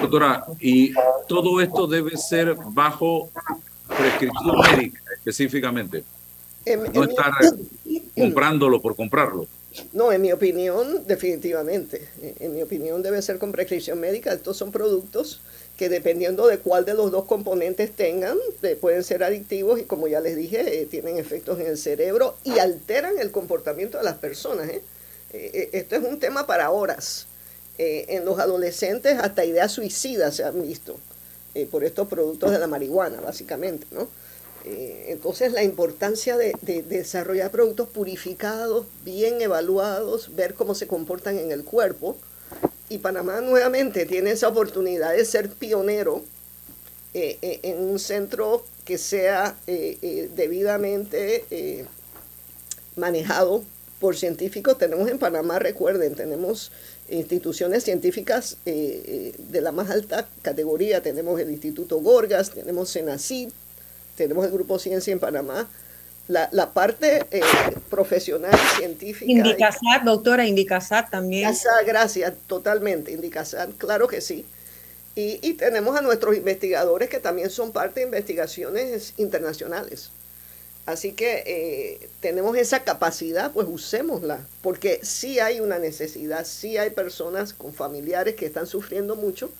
Doctora, 0.00 0.44
y 0.58 0.92
todo 1.28 1.60
esto 1.60 1.86
debe 1.86 2.16
ser 2.16 2.56
bajo 2.56 3.30
prescripción 3.86 4.58
médica 4.58 5.00
específicamente. 5.16 6.04
No 6.66 7.04
estar 7.04 7.32
comprándolo 8.16 8.80
por 8.80 8.96
comprarlo. 8.96 9.46
No, 9.92 10.12
en 10.12 10.20
mi 10.20 10.32
opinión, 10.32 11.04
definitivamente. 11.06 12.02
En 12.40 12.54
mi 12.54 12.62
opinión 12.62 13.02
debe 13.02 13.22
ser 13.22 13.38
con 13.38 13.52
prescripción 13.52 14.00
médica. 14.00 14.32
Estos 14.32 14.56
son 14.56 14.72
productos 14.72 15.40
que 15.76 15.88
dependiendo 15.88 16.46
de 16.46 16.58
cuál 16.58 16.84
de 16.84 16.94
los 16.94 17.10
dos 17.10 17.24
componentes 17.24 17.92
tengan, 17.92 18.36
eh, 18.62 18.76
pueden 18.78 19.04
ser 19.04 19.22
adictivos 19.22 19.80
y 19.80 19.84
como 19.84 20.08
ya 20.08 20.20
les 20.20 20.36
dije, 20.36 20.82
eh, 20.82 20.86
tienen 20.86 21.18
efectos 21.18 21.60
en 21.60 21.68
el 21.68 21.78
cerebro 21.78 22.36
y 22.44 22.58
alteran 22.58 23.18
el 23.18 23.30
comportamiento 23.30 23.96
de 23.96 24.04
las 24.04 24.16
personas. 24.16 24.68
¿eh? 24.68 24.82
esto 25.72 25.94
es 25.94 26.02
un 26.02 26.18
tema 26.18 26.46
para 26.46 26.70
horas. 26.70 27.26
en 27.78 28.24
los 28.24 28.38
adolescentes 28.38 29.18
hasta 29.18 29.44
ideas 29.44 29.72
suicidas 29.72 30.34
se 30.36 30.44
han 30.44 30.60
visto. 30.60 30.98
Por 31.70 31.84
estos 31.84 32.08
productos 32.08 32.50
de 32.50 32.58
la 32.58 32.66
marihuana, 32.66 33.20
básicamente, 33.20 33.86
¿no? 33.90 34.08
Eh, 34.64 35.06
entonces 35.08 35.52
la 35.52 35.62
importancia 35.62 36.36
de, 36.36 36.54
desarrollar 36.88 37.50
productos 37.50 37.88
purificados, 37.88 38.86
bien 39.04 39.40
evaluados, 39.40 40.34
ver 40.34 40.54
cómo 40.54 40.74
se 40.74 40.86
comportan 40.86 41.38
en 41.38 41.52
el 41.52 41.64
cuerpo. 41.64 42.16
Y 42.88 42.98
Panamá 42.98 43.40
nuevamente 43.40 44.06
tiene 44.06 44.32
esa 44.32 44.48
oportunidad 44.48 45.12
de 45.12 45.24
ser 45.24 45.50
pionero 45.50 46.22
eh, 47.14 47.60
en 47.62 47.80
un 47.80 47.98
centro 47.98 48.64
que 48.84 48.98
sea 48.98 49.56
debidamente 49.66 51.86
manejado 52.96 53.62
por 54.00 54.16
científicos. 54.16 54.78
Tenemos 54.78 55.08
en 55.08 55.18
Panamá, 55.18 55.58
recuerden, 55.58 56.14
tenemos 56.14 56.72
instituciones 57.08 57.84
científicas 57.84 58.56
eh, 58.64 59.02
eh, 59.04 59.34
de 59.38 59.60
la 59.60 59.70
más 59.70 59.90
alta 59.90 60.28
categoría. 60.42 61.02
Tenemos 61.02 61.38
el 61.38 61.50
Instituto 61.50 62.00
Gorgas, 62.00 62.50
tenemos 62.50 62.92
CENACID, 62.92 63.50
tenemos 64.20 64.44
el 64.44 64.52
Grupo 64.52 64.78
Ciencia 64.78 65.12
en 65.12 65.18
Panamá. 65.18 65.66
La, 66.28 66.48
la 66.52 66.72
parte 66.72 67.24
eh, 67.30 67.40
profesional 67.88 68.56
científica. 68.76 69.32
Indicasat, 69.32 70.02
doctora, 70.04 70.46
Indicasat 70.46 71.10
también. 71.10 71.48
Indicasat, 71.48 71.86
gracias, 71.86 72.34
totalmente. 72.46 73.12
Indicasat, 73.12 73.70
claro 73.78 74.06
que 74.06 74.20
sí. 74.20 74.44
Y, 75.16 75.40
y 75.42 75.54
tenemos 75.54 75.96
a 75.96 76.02
nuestros 76.02 76.36
investigadores 76.36 77.08
que 77.08 77.18
también 77.18 77.48
son 77.48 77.72
parte 77.72 78.00
de 78.00 78.06
investigaciones 78.06 79.14
internacionales. 79.16 80.10
Así 80.86 81.12
que 81.12 81.42
eh, 81.46 82.08
tenemos 82.20 82.56
esa 82.56 82.84
capacidad, 82.84 83.52
pues 83.52 83.66
usémosla, 83.68 84.46
porque 84.62 85.00
sí 85.02 85.40
hay 85.40 85.60
una 85.60 85.78
necesidad, 85.78 86.44
sí 86.44 86.76
hay 86.76 86.90
personas 86.90 87.54
con 87.54 87.72
familiares 87.72 88.34
que 88.36 88.46
están 88.46 88.66
sufriendo 88.66 89.16
mucho 89.16 89.50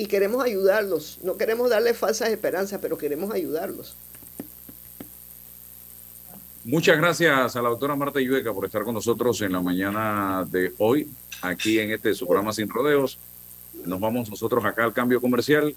y 0.00 0.06
queremos 0.06 0.42
ayudarlos. 0.42 1.18
No 1.22 1.36
queremos 1.36 1.68
darles 1.68 1.98
falsas 1.98 2.30
esperanzas, 2.30 2.78
pero 2.80 2.96
queremos 2.96 3.30
ayudarlos. 3.34 3.94
Muchas 6.64 6.96
gracias 6.96 7.54
a 7.54 7.60
la 7.60 7.68
doctora 7.68 7.94
Marta 7.96 8.18
Llueca 8.18 8.54
por 8.54 8.64
estar 8.64 8.82
con 8.82 8.94
nosotros 8.94 9.42
en 9.42 9.52
la 9.52 9.60
mañana 9.60 10.46
de 10.50 10.72
hoy, 10.78 11.10
aquí 11.42 11.78
en 11.78 11.90
este 11.90 12.14
su 12.14 12.26
programa 12.26 12.54
Sin 12.54 12.70
Rodeos. 12.70 13.18
Nos 13.84 14.00
vamos 14.00 14.30
nosotros 14.30 14.64
acá 14.64 14.84
al 14.84 14.94
cambio 14.94 15.20
comercial 15.20 15.76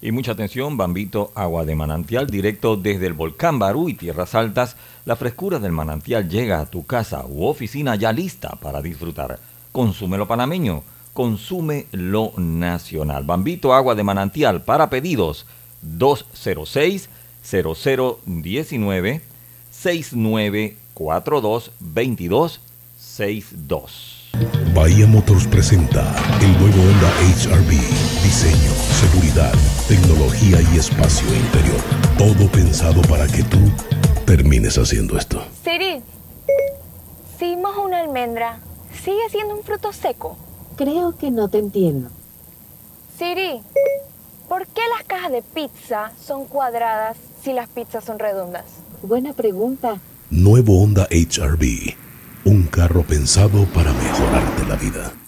Y 0.00 0.12
mucha 0.12 0.30
atención, 0.32 0.76
Bambito, 0.76 1.32
agua 1.34 1.64
de 1.64 1.74
manantial 1.74 2.28
directo 2.28 2.76
desde 2.76 3.06
el 3.06 3.14
volcán 3.14 3.58
Barú 3.58 3.88
y 3.88 3.94
Tierras 3.94 4.36
Altas. 4.36 4.76
La 5.04 5.16
frescura 5.16 5.58
del 5.58 5.72
manantial 5.72 6.28
llega 6.28 6.60
a 6.60 6.66
tu 6.66 6.86
casa 6.86 7.24
u 7.26 7.46
oficina 7.46 7.96
ya 7.96 8.12
lista 8.12 8.50
para 8.62 8.80
disfrutar. 8.80 9.40
Consume 9.72 10.16
lo 10.16 10.28
panameño, 10.28 10.84
consume 11.12 11.86
lo 11.90 12.32
nacional. 12.36 13.24
Bambito, 13.24 13.74
agua 13.74 13.96
de 13.96 14.04
manantial 14.04 14.62
para 14.62 14.88
pedidos 14.88 15.46
206 15.82 17.10
0019 17.42 19.22
6942 19.70 21.72
2262. 21.80 24.17
Bahía 24.74 25.06
Motors 25.06 25.46
presenta 25.46 26.14
el 26.40 26.52
nuevo 26.58 26.82
Honda 26.82 27.10
HRV. 27.36 27.70
Diseño, 28.22 28.72
seguridad, 29.00 29.52
tecnología 29.88 30.60
y 30.72 30.78
espacio 30.78 31.26
interior. 31.34 31.80
Todo 32.16 32.50
pensado 32.50 33.02
para 33.02 33.26
que 33.26 33.42
tú 33.44 33.58
termines 34.24 34.78
haciendo 34.78 35.18
esto. 35.18 35.42
Siri, 35.64 36.02
si 37.38 37.56
mojo 37.56 37.82
una 37.82 38.00
almendra, 38.00 38.60
¿sigue 39.04 39.28
siendo 39.30 39.56
un 39.56 39.64
fruto 39.64 39.92
seco? 39.92 40.36
Creo 40.76 41.16
que 41.16 41.30
no 41.30 41.48
te 41.48 41.58
entiendo. 41.58 42.10
Siri, 43.18 43.60
¿por 44.48 44.66
qué 44.66 44.82
las 44.96 45.04
cajas 45.06 45.32
de 45.32 45.42
pizza 45.42 46.12
son 46.24 46.44
cuadradas 46.46 47.16
si 47.42 47.52
las 47.52 47.68
pizzas 47.68 48.04
son 48.04 48.18
redondas? 48.18 48.64
Buena 49.02 49.32
pregunta. 49.32 50.00
Nuevo 50.30 50.82
Honda 50.82 51.08
HRV. 51.10 52.07
Un 52.48 52.62
carro 52.62 53.02
pensado 53.02 53.66
para 53.74 53.92
mejorarte 53.92 54.64
la 54.66 54.76
vida. 54.76 55.27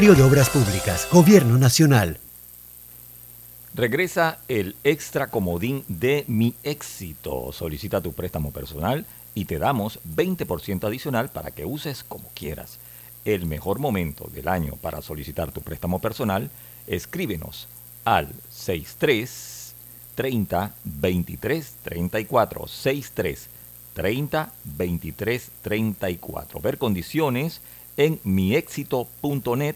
de 0.01 0.23
Obras 0.23 0.49
Públicas, 0.49 1.07
Gobierno 1.11 1.59
Nacional. 1.59 2.17
Regresa 3.75 4.39
el 4.47 4.75
extra 4.83 5.27
comodín 5.27 5.83
de 5.87 6.25
Mi 6.27 6.55
Éxito. 6.63 7.51
Solicita 7.51 8.01
tu 8.01 8.11
préstamo 8.11 8.51
personal 8.51 9.05
y 9.35 9.45
te 9.45 9.59
damos 9.59 9.99
20% 10.15 10.85
adicional 10.85 11.29
para 11.29 11.51
que 11.51 11.65
uses 11.65 12.03
como 12.03 12.27
quieras. 12.33 12.79
El 13.25 13.45
mejor 13.45 13.77
momento 13.77 14.27
del 14.33 14.47
año 14.47 14.73
para 14.81 15.03
solicitar 15.03 15.51
tu 15.51 15.61
préstamo 15.61 15.99
personal, 15.99 16.49
escríbenos 16.87 17.67
al 18.03 18.27
63 18.49 19.75
30 20.15 20.73
23 20.83 21.73
34 21.83 22.67
63 22.67 23.49
30 23.93 24.51
23 24.63 25.51
34. 25.61 26.59
Ver 26.59 26.79
condiciones 26.79 27.61
en 27.97 28.19
miexito.net 28.23 29.75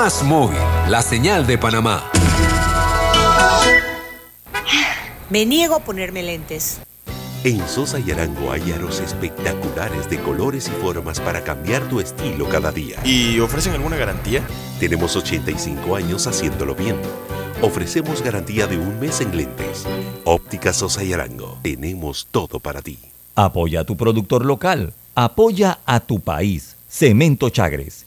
Más 0.00 0.22
Móvil, 0.22 0.60
la 0.88 1.02
señal 1.02 1.44
de 1.44 1.58
Panamá. 1.58 2.04
Me 5.28 5.44
niego 5.44 5.74
a 5.74 5.80
ponerme 5.80 6.22
lentes. 6.22 6.80
En 7.42 7.66
Sosa 7.66 7.98
y 7.98 8.12
Arango 8.12 8.52
hay 8.52 8.70
aros 8.70 9.00
espectaculares 9.00 10.08
de 10.08 10.20
colores 10.20 10.68
y 10.68 10.70
formas 10.80 11.18
para 11.18 11.42
cambiar 11.42 11.82
tu 11.88 11.98
estilo 11.98 12.48
cada 12.48 12.70
día. 12.70 13.00
¿Y 13.04 13.40
ofrecen 13.40 13.72
alguna 13.72 13.96
garantía? 13.96 14.46
Tenemos 14.78 15.16
85 15.16 15.96
años 15.96 16.28
haciéndolo 16.28 16.76
bien. 16.76 16.94
Ofrecemos 17.60 18.22
garantía 18.22 18.68
de 18.68 18.78
un 18.78 19.00
mes 19.00 19.20
en 19.20 19.36
lentes. 19.36 19.84
Óptica 20.22 20.72
Sosa 20.72 21.02
y 21.02 21.12
Arango. 21.12 21.58
Tenemos 21.62 22.28
todo 22.30 22.60
para 22.60 22.82
ti. 22.82 23.00
Apoya 23.34 23.80
a 23.80 23.84
tu 23.84 23.96
productor 23.96 24.46
local. 24.46 24.94
Apoya 25.16 25.80
a 25.86 25.98
tu 25.98 26.20
país. 26.20 26.76
Cemento 26.86 27.50
Chagres, 27.50 28.06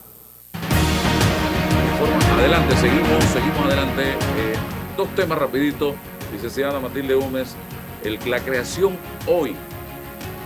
Seguimos, 2.69 3.23
seguimos 3.25 3.65
adelante. 3.65 4.11
Eh, 4.11 4.55
dos 4.95 5.13
temas 5.15 5.37
rapidito. 5.37 5.95
Licenciada 6.31 6.79
Matilde 6.79 7.13
Gómez, 7.15 7.55
la 8.25 8.39
creación 8.39 8.97
hoy, 9.27 9.53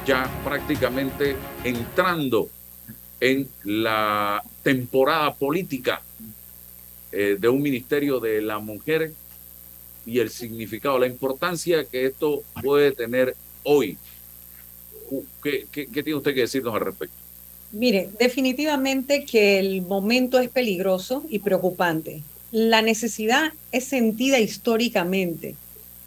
ya 0.06 0.30
prácticamente 0.44 1.36
entrando 1.64 2.50
en 3.20 3.48
la 3.64 4.42
temporada 4.64 5.34
política 5.34 6.02
eh, 7.12 7.38
de 7.40 7.50
un 7.50 7.62
ministerio 7.62 8.20
de 8.20 8.42
la 8.42 8.60
mujer 8.60 9.14
y 10.06 10.20
el 10.20 10.30
significado, 10.30 11.00
la 11.00 11.08
importancia 11.08 11.86
que 11.86 12.06
esto 12.06 12.44
puede 12.62 12.92
tener 12.92 13.36
hoy. 13.64 13.98
¿Qué, 15.44 15.68
qué, 15.72 15.88
qué 15.88 16.04
tiene 16.04 16.18
usted 16.18 16.34
que 16.34 16.42
decirnos 16.42 16.74
al 16.74 16.82
respecto? 16.82 17.25
Mire, 17.76 18.08
definitivamente 18.18 19.26
que 19.26 19.60
el 19.60 19.82
momento 19.82 20.40
es 20.40 20.50
peligroso 20.50 21.26
y 21.30 21.40
preocupante. 21.40 22.24
La 22.50 22.82
necesidad 22.82 23.52
es 23.74 23.84
sentida 23.84 24.40
históricamente. 24.40 25.58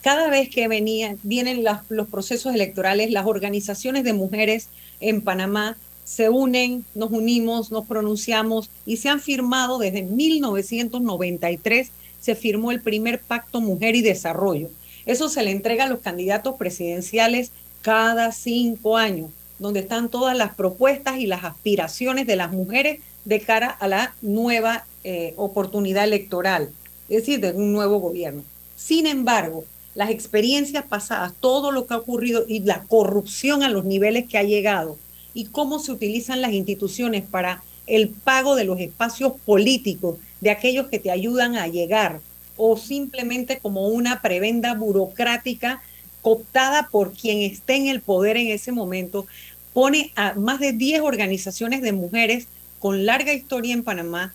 Cada 0.01 0.31
vez 0.31 0.49
que 0.49 0.66
venían, 0.66 1.19
vienen 1.23 1.62
los 1.91 2.09
procesos 2.09 2.55
electorales, 2.55 3.11
las 3.11 3.27
organizaciones 3.27 4.03
de 4.03 4.14
mujeres 4.14 4.69
en 5.01 5.21
Panamá 5.21 5.77
se 6.05 6.31
unen, 6.31 6.87
nos 6.95 7.11
unimos, 7.11 7.71
nos 7.71 7.85
pronunciamos 7.87 8.71
y 8.87 8.97
se 8.97 9.11
han 9.11 9.21
firmado 9.21 9.77
desde 9.77 10.05
1993, 10.05 11.91
se 12.19 12.35
firmó 12.35 12.71
el 12.71 12.81
primer 12.81 13.21
pacto 13.21 13.61
Mujer 13.61 13.95
y 13.95 14.01
Desarrollo. 14.01 14.71
Eso 15.05 15.29
se 15.29 15.43
le 15.43 15.51
entrega 15.51 15.85
a 15.85 15.89
los 15.89 16.01
candidatos 16.01 16.55
presidenciales 16.57 17.51
cada 17.83 18.33
cinco 18.33 18.97
años 18.97 19.33
donde 19.59 19.81
están 19.81 20.09
todas 20.09 20.37
las 20.37 20.55
propuestas 20.55 21.19
y 21.19 21.27
las 21.27 21.45
aspiraciones 21.45 22.27
de 22.27 22.37
las 22.37 22.53
mujeres 22.53 23.01
de 23.25 23.41
cara 23.41 23.69
a 23.69 23.89
la 23.89 24.15
nueva 24.23 24.87
eh, 25.05 25.35
oportunidad 25.37 26.05
electoral, 26.05 26.71
es 27.09 27.19
decir, 27.19 27.41
de 27.41 27.53
un 27.53 27.73
nuevo 27.73 27.99
gobierno. 27.99 28.43
Sin 28.77 29.07
embargo, 29.07 29.65
las 29.95 30.11
experiencias 30.11 30.85
pasadas, 30.85 31.33
todo 31.41 31.73
lo 31.73 31.87
que 31.87 31.95
ha 31.95 31.99
ocurrido 31.99 32.45
y 32.47 32.61
la 32.61 32.85
corrupción 32.85 33.63
a 33.63 33.69
los 33.69 33.85
niveles 33.85 34.29
que 34.29 34.39
ha 34.39 34.45
llegado 34.45 34.97
y 35.35 35.47
cómo 35.47 35.79
se 35.79 35.93
utilizan 35.93 36.41
las 36.41 36.53
instituciones 36.53 37.25
para 37.25 37.63
el 37.87 38.09
pago 38.09 38.55
de 38.55 38.65
los 38.65 38.79
espacios 38.81 39.33
políticos 39.45 40.19
de 40.41 40.51
aquellos 40.51 40.87
que 40.87 40.99
te 40.99 41.11
ayudan 41.11 41.57
a 41.57 41.67
llegar 41.67 42.21
o 42.57 42.77
simplemente 42.77 43.59
como 43.59 43.89
una 43.89 44.21
prebenda 44.21 44.75
burocrática 44.75 45.83
cooptada 46.29 46.89
por 46.91 47.12
quien 47.12 47.41
esté 47.41 47.76
en 47.76 47.87
el 47.87 48.03
poder 48.03 48.37
en 48.37 48.49
ese 48.49 48.70
momento, 48.70 49.26
pone 49.72 50.12
a 50.14 50.35
más 50.35 50.61
de 50.61 50.74
10 50.74 51.01
organizaciones 51.01 51.81
de 51.81 51.93
mujeres 51.93 52.49
con 52.81 53.07
larga 53.07 53.33
historia 53.33 53.72
en 53.72 53.83
Panamá 53.83 54.35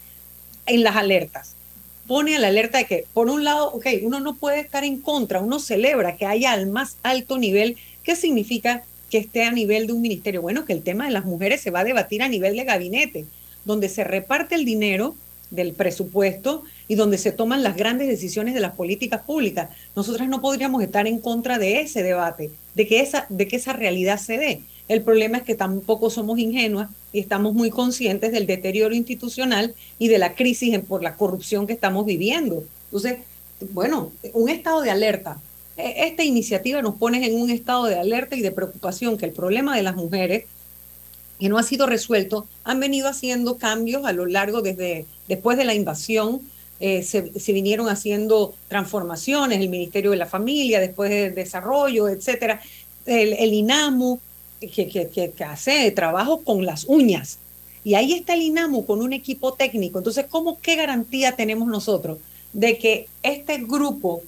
en 0.65 0.81
las 0.81 0.95
alertas. 0.95 1.53
Pone 2.07 2.35
a 2.35 2.39
la 2.39 2.47
alerta 2.47 2.79
de 2.79 2.85
que, 2.85 3.05
por 3.13 3.29
un 3.29 3.43
lado, 3.43 3.71
ok, 3.73 3.85
uno 4.01 4.19
no 4.19 4.33
puede 4.33 4.59
estar 4.59 4.83
en 4.83 5.01
contra, 5.01 5.39
uno 5.39 5.59
celebra 5.59 6.17
que 6.17 6.25
haya 6.25 6.51
al 6.51 6.65
más 6.65 6.97
alto 7.03 7.37
nivel. 7.37 7.77
¿Qué 8.01 8.15
significa 8.15 8.83
que 9.11 9.19
esté 9.19 9.43
a 9.43 9.51
nivel 9.51 9.85
de 9.85 9.93
un 9.93 10.01
ministerio? 10.01 10.41
Bueno, 10.41 10.65
que 10.65 10.73
el 10.73 10.81
tema 10.81 11.05
de 11.05 11.11
las 11.11 11.25
mujeres 11.25 11.61
se 11.61 11.69
va 11.69 11.81
a 11.81 11.83
debatir 11.83 12.23
a 12.23 12.27
nivel 12.27 12.55
de 12.55 12.63
gabinete, 12.63 13.25
donde 13.65 13.87
se 13.87 14.03
reparte 14.03 14.55
el 14.55 14.65
dinero 14.65 15.15
del 15.51 15.73
presupuesto 15.73 16.63
y 16.87 16.95
donde 16.95 17.17
se 17.17 17.31
toman 17.31 17.63
las 17.63 17.75
grandes 17.75 18.07
decisiones 18.07 18.53
de 18.53 18.59
las 18.59 18.73
políticas 18.73 19.21
públicas. 19.21 19.69
Nosotras 19.95 20.27
no 20.27 20.41
podríamos 20.41 20.83
estar 20.83 21.07
en 21.07 21.19
contra 21.19 21.57
de 21.57 21.81
ese 21.81 22.03
debate, 22.03 22.51
de 22.75 22.87
que 22.87 22.99
esa, 22.99 23.25
de 23.29 23.47
que 23.47 23.55
esa 23.55 23.73
realidad 23.73 24.19
se 24.19 24.37
dé. 24.37 24.61
El 24.89 25.01
problema 25.01 25.37
es 25.37 25.43
que 25.43 25.55
tampoco 25.55 26.09
somos 26.09 26.39
ingenuas 26.39 26.89
y 27.13 27.19
estamos 27.19 27.53
muy 27.53 27.69
conscientes 27.69 28.31
del 28.31 28.47
deterioro 28.47 28.93
institucional 28.93 29.73
y 29.97 30.09
de 30.09 30.17
la 30.17 30.35
crisis 30.35 30.77
por 30.79 31.03
la 31.03 31.15
corrupción 31.15 31.67
que 31.67 31.73
estamos 31.73 32.05
viviendo. 32.05 32.63
Entonces, 32.85 33.19
bueno, 33.71 34.11
un 34.33 34.49
estado 34.49 34.81
de 34.81 34.91
alerta. 34.91 35.39
E, 35.77 36.07
esta 36.07 36.23
iniciativa 36.23 36.81
nos 36.81 36.95
pone 36.95 37.25
en 37.25 37.41
un 37.41 37.49
estado 37.49 37.85
de 37.85 37.95
alerta 37.95 38.35
y 38.35 38.41
de 38.41 38.51
preocupación 38.51 39.17
que 39.17 39.25
el 39.25 39.31
problema 39.31 39.75
de 39.75 39.83
las 39.83 39.95
mujeres 39.95 40.45
que 41.39 41.49
no 41.49 41.57
ha 41.57 41.63
sido 41.63 41.87
resuelto, 41.87 42.47
han 42.63 42.79
venido 42.79 43.09
haciendo 43.09 43.57
cambios 43.57 44.05
a 44.05 44.13
lo 44.13 44.25
largo 44.25 44.61
desde 44.61 45.05
después 45.27 45.57
de 45.57 45.65
la 45.65 45.73
invasión, 45.73 46.41
eh, 46.85 47.01
se, 47.01 47.53
vinieron 47.53 47.87
haciendo 47.87 48.55
transformaciones, 48.67 49.61
el 49.61 49.69
Ministerio 49.69 50.11
de 50.11 50.17
la 50.17 50.25
Familia, 50.25 50.81
después 50.81 51.09
del 51.09 51.33
Desarrollo, 51.33 52.09
etcétera, 52.09 52.59
el, 53.05 53.31
el 53.31 53.53
INAMU, 53.53 54.19
que, 54.59 54.89
que, 54.89 55.43
hace 55.45 55.89
trabajo 55.91 56.41
con 56.41 56.65
las 56.65 56.83
uñas. 56.83 57.39
Y 57.85 57.93
ahí 57.93 58.11
está 58.11 58.33
el 58.33 58.41
INAMU 58.41 58.85
con 58.85 59.01
un 59.01 59.13
equipo 59.13 59.53
técnico. 59.53 59.99
Entonces, 59.99 60.25
¿cómo, 60.29 60.59
qué 60.59 60.75
garantía 60.75 61.37
tenemos 61.37 61.69
nosotros 61.69 62.17
de 62.51 62.77
que 62.77 63.07
este 63.23 63.59
grupo 63.59 64.21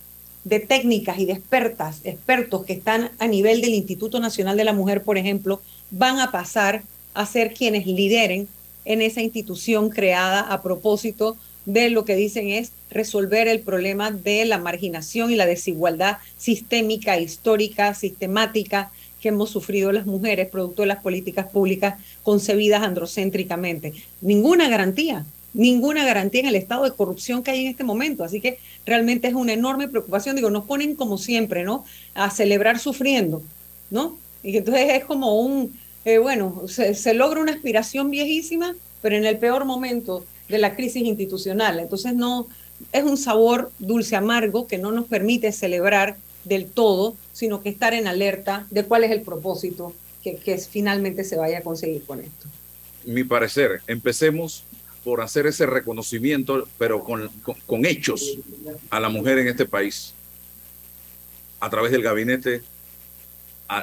de 0.45 0.61
técnicas 0.61 1.19
y 1.19 1.25
de 1.25 1.33
expertas, 1.33 1.99
expertos 2.05 2.63
que 2.63 2.71
están 2.71 3.11
a 3.19 3.27
nivel 3.27 3.59
del 3.59 3.73
Instituto 3.73 4.21
Nacional 4.21 4.55
de 4.55 4.63
la 4.63 4.71
Mujer, 4.71 5.03
por 5.03 5.17
ejemplo, 5.17 5.59
van 5.91 6.21
a 6.21 6.31
pasar 6.31 6.83
a 7.13 7.25
ser 7.25 7.53
quienes 7.53 7.85
lideren 7.85 8.47
en 8.85 9.01
esa 9.01 9.21
institución 9.21 9.89
creada 9.89 10.39
a 10.39 10.61
propósito 10.61 11.35
de 11.65 11.89
lo 11.89 12.05
que 12.05 12.15
dicen 12.15 12.49
es 12.49 12.71
resolver 12.89 13.47
el 13.47 13.59
problema 13.59 14.11
de 14.11 14.45
la 14.45 14.57
marginación 14.57 15.31
y 15.31 15.35
la 15.35 15.45
desigualdad 15.45 16.17
sistémica, 16.37 17.19
histórica, 17.19 17.93
sistemática 17.93 18.91
que 19.21 19.29
hemos 19.29 19.49
sufrido 19.49 19.91
las 19.91 20.05
mujeres 20.05 20.49
producto 20.49 20.83
de 20.83 20.87
las 20.87 21.01
políticas 21.01 21.47
públicas 21.47 21.95
concebidas 22.23 22.83
androcéntricamente. 22.83 23.93
Ninguna 24.21 24.69
garantía 24.69 25.25
ninguna 25.55 26.03
garantía 26.03 26.41
en 26.41 26.47
el 26.47 26.55
estado 26.55 26.83
de 26.83 26.91
corrupción 26.91 27.41
que 27.41 27.51
hay 27.51 27.61
en 27.61 27.71
este 27.71 27.83
momento. 27.83 28.23
Así 28.23 28.41
que 28.41 28.59
realmente 28.85 29.27
es 29.27 29.33
una 29.33 29.53
enorme 29.53 29.87
preocupación. 29.87 30.35
Digo, 30.35 30.49
nos 30.49 30.65
ponen 30.65 30.95
como 30.95 31.17
siempre, 31.17 31.63
¿no? 31.63 31.85
A 32.13 32.29
celebrar 32.29 32.77
sufriendo, 32.77 33.41
¿no? 33.89 34.17
Y 34.43 34.57
entonces 34.57 34.89
es 34.91 35.05
como 35.05 35.39
un, 35.39 35.73
eh, 36.03 36.19
bueno, 36.19 36.63
se, 36.67 36.93
se 36.93 37.13
logra 37.13 37.41
una 37.41 37.53
aspiración 37.53 38.11
viejísima, 38.11 38.75
pero 39.01 39.15
en 39.15 39.25
el 39.25 39.37
peor 39.37 39.65
momento 39.65 40.25
de 40.49 40.57
la 40.57 40.75
crisis 40.75 41.03
institucional. 41.03 41.79
Entonces 41.79 42.13
no, 42.13 42.47
es 42.91 43.03
un 43.03 43.17
sabor 43.17 43.71
dulce 43.79 44.15
amargo 44.15 44.67
que 44.67 44.77
no 44.77 44.91
nos 44.91 45.05
permite 45.05 45.51
celebrar 45.51 46.17
del 46.43 46.67
todo, 46.67 47.15
sino 47.33 47.61
que 47.61 47.69
estar 47.69 47.93
en 47.93 48.07
alerta 48.07 48.67
de 48.69 48.83
cuál 48.85 49.03
es 49.03 49.11
el 49.11 49.21
propósito 49.21 49.93
que, 50.23 50.57
finalmente 50.57 51.23
se 51.23 51.37
vaya 51.37 51.59
a 51.59 51.61
conseguir 51.61 52.03
con 52.03 52.19
esto. 52.19 52.47
Mi 53.05 53.23
parecer, 53.23 53.81
empecemos 53.85 54.63
por 55.03 55.21
hacer 55.21 55.45
ese 55.45 55.67
reconocimiento, 55.67 56.67
pero 56.79 57.03
con, 57.03 57.29
hechos 57.85 58.37
a 58.89 58.99
la 58.99 59.09
mujer 59.09 59.37
en 59.37 59.47
este 59.47 59.65
país, 59.65 60.13
a 61.59 61.69
través 61.69 61.91
del 61.91 62.01
gabinete, 62.01 62.63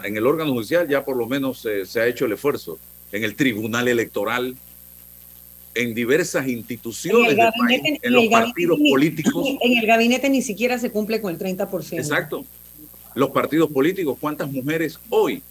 en 0.03 0.17
el 0.17 0.27
órgano 0.27 0.53
judicial 0.53 0.89
ya 0.89 1.05
por 1.05 1.17
lo 1.17 1.27
menos 1.27 1.65
eh, 1.67 1.87
se 1.87 2.01
ha 2.01 2.07
hecho 2.07 2.25
el 2.25 2.33
esfuerzo, 2.33 2.79
en 3.13 3.25
el 3.25 3.37
tribunal 3.37 3.89
electoral, 3.89 4.57
en 5.75 5.95
diversas 5.95 6.47
instituciones 6.49 7.21
En 7.23 7.31
el 7.31 7.37
del 7.37 7.47
gabinete- 7.47 7.83
país, 7.83 7.99
en 8.03 8.07
en 8.07 8.13
los 8.13 8.27
partidos 8.29 8.79
ni- 8.79 8.91
políticos. 8.91 9.47
En 9.61 9.79
el 9.79 9.87
gabinete 9.87 10.29
ni 10.29 10.43
siquiera 10.43 10.79
se 10.79 10.91
cumple 10.91 11.21
con 11.21 11.33
el 11.33 11.39
30%. 11.39 11.99
Exacto. 11.99 12.45
Los 13.15 13.31
partidos 13.31 13.71
políticos, 13.71 14.17
¿cuántas 14.21 14.51
mujeres 14.51 14.99
hoy 15.09 15.43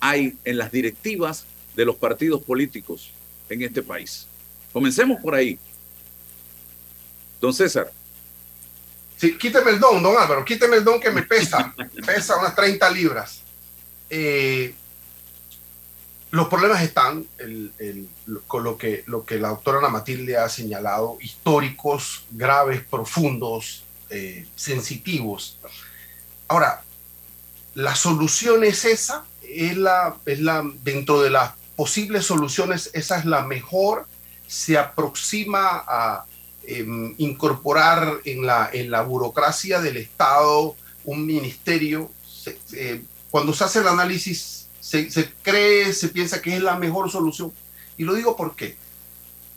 hay 0.00 0.34
en 0.44 0.58
las 0.58 0.70
directivas 0.72 1.44
de 1.76 1.84
los 1.84 1.96
partidos 1.96 2.42
políticos 2.42 3.10
en 3.48 3.62
este 3.62 3.82
país? 3.82 4.26
Comencemos 4.72 5.20
por 5.20 5.34
ahí. 5.34 5.58
Don 7.40 7.52
César. 7.54 7.90
Sí, 9.16 9.36
quíteme 9.36 9.70
el 9.72 9.80
don, 9.80 10.02
don 10.02 10.16
Álvaro, 10.16 10.44
quíteme 10.44 10.76
el 10.76 10.84
don 10.84 10.98
que 11.00 11.10
me 11.10 11.22
pesa, 11.22 11.74
pesa 12.06 12.38
unas 12.38 12.54
30 12.54 12.90
libras. 12.90 13.42
Eh, 14.08 14.74
los 16.30 16.48
problemas 16.48 16.82
están, 16.82 17.26
el- 17.38 17.72
el- 17.78 18.08
con 18.46 18.62
lo 18.64 18.76
que, 18.78 19.02
lo 19.06 19.24
que 19.24 19.38
la 19.38 19.48
doctora 19.48 19.78
Ana 19.78 19.88
Matilde 19.88 20.36
ha 20.36 20.48
señalado, 20.48 21.18
históricos, 21.20 22.22
graves, 22.30 22.82
profundos, 22.88 23.82
eh, 24.10 24.46
sensitivos. 24.56 25.58
Ahora, 26.48 26.82
la 27.74 27.94
solución 27.94 28.64
es 28.64 28.84
esa, 28.84 29.24
es 29.42 29.76
la, 29.76 30.16
es 30.26 30.40
la, 30.40 30.64
dentro 30.84 31.20
de 31.22 31.30
las 31.30 31.52
posibles 31.76 32.26
soluciones, 32.26 32.90
esa 32.92 33.18
es 33.18 33.24
la 33.24 33.42
mejor, 33.42 34.06
se 34.46 34.76
aproxima 34.78 35.84
a 35.86 36.24
em, 36.66 37.14
incorporar 37.18 38.18
en 38.24 38.44
la, 38.46 38.68
en 38.72 38.90
la 38.90 39.02
burocracia 39.02 39.80
del 39.80 39.96
Estado 39.96 40.76
un 41.04 41.24
ministerio. 41.26 42.10
Cuando 43.30 43.52
se 43.54 43.64
hace 43.64 43.78
el 43.80 43.88
análisis, 43.88 44.59
se, 44.80 45.10
se 45.10 45.32
cree, 45.42 45.92
se 45.92 46.08
piensa 46.08 46.40
que 46.40 46.56
es 46.56 46.62
la 46.62 46.76
mejor 46.76 47.10
solución. 47.10 47.52
Y 47.96 48.04
lo 48.04 48.14
digo 48.14 48.36
por 48.36 48.56
qué. 48.56 48.76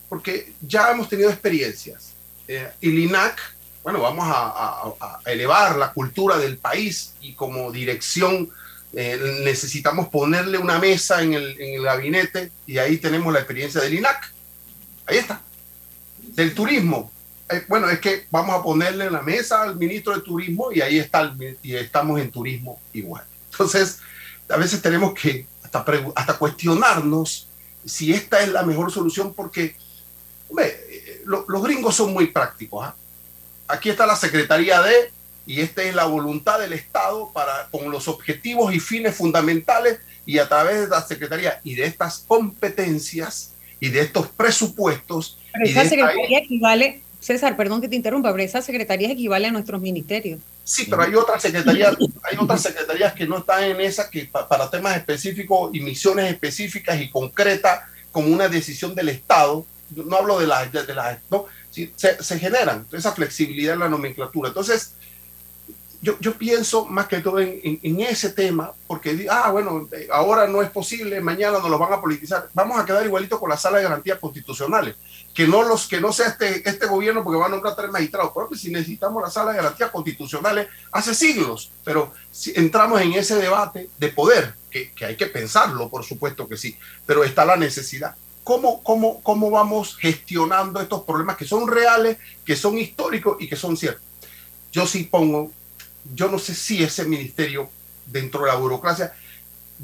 Porque 0.10 0.54
ya 0.62 0.92
hemos 0.92 1.10
tenido 1.10 1.30
experiencias. 1.30 2.14
Eh, 2.48 2.70
el 2.82 3.00
INAC, 3.00 3.40
bueno, 3.84 4.02
vamos 4.02 4.26
a, 4.28 4.94
elevar 5.26 5.78
la 5.78 5.94
cultura 5.94 6.38
del 6.38 6.58
país 6.58 7.14
y 7.22 7.34
como 7.34 7.72
dirección 7.72 8.50
eh, 8.94 9.40
necesitamos 9.44 10.10
ponerle 10.10 10.58
una 10.58 10.78
mesa 10.78 11.24
en 11.24 11.34
el, 11.34 11.60
en 11.60 11.76
el 11.76 11.84
gabinete 11.84 12.52
y 12.68 12.78
ahí 12.78 12.98
tenemos 12.98 13.34
la 13.34 13.40
experiencia 13.40 13.82
del 13.82 13.94
INAC. 13.96 14.34
Ahí 15.06 15.18
está. 15.18 15.42
Del 16.20 16.54
turismo. 16.54 17.12
Eh, 17.50 17.64
bueno, 17.68 17.90
es 17.90 18.00
que 18.00 18.28
vamos 18.30 18.56
a 18.56 18.64
ponerle 18.64 19.06
en 19.06 19.14
la 19.14 19.22
mesa 19.22 19.64
al 19.64 19.76
ministro 19.78 20.14
de 20.16 20.22
turismo 20.22 20.72
y 20.72 20.82
ahí 20.82 21.00
está 21.00 21.34
y 21.62 21.76
estamos 21.76 22.20
en 22.20 22.32
turismo 22.32 22.80
igual. 22.94 23.24
Entonces, 23.52 24.00
a 24.54 24.58
veces 24.58 24.82
tenemos 24.82 25.14
que 25.14 25.46
hasta, 25.64 26.38
cuestionarnos 26.38 27.48
si 27.86 28.14
esta 28.14 28.42
es 28.42 28.50
la 28.50 28.64
mejor 28.64 28.92
solución 28.92 29.34
porque, 29.34 29.76
hombre, 30.50 30.68
eh, 30.90 31.22
lo- 31.26 31.46
los 31.48 31.64
gringos 31.64 31.96
son 31.96 32.14
muy 32.14 32.28
prácticos. 32.28 32.86
¿ah? 32.86 32.96
Aquí 33.68 33.90
está 33.90 34.06
la 34.06 34.16
Secretaría 34.16 34.82
de, 34.82 35.12
y 35.46 35.60
esta 35.62 35.82
es 35.84 35.94
la 35.96 36.06
voluntad 36.06 36.60
del 36.60 36.74
Estado 36.74 37.32
para, 37.34 37.68
con 37.72 37.92
los 37.92 38.08
objetivos 38.08 38.74
y 38.74 38.80
fines 38.80 39.16
fundamentales, 39.16 40.00
y 40.26 40.38
a 40.38 40.48
través 40.48 40.82
de 40.82 40.88
la 40.88 41.02
Secretaría 41.06 41.60
y 41.66 41.76
de 41.76 41.86
estas 41.86 42.20
competencias 42.26 43.52
y 43.82 43.90
de 43.90 44.00
estos 44.02 44.28
presupuestos. 44.30 45.38
Pero 45.52 45.66
esa 45.66 45.82
esta- 45.82 45.90
secretaría 45.90 46.40
equivale, 46.40 47.02
César, 47.20 47.58
perdón 47.58 47.82
que 47.82 47.90
te 47.90 47.96
interrumpa, 47.98 48.32
pero 48.32 48.44
esa 48.44 48.62
secretaría 48.62 49.12
equivale 49.12 49.48
a 49.48 49.52
nuestros 49.52 49.82
ministerios. 49.82 50.40
Sí, 50.64 50.88
pero 50.90 51.04
hay 51.04 51.14
otras 51.16 51.42
secretarías, 51.42 51.96
hay 52.24 52.38
otras 52.40 52.62
secretarías 52.62 53.14
que 53.14 53.28
no 53.28 53.40
están 53.40 53.64
en 53.64 53.82
esa 53.82 54.10
que 54.10 54.26
pa- 54.26 54.48
para 54.48 54.70
temas 54.70 54.96
específicos 54.98 55.72
y 55.74 55.82
misiones 55.82 56.32
específicas 56.32 57.00
y 57.02 57.10
concretas 57.10 57.82
como 58.12 58.28
una 58.30 58.48
decisión 58.48 58.96
del 58.96 59.10
Estado. 59.10 59.66
No 59.90 60.18
hablo 60.18 60.40
de 60.40 60.48
las, 60.48 60.72
de, 60.72 60.84
de 60.86 60.96
las, 60.96 61.20
no, 61.30 61.46
sí, 61.70 61.92
se, 61.96 62.24
se 62.24 62.40
generan 62.40 62.88
esa 62.92 63.12
flexibilidad 63.12 63.74
en 63.74 63.82
la 63.82 63.90
nomenclatura. 63.90 64.50
Entonces, 64.50 64.94
yo, 66.04 66.20
yo 66.20 66.34
pienso 66.38 66.86
más 66.86 67.08
que 67.08 67.22
todo 67.22 67.40
en, 67.40 67.60
en- 67.64 67.80
en 67.82 68.02
ese 68.02 68.30
tema, 68.30 68.74
porque, 68.88 69.26
ah, 69.32 69.50
bueno, 69.52 69.88
eh, 69.92 70.08
ahora 70.12 70.46
no 70.48 70.62
es 70.62 70.70
posible, 70.70 71.20
mañana 71.22 71.58
nos 71.60 71.70
lo 71.70 71.80
van 71.80 71.94
a 71.94 72.02
politizar. 72.02 72.50
Vamos 72.54 72.78
a 72.80 72.86
quedar 72.86 73.06
igualito 73.06 73.40
con 73.40 73.50
la 73.50 73.58
sala 73.58 73.78
de 73.78 73.84
garantías 73.86 74.20
constitucionales. 74.20 74.96
Que 75.34 75.48
no, 75.48 75.64
los, 75.64 75.88
que 75.88 76.00
no 76.00 76.12
sea 76.14 76.28
este, 76.28 76.70
este 76.70 76.86
gobierno 76.86 77.24
porque 77.24 77.40
va 77.40 77.48
a 77.48 77.50
nombrar 77.50 77.76
tres 77.76 77.90
magistrados. 77.90 78.32
Pero 78.36 78.50
si 78.56 78.70
necesitamos 78.70 79.24
la 79.24 79.32
sala 79.32 79.52
de 79.52 79.58
garantías 79.58 79.90
constitucionales 79.90 80.68
hace 80.92 81.16
siglos, 81.16 81.72
pero 81.84 82.12
si 82.32 82.52
entramos 82.56 83.02
en 83.02 83.14
ese 83.14 83.36
debate 83.38 83.90
de 83.98 84.10
poder, 84.10 84.54
que, 84.70 84.92
que 84.92 85.06
hay 85.06 85.16
que 85.16 85.26
pensarlo, 85.28 85.90
por 85.90 86.04
supuesto 86.04 86.48
que 86.48 86.58
sí, 86.58 86.78
pero 87.06 87.24
está 87.24 87.46
la 87.46 87.56
necesidad. 87.56 88.16
¿Cómo, 88.44 88.84
cómo, 88.84 89.24
¿Cómo 89.24 89.50
vamos 89.50 89.96
gestionando 89.98 90.82
estos 90.82 91.04
problemas 91.04 91.38
que 91.38 91.46
son 91.46 91.68
reales, 91.68 92.18
que 92.46 92.56
son 92.58 92.78
históricos 92.78 93.38
y 93.40 93.48
que 93.48 93.56
son 93.56 93.78
ciertos? 93.78 94.04
Yo 94.72 94.86
sí 94.86 95.04
pongo 95.04 95.52
yo 96.14 96.30
no 96.30 96.40
sé 96.40 96.54
si 96.54 96.84
ese 96.84 97.06
ministerio 97.06 97.70
dentro 98.06 98.42
de 98.42 98.48
la 98.48 98.56
burocracia 98.56 99.14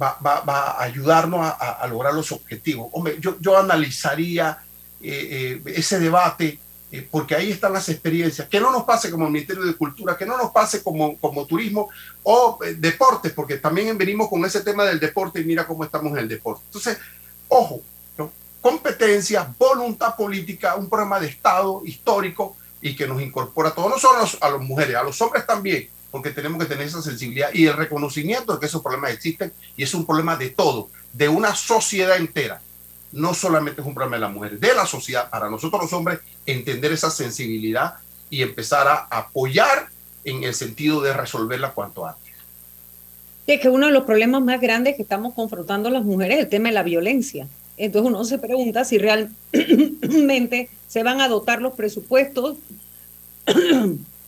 va, 0.01 0.17
va- 0.25 0.41
va 0.41 0.71
a 0.71 0.83
ayudarnos 0.83 1.39
a, 1.41 1.85
lograr 1.87 2.13
los 2.13 2.31
objetivos. 2.31 2.89
Hombre, 2.91 3.17
yo, 3.19 3.37
yo 3.39 3.57
analizaría 3.57 4.59
eh, 5.01 5.61
eh, 5.65 5.73
ese 5.75 5.99
debate, 5.99 6.59
eh, 6.91 7.07
porque 7.09 7.35
ahí 7.35 7.51
están 7.51 7.73
las 7.73 7.87
experiencias. 7.89 8.47
Que 8.49 8.59
no 8.59 8.71
nos 8.71 8.83
pase 8.83 9.09
como 9.11 9.29
Ministerio 9.29 9.63
de 9.63 9.75
Cultura, 9.75 10.17
que 10.17 10.25
no 10.25 10.37
nos 10.37 10.51
pase 10.51 10.83
como, 10.83 11.17
como 11.17 11.45
turismo 11.45 11.89
o 12.23 12.59
deportes, 12.77 13.31
porque 13.31 13.57
también 13.57 13.97
venimos 13.97 14.29
con 14.29 14.43
ese 14.45 14.61
tema 14.61 14.83
del 14.85 14.99
deporte 14.99 15.39
y 15.39 15.45
mira 15.45 15.65
cómo 15.67 15.83
estamos 15.83 16.11
en 16.13 16.19
el 16.19 16.27
deporte. 16.27 16.63
Entonces, 16.65 16.97
ojo, 17.47 17.81
competencia, 18.61 19.53
voluntad 19.57 20.15
política, 20.15 20.75
un 20.75 20.89
programa 20.89 21.19
de 21.19 21.27
Estado 21.27 21.81
histórico 21.85 22.57
y 22.81 22.95
que 22.95 23.07
nos 23.07 23.21
incorpora 23.21 23.69
a 23.69 23.73
todos, 23.75 23.89
no 23.89 23.97
solo 23.97 24.19
a 24.41 24.49
las 24.49 24.61
mujeres, 24.61 24.95
a 24.95 25.03
los 25.03 25.21
hombres 25.21 25.45
también, 25.45 25.89
porque 26.11 26.31
tenemos 26.31 26.59
que 26.59 26.65
tener 26.67 26.87
esa 26.87 27.01
sensibilidad 27.01 27.49
y 27.53 27.67
el 27.67 27.73
reconocimiento 27.73 28.53
de 28.53 28.59
que 28.59 28.65
esos 28.65 28.81
problemas 28.81 29.11
existen 29.11 29.51
y 29.77 29.83
es 29.83 29.93
un 29.93 30.05
problema 30.05 30.35
de 30.35 30.49
todo, 30.49 30.89
de 31.13 31.29
una 31.29 31.55
sociedad 31.55 32.17
entera. 32.17 32.61
No 33.11 33.33
solamente 33.33 33.81
es 33.81 33.87
un 33.87 33.93
problema 33.93 34.17
de 34.17 34.21
las 34.21 34.31
mujeres, 34.31 34.59
de 34.59 34.73
la 34.75 34.85
sociedad, 34.85 35.29
para 35.29 35.49
nosotros 35.49 35.81
los 35.83 35.93
hombres, 35.93 36.19
entender 36.45 36.91
esa 36.91 37.09
sensibilidad 37.09 37.95
y 38.29 38.41
empezar 38.41 38.87
a 38.87 39.07
apoyar 39.09 39.89
en 40.23 40.43
el 40.43 40.53
sentido 40.53 41.01
de 41.01 41.13
resolverla 41.13 41.71
cuanto 41.71 42.05
antes. 42.05 42.33
Es 43.47 43.59
que 43.59 43.69
uno 43.69 43.87
de 43.87 43.93
los 43.93 44.03
problemas 44.03 44.43
más 44.43 44.61
grandes 44.61 44.95
que 44.95 45.01
estamos 45.01 45.33
confrontando 45.33 45.89
las 45.89 46.03
mujeres 46.03 46.37
es 46.37 46.43
el 46.43 46.49
tema 46.49 46.69
de 46.69 46.75
la 46.75 46.83
violencia. 46.83 47.47
Entonces 47.77 48.11
uno 48.11 48.23
se 48.25 48.37
pregunta 48.37 48.85
si 48.85 48.99
realmente 48.99 50.69
se 50.87 51.01
van 51.01 51.21
a 51.21 51.27
dotar 51.27 51.61
los 51.61 51.73
presupuestos 51.73 52.57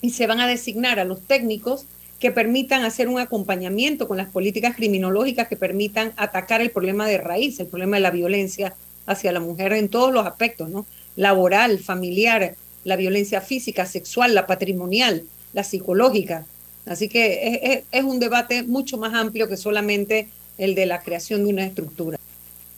y 0.00 0.10
se 0.10 0.26
van 0.26 0.40
a 0.40 0.46
designar 0.46 0.98
a 1.00 1.04
los 1.04 1.20
técnicos 1.22 1.84
que 2.20 2.30
permitan 2.32 2.84
hacer 2.84 3.08
un 3.08 3.20
acompañamiento 3.20 4.08
con 4.08 4.16
las 4.16 4.28
políticas 4.28 4.74
criminológicas 4.76 5.48
que 5.48 5.56
permitan 5.56 6.12
atacar 6.16 6.60
el 6.60 6.70
problema 6.70 7.06
de 7.06 7.18
raíz, 7.18 7.60
el 7.60 7.66
problema 7.68 7.96
de 7.96 8.02
la 8.02 8.10
violencia 8.10 8.74
hacia 9.06 9.32
la 9.32 9.40
mujer 9.40 9.72
en 9.72 9.88
todos 9.88 10.12
los 10.12 10.26
aspectos, 10.26 10.68
¿no? 10.68 10.84
Laboral, 11.16 11.78
familiar, 11.78 12.54
la 12.84 12.96
violencia 12.96 13.40
física, 13.40 13.86
sexual, 13.86 14.34
la 14.34 14.46
patrimonial, 14.46 15.24
la 15.52 15.64
psicológica. 15.64 16.44
Así 16.86 17.08
que 17.08 17.48
es, 17.48 17.58
es- 17.62 17.84
es 17.90 18.04
un 18.04 18.18
debate 18.18 18.62
mucho 18.64 18.98
más 18.98 19.14
amplio 19.14 19.48
que 19.48 19.56
solamente 19.56 20.28
el 20.58 20.74
de 20.74 20.86
la 20.86 21.00
creación 21.02 21.44
de 21.44 21.50
una 21.50 21.64
estructura. 21.66 22.18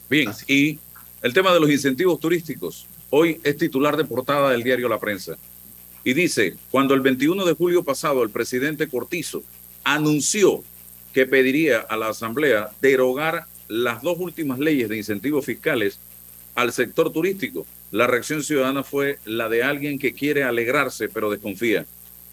Bien, 0.09 0.31
y 0.49 0.79
el 1.23 1.33
tema 1.33 1.53
de 1.53 1.61
los 1.61 1.71
incentivos 1.71 2.19
turísticos. 2.21 2.87
Hoy 3.11 3.41
es 3.43 3.57
titular 3.57 3.97
de 3.97 4.05
portada 4.05 4.51
del 4.51 4.63
diario 4.63 4.89
La 4.89 4.99
Prensa. 4.99 5.37
Y 6.05 6.15
dice, 6.15 6.55
cuando 6.71 6.95
el 6.95 7.01
21 7.01 7.45
de 7.45 7.55
julio 7.55 7.85
pasado 7.85 8.23
el 8.23 8.31
presidente 8.31 8.89
Cortizo 8.89 9.43
anunció 9.85 10.63
que 11.13 11.27
pediría 11.27 11.81
a 11.81 11.97
la 11.97 12.09
Asamblea 12.09 12.71
derogar 12.81 13.45
las 13.69 14.03
dos 14.03 14.19
últimas 14.19 14.59
leyes 14.59 14.89
de 14.89 14.97
incentivos 14.97 15.45
fiscales 15.45 16.01
al 16.55 16.73
sector 16.73 17.13
turístico, 17.13 17.67
La 17.93 18.07
reacción 18.07 18.45
ciudadana 18.45 18.85
fue 18.85 19.19
la 19.25 19.49
de 19.49 19.65
alguien 19.65 19.99
que 19.99 20.13
quiere 20.13 20.45
alegrarse 20.45 21.09
pero 21.09 21.29
desconfía. 21.29 21.87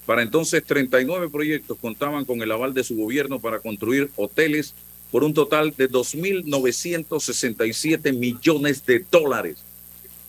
Para 0.06 0.22
entonces, 0.22 0.64
39 0.64 1.30
proyectos 1.30 1.80
contaban 1.82 2.26
con 2.26 2.44
el 2.44 2.52
aval 2.52 2.76
de 2.76 2.84
su 2.84 2.96
gobierno 2.96 3.40
para 3.40 3.60
construir 3.60 4.12
hoteles 4.16 4.76
por 5.12 5.24
un 5.24 5.34
total 5.34 5.74
de 5.76 5.90
2.967 5.90 8.14
millones 8.14 8.86
de 8.86 9.04
dólares. 9.10 9.64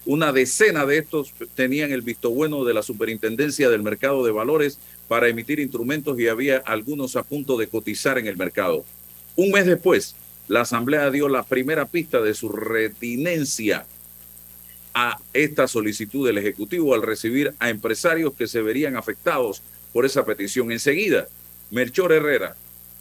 Una 0.09 0.33
decena 0.33 0.87
de 0.87 0.97
estos 0.97 1.35
tenían 1.55 1.93
el 1.93 2.01
visto 2.01 2.31
bueno 2.31 2.65
de 2.65 2.73
la 2.73 2.83
Superintendencia 2.83 3.69
del 3.69 3.83
Mercado 3.83 4.25
de 4.25 4.33
Valores 4.33 4.79
para 5.07 5.29
emitir 5.29 5.61
instrumentos 5.61 6.19
y 6.19 6.29
había 6.29 6.63
algunos 6.65 7.15
a 7.15 7.25
punto 7.25 7.59
de 7.59 7.67
cotizar 7.67 8.17
en 8.17 8.27
el 8.27 8.39
mercado. 8.39 8.87
Un 9.37 9.51
mes 9.51 9.67
después, 9.67 10.17
la 10.49 10.63
Asamblea 10.63 11.11
dio 11.11 11.29
la 11.29 11.43
primera 11.43 11.85
pista 11.85 12.23
de 12.23 12.33
su 12.33 12.49
retinencia 12.49 13.85
a 14.95 15.19
esta 15.35 15.69
solicitud 15.69 16.27
del 16.27 16.39
Ejecutivo 16.39 16.95
al 16.95 17.03
recibir 17.03 17.53
a 17.59 17.69
empresarios 17.69 18.33
que 18.33 18.47
se 18.47 18.63
verían 18.63 18.97
afectados 18.97 19.61
por 19.93 20.07
esa 20.07 20.25
petición. 20.25 20.73
Enseguida, 20.73 21.29
Melchor 21.71 22.13
Herrera 22.13 22.57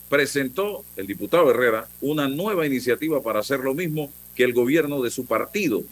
presentó, 0.09 0.83
el 0.97 1.07
diputado 1.07 1.51
Herrera, 1.51 1.87
una 2.01 2.27
nueva 2.27 2.65
iniciativa 2.65 3.23
para 3.23 3.39
hacer 3.39 3.61
lo 3.61 3.73
mismo 3.73 4.11
que 4.35 4.43
el 4.43 4.51
gobierno 4.51 5.01
de 5.01 5.09
su 5.09 5.25
partido 5.25 5.85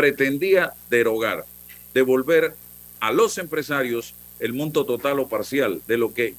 pretendía 0.00 0.74
derogar, 0.90 1.46
devolver 1.94 2.52
a 3.00 3.12
los 3.12 3.38
empresarios 3.38 4.12
el 4.40 4.52
monto 4.52 4.84
total 4.84 5.18
o 5.20 5.26
parcial 5.26 5.80
de 5.88 5.96
lo 5.96 6.12
que 6.12 6.34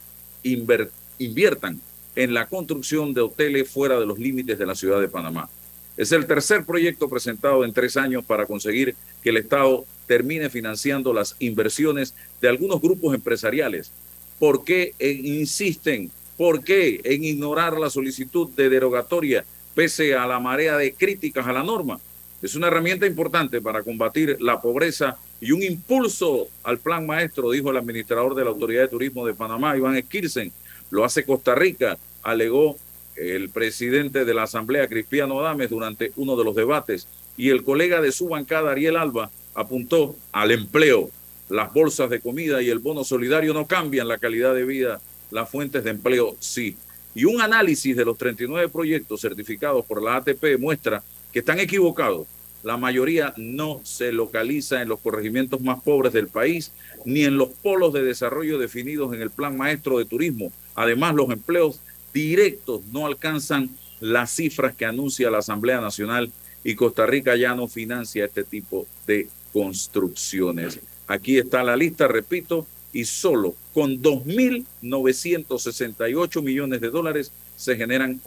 inviertan 1.18 1.82
en 2.16 2.36
la 2.36 2.46
construcción 2.46 3.16
de 3.16 3.22
hoteles 3.22 3.68
fuera 3.68 4.00
de 4.00 4.06
los 4.06 4.20
límites 4.20 4.60
de 4.60 4.66
la 4.68 4.76
ciudad 4.76 5.02
de 5.02 5.08
Panamá. 5.08 5.50
Es 5.98 6.12
el 6.12 6.28
tercer 6.28 6.66
proyecto 6.66 7.10
presentado 7.10 7.66
en 7.66 7.74
tres 7.74 7.98
años 7.98 8.24
para 8.24 8.46
conseguir 8.46 8.96
que 9.24 9.32
el 9.32 9.38
Estado 9.38 9.86
termine 10.06 10.52
financiando 10.52 11.12
las 11.12 11.36
inversiones 11.40 12.14
de 12.40 12.50
algunos 12.50 12.80
grupos 12.80 13.16
empresariales. 13.16 13.92
¿Por 14.38 14.64
qué 14.66 14.94
en- 15.00 15.26
insisten? 15.26 16.12
¿Por 16.38 16.64
qué 16.64 17.02
en 17.04 17.24
ignorar 17.24 17.80
la 17.80 17.90
solicitud 17.90 18.50
de 18.52 18.70
derogatoria 18.70 19.46
pese 19.74 20.14
a 20.14 20.28
la 20.28 20.40
marea 20.40 20.78
de 20.78 20.94
críticas 20.94 21.48
a 21.48 21.54
la 21.54 21.64
norma? 21.64 22.00
Es 22.42 22.56
una 22.56 22.68
herramienta 22.68 23.08
importante 23.08 23.62
para 23.62 23.82
combatir 23.82 24.38
la 24.40 24.62
pobreza 24.62 25.18
y 25.42 25.52
un 25.52 25.64
impulso 25.64 26.48
al 26.64 26.78
plan 26.78 27.06
maestro, 27.06 27.50
dijo 27.50 27.72
el 27.72 27.78
administrador 27.78 28.36
de 28.36 28.44
la 28.44 28.52
Autoridad 28.52 28.84
de 28.84 28.88
Turismo 28.90 29.26
de 29.26 29.34
Panamá, 29.34 29.76
Iván 29.76 30.00
Skirsen. 30.00 30.52
Lo 30.92 31.04
hace 31.04 31.26
Costa 31.26 31.56
Rica, 31.56 31.98
alegó 32.22 32.78
el 33.16 33.50
presidente 33.50 34.24
de 34.24 34.34
la 34.36 34.44
Asamblea, 34.44 34.88
Cristiano 34.88 35.40
Adames, 35.40 35.72
durante 35.72 36.12
uno 36.16 36.36
de 36.36 36.44
los 36.44 36.56
debates. 36.56 37.08
Y 37.38 37.50
el 37.50 37.64
colega 37.64 38.02
de 38.02 38.12
su 38.12 38.30
bancada, 38.30 38.72
Ariel 38.72 38.98
Alba, 38.98 39.32
apuntó 39.56 40.16
al 40.32 40.52
empleo. 40.52 41.10
Las 41.50 41.74
bolsas 41.74 42.10
de 42.10 42.20
comida 42.20 42.62
y 42.62 42.70
el 42.70 42.80
bono 42.80 43.04
solidario 43.04 43.54
no 43.54 43.66
cambian 43.66 44.08
la 44.08 44.20
calidad 44.20 44.54
de 44.54 44.66
vida, 44.66 45.02
las 45.32 45.50
fuentes 45.50 45.84
de 45.84 45.90
empleo 45.90 46.36
sí. 46.40 46.78
Y 47.16 47.26
un 47.26 47.42
análisis 47.42 47.96
de 47.96 48.06
los 48.06 48.18
39 48.18 48.70
proyectos 48.70 49.22
certificados 49.22 49.84
por 49.86 50.04
la 50.04 50.18
ATP 50.18 50.60
muestra 50.60 51.02
que 51.32 51.40
están 51.40 51.60
equivocados. 51.60 52.28
La 52.64 52.78
mayoría 52.78 53.34
no 53.38 53.80
se 53.84 54.12
localiza 54.12 54.82
en 54.82 54.90
los 54.90 55.00
corregimientos 55.00 55.62
más 55.62 55.82
pobres 55.82 56.12
del 56.14 56.28
país 56.28 56.72
ni 57.06 57.24
en 57.24 57.38
los 57.38 57.50
polos 57.50 57.94
de 57.94 58.04
desarrollo 58.04 58.58
definidos 58.58 59.14
en 59.14 59.22
el 59.22 59.30
Plan 59.30 59.56
Maestro 59.56 60.00
de 60.00 60.06
Turismo. 60.06 60.52
Además, 60.76 61.14
los 61.16 61.30
empleos 61.30 61.80
directos 62.14 62.82
no 62.92 63.06
alcanzan 63.06 63.70
las 64.00 64.32
cifras 64.32 64.74
que 64.76 64.86
anuncia 64.86 65.32
la 65.32 65.40
Asamblea 65.40 65.82
Nacional 65.82 66.32
y 66.64 66.76
Costa 66.76 67.06
Rica 67.06 67.36
ya 67.36 67.54
no 67.56 67.68
financia 67.68 68.24
este 68.26 68.44
tipo 68.44 68.88
de 69.06 69.28
construcciones. 69.54 70.80
Aquí 71.08 71.38
está 71.38 71.64
la 71.64 71.78
lista, 71.78 72.08
repito, 72.08 72.66
y 72.92 73.06
solo 73.06 73.56
con 73.74 74.02
2.968 74.02 76.42
millones 76.42 76.82
de 76.82 76.90
dólares 76.90 77.32
se 77.56 77.78
generan 77.78 78.20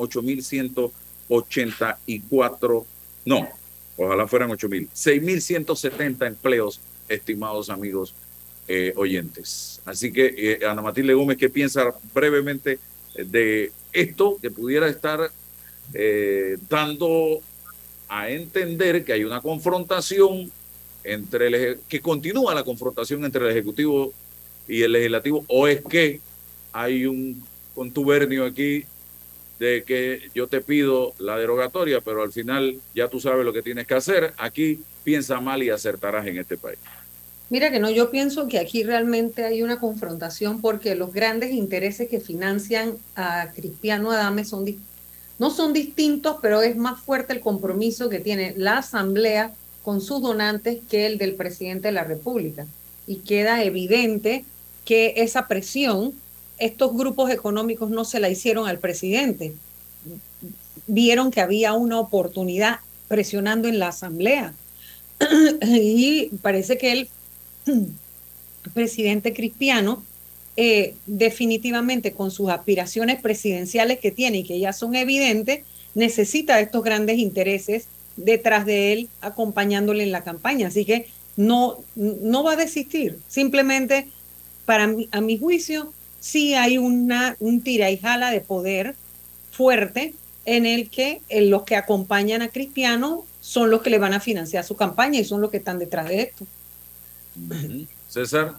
8.184, 1.31 2.85
no, 3.24 3.49
ojalá 3.97 4.26
fueran 4.26 4.51
8.000, 4.51 4.89
6.170 4.91 6.26
empleos 6.26 6.81
estimados 7.09 7.70
amigos 7.70 8.14
eh, 8.68 8.93
oyentes. 8.97 9.81
Así 9.85 10.12
que 10.12 10.35
eh, 10.37 10.66
Ana 10.66 10.83
Matilde 10.83 11.14
Gómez, 11.14 11.39
¿qué 11.39 11.49
piensa 11.49 11.95
brevemente 12.12 12.78
de 13.14 13.72
esto 13.93 14.39
que 14.41 14.51
pudiera 14.51 14.89
estar 14.89 15.31
eh, 15.95 16.57
dando 16.68 17.41
a 18.09 18.28
entender 18.28 19.05
que 19.05 19.12
hay 19.12 19.24
una 19.24 19.41
confrontación 19.41 20.51
entre 21.05 21.47
el, 21.47 21.78
que 21.89 22.01
continúa 22.01 22.55
la 22.55 22.64
confrontación 22.64 23.24
entre 23.24 23.45
el 23.45 23.53
Ejecutivo 23.53 24.12
y 24.68 24.83
el 24.83 24.93
Legislativo, 24.93 25.45
o 25.49 25.66
es 25.66 25.83
que 25.83 26.20
hay 26.72 27.07
un 27.07 27.43
contubernio 27.74 28.45
aquí 28.45 28.85
de 29.61 29.84
que 29.84 30.30
yo 30.34 30.48
te 30.48 30.62
pido 30.62 31.12
la 31.18 31.36
derogatoria, 31.36 32.00
pero 32.00 32.22
al 32.22 32.32
final 32.32 32.80
ya 32.94 33.08
tú 33.08 33.20
sabes 33.20 33.44
lo 33.44 33.52
que 33.52 33.62
tienes 33.62 33.86
que 33.86 33.94
hacer. 33.94 34.32
Aquí 34.38 34.80
piensa 35.04 35.38
mal 35.38 35.62
y 35.62 35.68
acertarás 35.68 36.26
en 36.26 36.38
este 36.38 36.56
país. 36.56 36.78
Mira 37.50 37.70
que 37.70 37.78
no, 37.78 37.90
yo 37.90 38.11
pienso 38.11 38.48
que 38.48 38.58
aquí 38.58 38.84
realmente 38.84 39.44
hay 39.44 39.62
una 39.62 39.78
confrontación 39.78 40.62
porque 40.62 40.94
los 40.94 41.12
grandes 41.12 41.52
intereses 41.52 42.08
que 42.08 42.20
financian 42.20 42.96
a 43.16 43.52
Cristiano 43.54 44.11
Adame 44.11 44.44
son 44.44 44.64
no 45.38 45.50
son 45.50 45.72
distintos, 45.72 46.36
pero 46.40 46.62
es 46.62 46.76
más 46.76 47.00
fuerte 47.00 47.32
el 47.32 47.40
compromiso 47.40 48.08
que 48.08 48.18
tiene 48.18 48.54
la 48.56 48.78
Asamblea 48.78 49.52
con 49.82 50.00
sus 50.00 50.22
donantes 50.22 50.78
que 50.90 51.06
el 51.06 51.18
del 51.18 51.34
presidente 51.34 51.88
de 51.88 51.92
la 51.92 52.04
República. 52.04 52.66
Y 53.06 53.16
queda 53.16 53.62
evidente 53.64 54.44
que 54.84 55.14
esa 55.16 55.48
presión, 55.48 56.12
estos 56.61 56.94
grupos 56.94 57.30
económicos 57.30 57.90
no 57.90 58.04
se 58.04 58.20
la 58.20 58.28
hicieron 58.28 58.68
al 58.68 58.78
presidente. 58.78 59.54
Vieron 60.86 61.30
que 61.30 61.40
había 61.40 61.72
una 61.72 61.98
oportunidad 61.98 62.80
presionando 63.08 63.66
en 63.66 63.78
la 63.78 63.88
Asamblea. 63.88 64.54
y 65.62 66.30
parece 66.42 66.78
que 66.78 66.92
el 66.92 67.08
presidente 68.74 69.32
Cristiano, 69.32 70.04
eh, 70.56 70.94
definitivamente 71.06 72.12
con 72.12 72.30
sus 72.30 72.50
aspiraciones 72.50 73.20
presidenciales 73.20 73.98
que 73.98 74.11
tiene 74.11 74.38
y 74.38 74.44
que 74.44 74.61
ya 74.61 74.72
son 74.72 74.94
evidentes, 74.94 75.64
necesita 75.94 76.61
estos 76.61 76.84
grandes 76.84 77.18
intereses 77.18 77.86
detrás 78.16 78.66
de 78.66 78.92
él, 78.92 79.08
acompañándole 79.22 80.02
en 80.02 80.12
la 80.12 80.24
campaña. 80.24 80.68
Así 80.68 80.84
que 80.84 81.08
no, 81.36 81.78
no 81.94 82.44
va 82.44 82.52
a 82.52 82.56
desistir. 82.56 83.18
Simplemente, 83.28 84.08
para 84.66 84.94
a 85.11 85.20
mi 85.20 85.38
juicio, 85.38 85.92
sí 86.20 86.54
hay 86.54 86.78
una, 86.78 87.36
un 87.40 87.62
tira 87.62 87.90
y 87.90 87.98
jala 87.98 88.30
de 88.30 88.40
poder 88.40 88.94
fuerte 89.50 90.14
en 90.44 90.66
el 90.66 90.88
que 90.90 91.20
eh, 91.28 91.42
los 91.42 91.62
que 91.64 91.76
acompañan 91.76 92.42
a 92.42 92.48
Cristiano 92.48 93.24
son 93.40 93.70
los 93.70 93.82
que 93.82 93.90
le 93.90 93.98
van 93.98 94.12
a 94.14 94.20
financiar 94.20 94.64
su 94.64 94.76
campaña 94.76 95.18
y 95.18 95.24
son 95.24 95.40
los 95.40 95.50
que 95.50 95.56
están 95.58 95.78
detrás 95.78 96.08
de 96.08 96.22
esto. 96.22 96.46
César. 98.08 98.54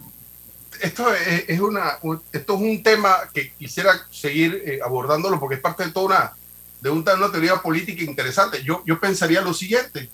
Esto 0.80 1.12
es, 1.14 1.44
es 1.48 1.60
una, 1.60 1.98
un- 2.02 2.20
esto 2.32 2.54
es 2.54 2.60
un 2.60 2.82
tema 2.82 3.14
que 3.32 3.52
quisiera 3.52 3.92
seguir 4.10 4.62
eh, 4.66 4.80
abordándolo 4.84 5.38
porque 5.38 5.56
es 5.56 5.60
parte 5.60 5.84
de 5.84 5.92
toda 5.92 6.06
una, 6.06 6.32
de 6.80 6.90
un- 6.90 7.04
una 7.08 7.30
teoría 7.30 7.56
política 7.56 8.02
interesante. 8.02 8.62
Yo, 8.64 8.82
yo 8.86 8.98
pensaría 8.98 9.40
lo 9.42 9.52
siguiente. 9.54 10.08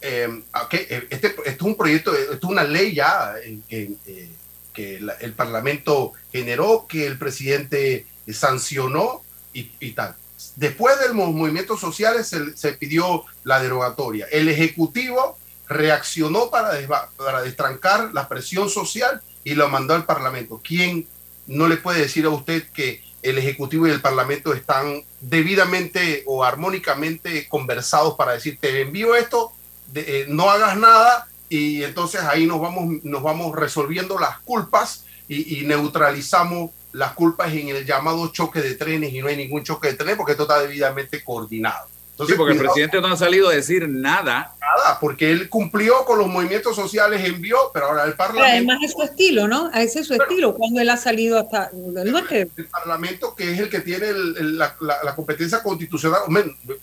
eh, 0.00 0.42
eh, 0.72 1.06
este, 1.10 1.28
esto 1.28 1.42
es 1.44 1.60
un 1.62 1.76
proyecto, 1.76 2.14
esto 2.14 2.34
es 2.34 2.44
una 2.44 2.64
ley 2.64 2.94
ya 2.94 3.34
eh, 3.42 3.58
eh, 4.06 4.28
que 4.74 4.96
el 5.20 5.32
Parlamento 5.32 6.12
generó, 6.32 6.86
que 6.86 7.06
el 7.06 7.16
presidente 7.18 8.06
sancionó 8.30 9.22
y, 9.52 9.92
tal. 9.92 10.16
Después 10.56 10.98
de 10.98 11.08
los 11.08 11.16
movimientos 11.16 11.80
sociales 11.80 12.34
se, 12.56 12.72
pidió 12.72 13.24
la 13.44 13.62
derogatoria. 13.62 14.26
El 14.30 14.48
Ejecutivo 14.48 15.38
reaccionó 15.68 16.50
para, 16.50 16.72
para 17.16 17.42
destrancar 17.42 18.12
la 18.12 18.28
presión 18.28 18.68
social 18.68 19.22
y 19.44 19.54
lo 19.54 19.68
mandó 19.68 19.94
al 19.94 20.04
Parlamento. 20.04 20.60
¿Quién 20.62 21.06
no 21.46 21.68
le 21.68 21.76
puede 21.76 22.00
decir 22.00 22.24
a 22.26 22.30
usted 22.30 22.64
que 22.72 23.02
el 23.22 23.38
Ejecutivo 23.38 23.86
y 23.86 23.90
el 23.90 24.02
Parlamento 24.02 24.52
están 24.52 25.02
debidamente 25.20 26.24
o 26.26 26.44
armónicamente 26.44 27.48
conversados 27.48 28.16
para 28.16 28.32
decir, 28.32 28.58
te 28.60 28.82
envío 28.82 29.14
esto, 29.14 29.52
eh, 29.94 30.26
no 30.28 30.50
hagas 30.50 30.76
nada 30.76 31.28
y 31.48 31.82
entonces 31.84 32.22
ahí 32.22 32.46
nos 32.46 32.60
vamos, 32.60 33.02
nos 33.04 33.22
vamos 33.22 33.54
resolviendo 33.54 34.18
las 34.18 34.38
culpas 34.40 35.04
y, 35.28 35.60
y 35.60 35.64
neutralizamos 35.66 36.70
las 36.92 37.12
culpas 37.12 37.52
en 37.52 37.68
el 37.68 37.84
llamado 37.84 38.28
choque 38.28 38.60
de 38.60 38.74
trenes 38.74 39.12
y 39.12 39.20
no 39.20 39.26
hay 39.28 39.36
ningún 39.36 39.64
choque 39.64 39.88
de 39.88 39.94
trenes 39.94 40.16
porque 40.16 40.32
esto 40.32 40.44
está 40.44 40.60
debidamente 40.60 41.22
coordinado. 41.24 41.86
Entonces, 42.12 42.34
sí, 42.34 42.38
porque 42.38 42.52
el 42.52 42.60
presidente 42.60 43.00
no 43.00 43.08
ha 43.08 43.16
salido 43.16 43.48
a 43.48 43.52
decir 43.52 43.88
nada. 43.88 44.54
Nada, 44.60 45.00
porque 45.00 45.32
él 45.32 45.48
cumplió 45.48 46.04
con 46.04 46.16
los 46.20 46.28
movimientos 46.28 46.76
sociales, 46.76 47.24
envió, 47.24 47.56
pero 47.74 47.86
ahora 47.86 48.04
el 48.04 48.10
Pero 48.12 48.16
Parlamento, 48.18 48.52
además 48.52 48.78
es 48.84 48.92
su 48.92 49.02
estilo, 49.02 49.48
¿no? 49.48 49.72
Ese 49.72 49.98
es 50.00 50.06
su 50.06 50.14
estilo. 50.14 50.54
Cuando 50.54 50.80
él 50.80 50.88
ha 50.90 50.96
salido 50.96 51.40
hasta... 51.40 51.70
no 51.72 52.18
es 52.18 52.24
que- 52.26 52.48
el 52.56 52.66
Parlamento, 52.66 53.34
que 53.34 53.52
es 53.52 53.58
el 53.58 53.68
que 53.68 53.80
tiene 53.80 54.10
el- 54.10 54.36
el- 54.38 54.58
la, 54.58 54.76
la- 54.80 55.02
la 55.02 55.16
competencia 55.16 55.60
constitucional, 55.60 56.20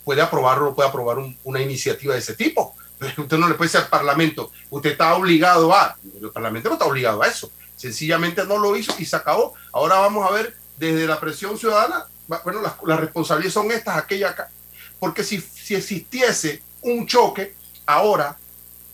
puede 0.04 0.22
aprobarlo, 0.22 0.76
puede 0.76 0.90
aprobar 0.90 1.18
un- 1.20 1.38
una 1.46 1.62
iniciativa 1.62 2.14
de 2.14 2.20
ese 2.20 2.34
tipo. 2.36 2.76
Usted 3.18 3.38
no 3.38 3.48
le 3.48 3.56
puede 3.56 3.70
decir 3.70 3.82
al 3.82 3.90
Parlamento, 3.90 4.52
usted 4.70 4.92
está 4.92 5.16
obligado 5.16 5.74
a. 5.74 5.98
El 6.22 6.30
Parlamento 6.30 6.70
no 6.70 6.76
está 6.76 6.86
obligado 6.86 7.22
a 7.24 7.28
eso. 7.28 7.52
Sencillamente 7.76 8.46
no 8.46 8.60
lo 8.60 8.76
hizo 8.76 8.94
y 9.00 9.06
se 9.06 9.16
acabó. 9.16 9.56
Ahora 9.74 9.96
vamos 9.96 10.30
a 10.30 10.34
ver 10.34 10.56
desde 10.78 11.08
la 11.08 11.20
presión 11.20 11.58
ciudadana. 11.58 12.06
Bueno, 12.28 12.62
las, 12.62 12.74
las 12.86 13.00
responsabilidades 13.00 13.54
son 13.54 13.72
estas, 13.72 13.98
aquellas 13.98 14.32
acá. 14.32 14.52
Porque 15.00 15.24
si, 15.24 15.42
si 15.42 15.74
existiese 15.76 16.62
un 16.82 17.08
choque, 17.08 17.56
ahora 17.88 18.38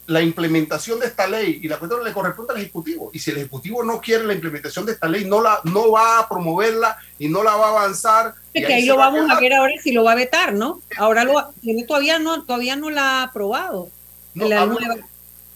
la 0.07 0.21
implementación 0.21 0.99
de 0.99 1.07
esta 1.07 1.27
ley 1.27 1.59
y 1.61 1.67
la 1.67 1.77
cuestión 1.77 2.03
le 2.03 2.13
corresponde 2.13 2.53
al 2.53 2.61
Ejecutivo. 2.61 3.11
Y 3.13 3.19
si 3.19 3.31
el 3.31 3.37
Ejecutivo 3.37 3.83
no 3.83 3.99
quiere 3.99 4.23
la 4.23 4.33
implementación 4.33 4.85
de 4.85 4.93
esta 4.93 5.07
ley, 5.07 5.25
no, 5.25 5.41
la, 5.41 5.59
no 5.65 5.91
va 5.91 6.19
a 6.19 6.29
promoverla 6.29 6.97
y 7.19 7.27
no 7.27 7.43
la 7.43 7.55
va 7.57 7.67
a 7.67 7.69
avanzar. 7.71 8.33
Es 8.53 8.65
que 8.65 8.73
ahí 8.73 8.85
lo 8.85 8.95
va 8.95 9.09
vamos 9.09 9.29
a 9.29 9.39
ver 9.39 9.53
ahora 9.53 9.73
si 9.83 9.91
lo 9.91 10.05
va 10.05 10.13
a 10.13 10.15
vetar, 10.15 10.53
¿no? 10.53 10.81
Ahora 10.97 11.25
lo 11.25 11.53
tiene 11.61 11.83
todavía 11.83 12.19
no 12.19 12.43
todavía 12.43 12.77
no 12.77 12.89
la 12.89 13.19
ha 13.19 13.23
aprobado. 13.23 13.89
No, 14.37 14.47
La 14.47 14.61
hablo- 14.61 14.79
nueva- 14.79 14.95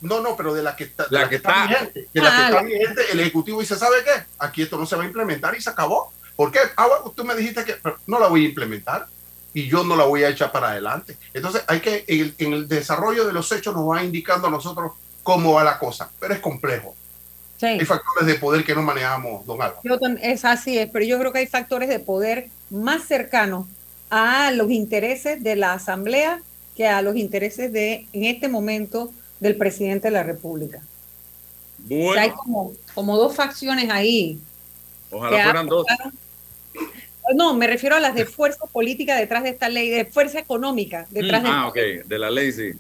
no, 0.02 0.20
no, 0.22 0.36
pero 0.36 0.54
de 0.54 0.64
la 0.64 0.76
que 0.76 0.86
está, 0.86 1.04
de 1.04 1.10
La 1.12 1.20
la 1.22 1.26
que 1.26 1.30
que 1.30 1.36
está 1.38 1.50
está. 1.50 1.68
vigente. 1.68 2.08
De 2.14 2.22
la 2.22 2.30
que 2.30 2.36
Ah, 2.36 2.46
está 2.48 2.56
la- 2.56 2.64
vigente, 2.64 3.02
el 3.12 3.20
Ejecutivo 3.20 3.60
dice, 3.62 3.76
¿sabe 3.76 3.98
qué? 4.04 4.24
Aquí 4.40 4.64
esto 4.64 4.78
no 4.78 4.86
se 4.86 4.96
va 4.96 5.04
a 5.04 5.06
implementar 5.06 5.56
y 5.56 5.62
se 5.62 5.70
acabó. 5.70 6.12
¿Por 6.36 6.52
qué? 6.52 6.60
Ah, 6.76 6.88
bueno, 6.88 7.14
tú 7.16 7.24
me 7.24 7.36
dijiste 7.36 7.64
que 7.64 7.74
pero 7.74 7.98
no 8.08 8.20
la 8.20 8.28
voy 8.28 8.46
a 8.46 8.50
implementar 8.50 9.06
y 9.54 9.68
yo 9.68 9.84
no 9.84 9.96
la 9.96 10.06
voy 10.06 10.24
a 10.24 10.30
echar 10.30 10.52
para 10.52 10.70
adelante. 10.72 11.18
Entonces, 11.34 11.64
hay 11.68 11.82
que, 11.82 12.04
en 12.08 12.20
el, 12.22 12.36
en 12.40 12.54
el 12.54 12.68
desarrollo 12.68 13.28
de 13.28 13.34
los 13.34 13.52
hechos 13.52 13.76
nos 13.76 13.88
va 13.88 14.04
indicando 14.04 14.48
a 14.48 14.52
nosotros 14.52 14.94
cómo 15.22 15.54
va 15.54 15.64
la 15.64 15.78
cosa, 15.78 16.10
pero 16.20 16.34
es 16.34 16.40
complejo. 16.40 16.96
Sí. 17.60 17.68
Hay 17.68 17.86
factores 17.86 18.26
de 18.26 18.36
poder 18.40 18.64
que 18.66 18.74
no 18.74 18.82
manejamos, 18.82 19.46
don 19.46 19.62
Álvaro. 19.62 19.82
Yo 19.84 20.00
es 20.24 20.46
así, 20.46 20.80
es, 20.80 20.90
pero 20.92 21.06
yo 21.06 21.20
creo 21.20 21.32
que 21.32 21.40
hay 21.40 21.48
factores 21.48 21.90
de 21.90 22.00
poder 22.00 22.50
más 22.72 23.04
cercanos 23.04 23.68
a 24.10 24.50
los 24.50 24.72
intereses 24.72 25.44
de 25.44 25.56
la 25.56 25.74
Asamblea 25.74 26.42
que 26.76 26.88
a 26.88 27.02
los 27.02 27.16
intereses 27.16 27.72
de, 27.72 28.08
en 28.14 28.26
este 28.26 28.48
momento, 28.48 29.12
del 29.40 29.56
presidente 29.58 30.08
de 30.08 30.12
la 30.12 30.24
República. 30.24 30.82
O 31.86 32.14
sea, 32.14 32.22
hay 32.22 32.30
como, 32.32 32.74
como 32.94 33.18
dos 33.18 33.36
facciones 33.36 33.90
ahí. 33.90 34.40
Ojalá 35.10 35.44
fueran 35.44 35.68
dos. 35.68 35.86
No, 37.36 37.54
me 37.54 37.68
refiero 37.68 37.96
a 37.96 38.00
las 38.00 38.16
de 38.16 38.26
fuerza 38.26 38.66
política 38.68 39.16
detrás 39.16 39.44
de 39.44 39.50
esta 39.50 39.70
ley, 39.70 39.90
de 39.90 40.06
fuerza 40.06 40.40
económica 40.40 41.08
detrás 41.10 41.44
de 41.44 41.50
Ah, 41.50 41.68
ok, 41.68 41.76
de 42.06 42.20
la 42.20 42.30
ley 42.30 42.52
sí. 42.52 42.72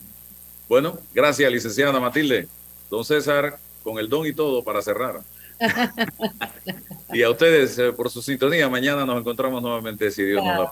Bueno, 0.67 0.97
gracias, 1.13 1.51
licenciada 1.51 1.99
Matilde. 1.99 2.47
Don 2.89 3.03
César, 3.03 3.57
con 3.83 3.97
el 3.97 4.09
don 4.09 4.25
y 4.25 4.33
todo 4.33 4.63
para 4.63 4.81
cerrar. 4.81 5.21
Y 7.13 7.23
a 7.23 7.29
ustedes 7.29 7.77
eh, 7.77 7.91
por 7.91 8.09
su 8.09 8.21
sintonía. 8.21 8.69
Mañana 8.69 9.05
nos 9.05 9.19
encontramos 9.19 9.61
nuevamente, 9.61 10.11
si 10.11 10.23
Dios 10.23 10.41
nos 10.41 10.57
da. 10.57 10.71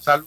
Salud. 0.00 0.26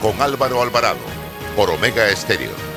con 0.00 0.20
Álvaro 0.22 0.62
Alvarado 0.62 0.98
por 1.56 1.70
Omega 1.70 2.08
Estéreo 2.08 2.70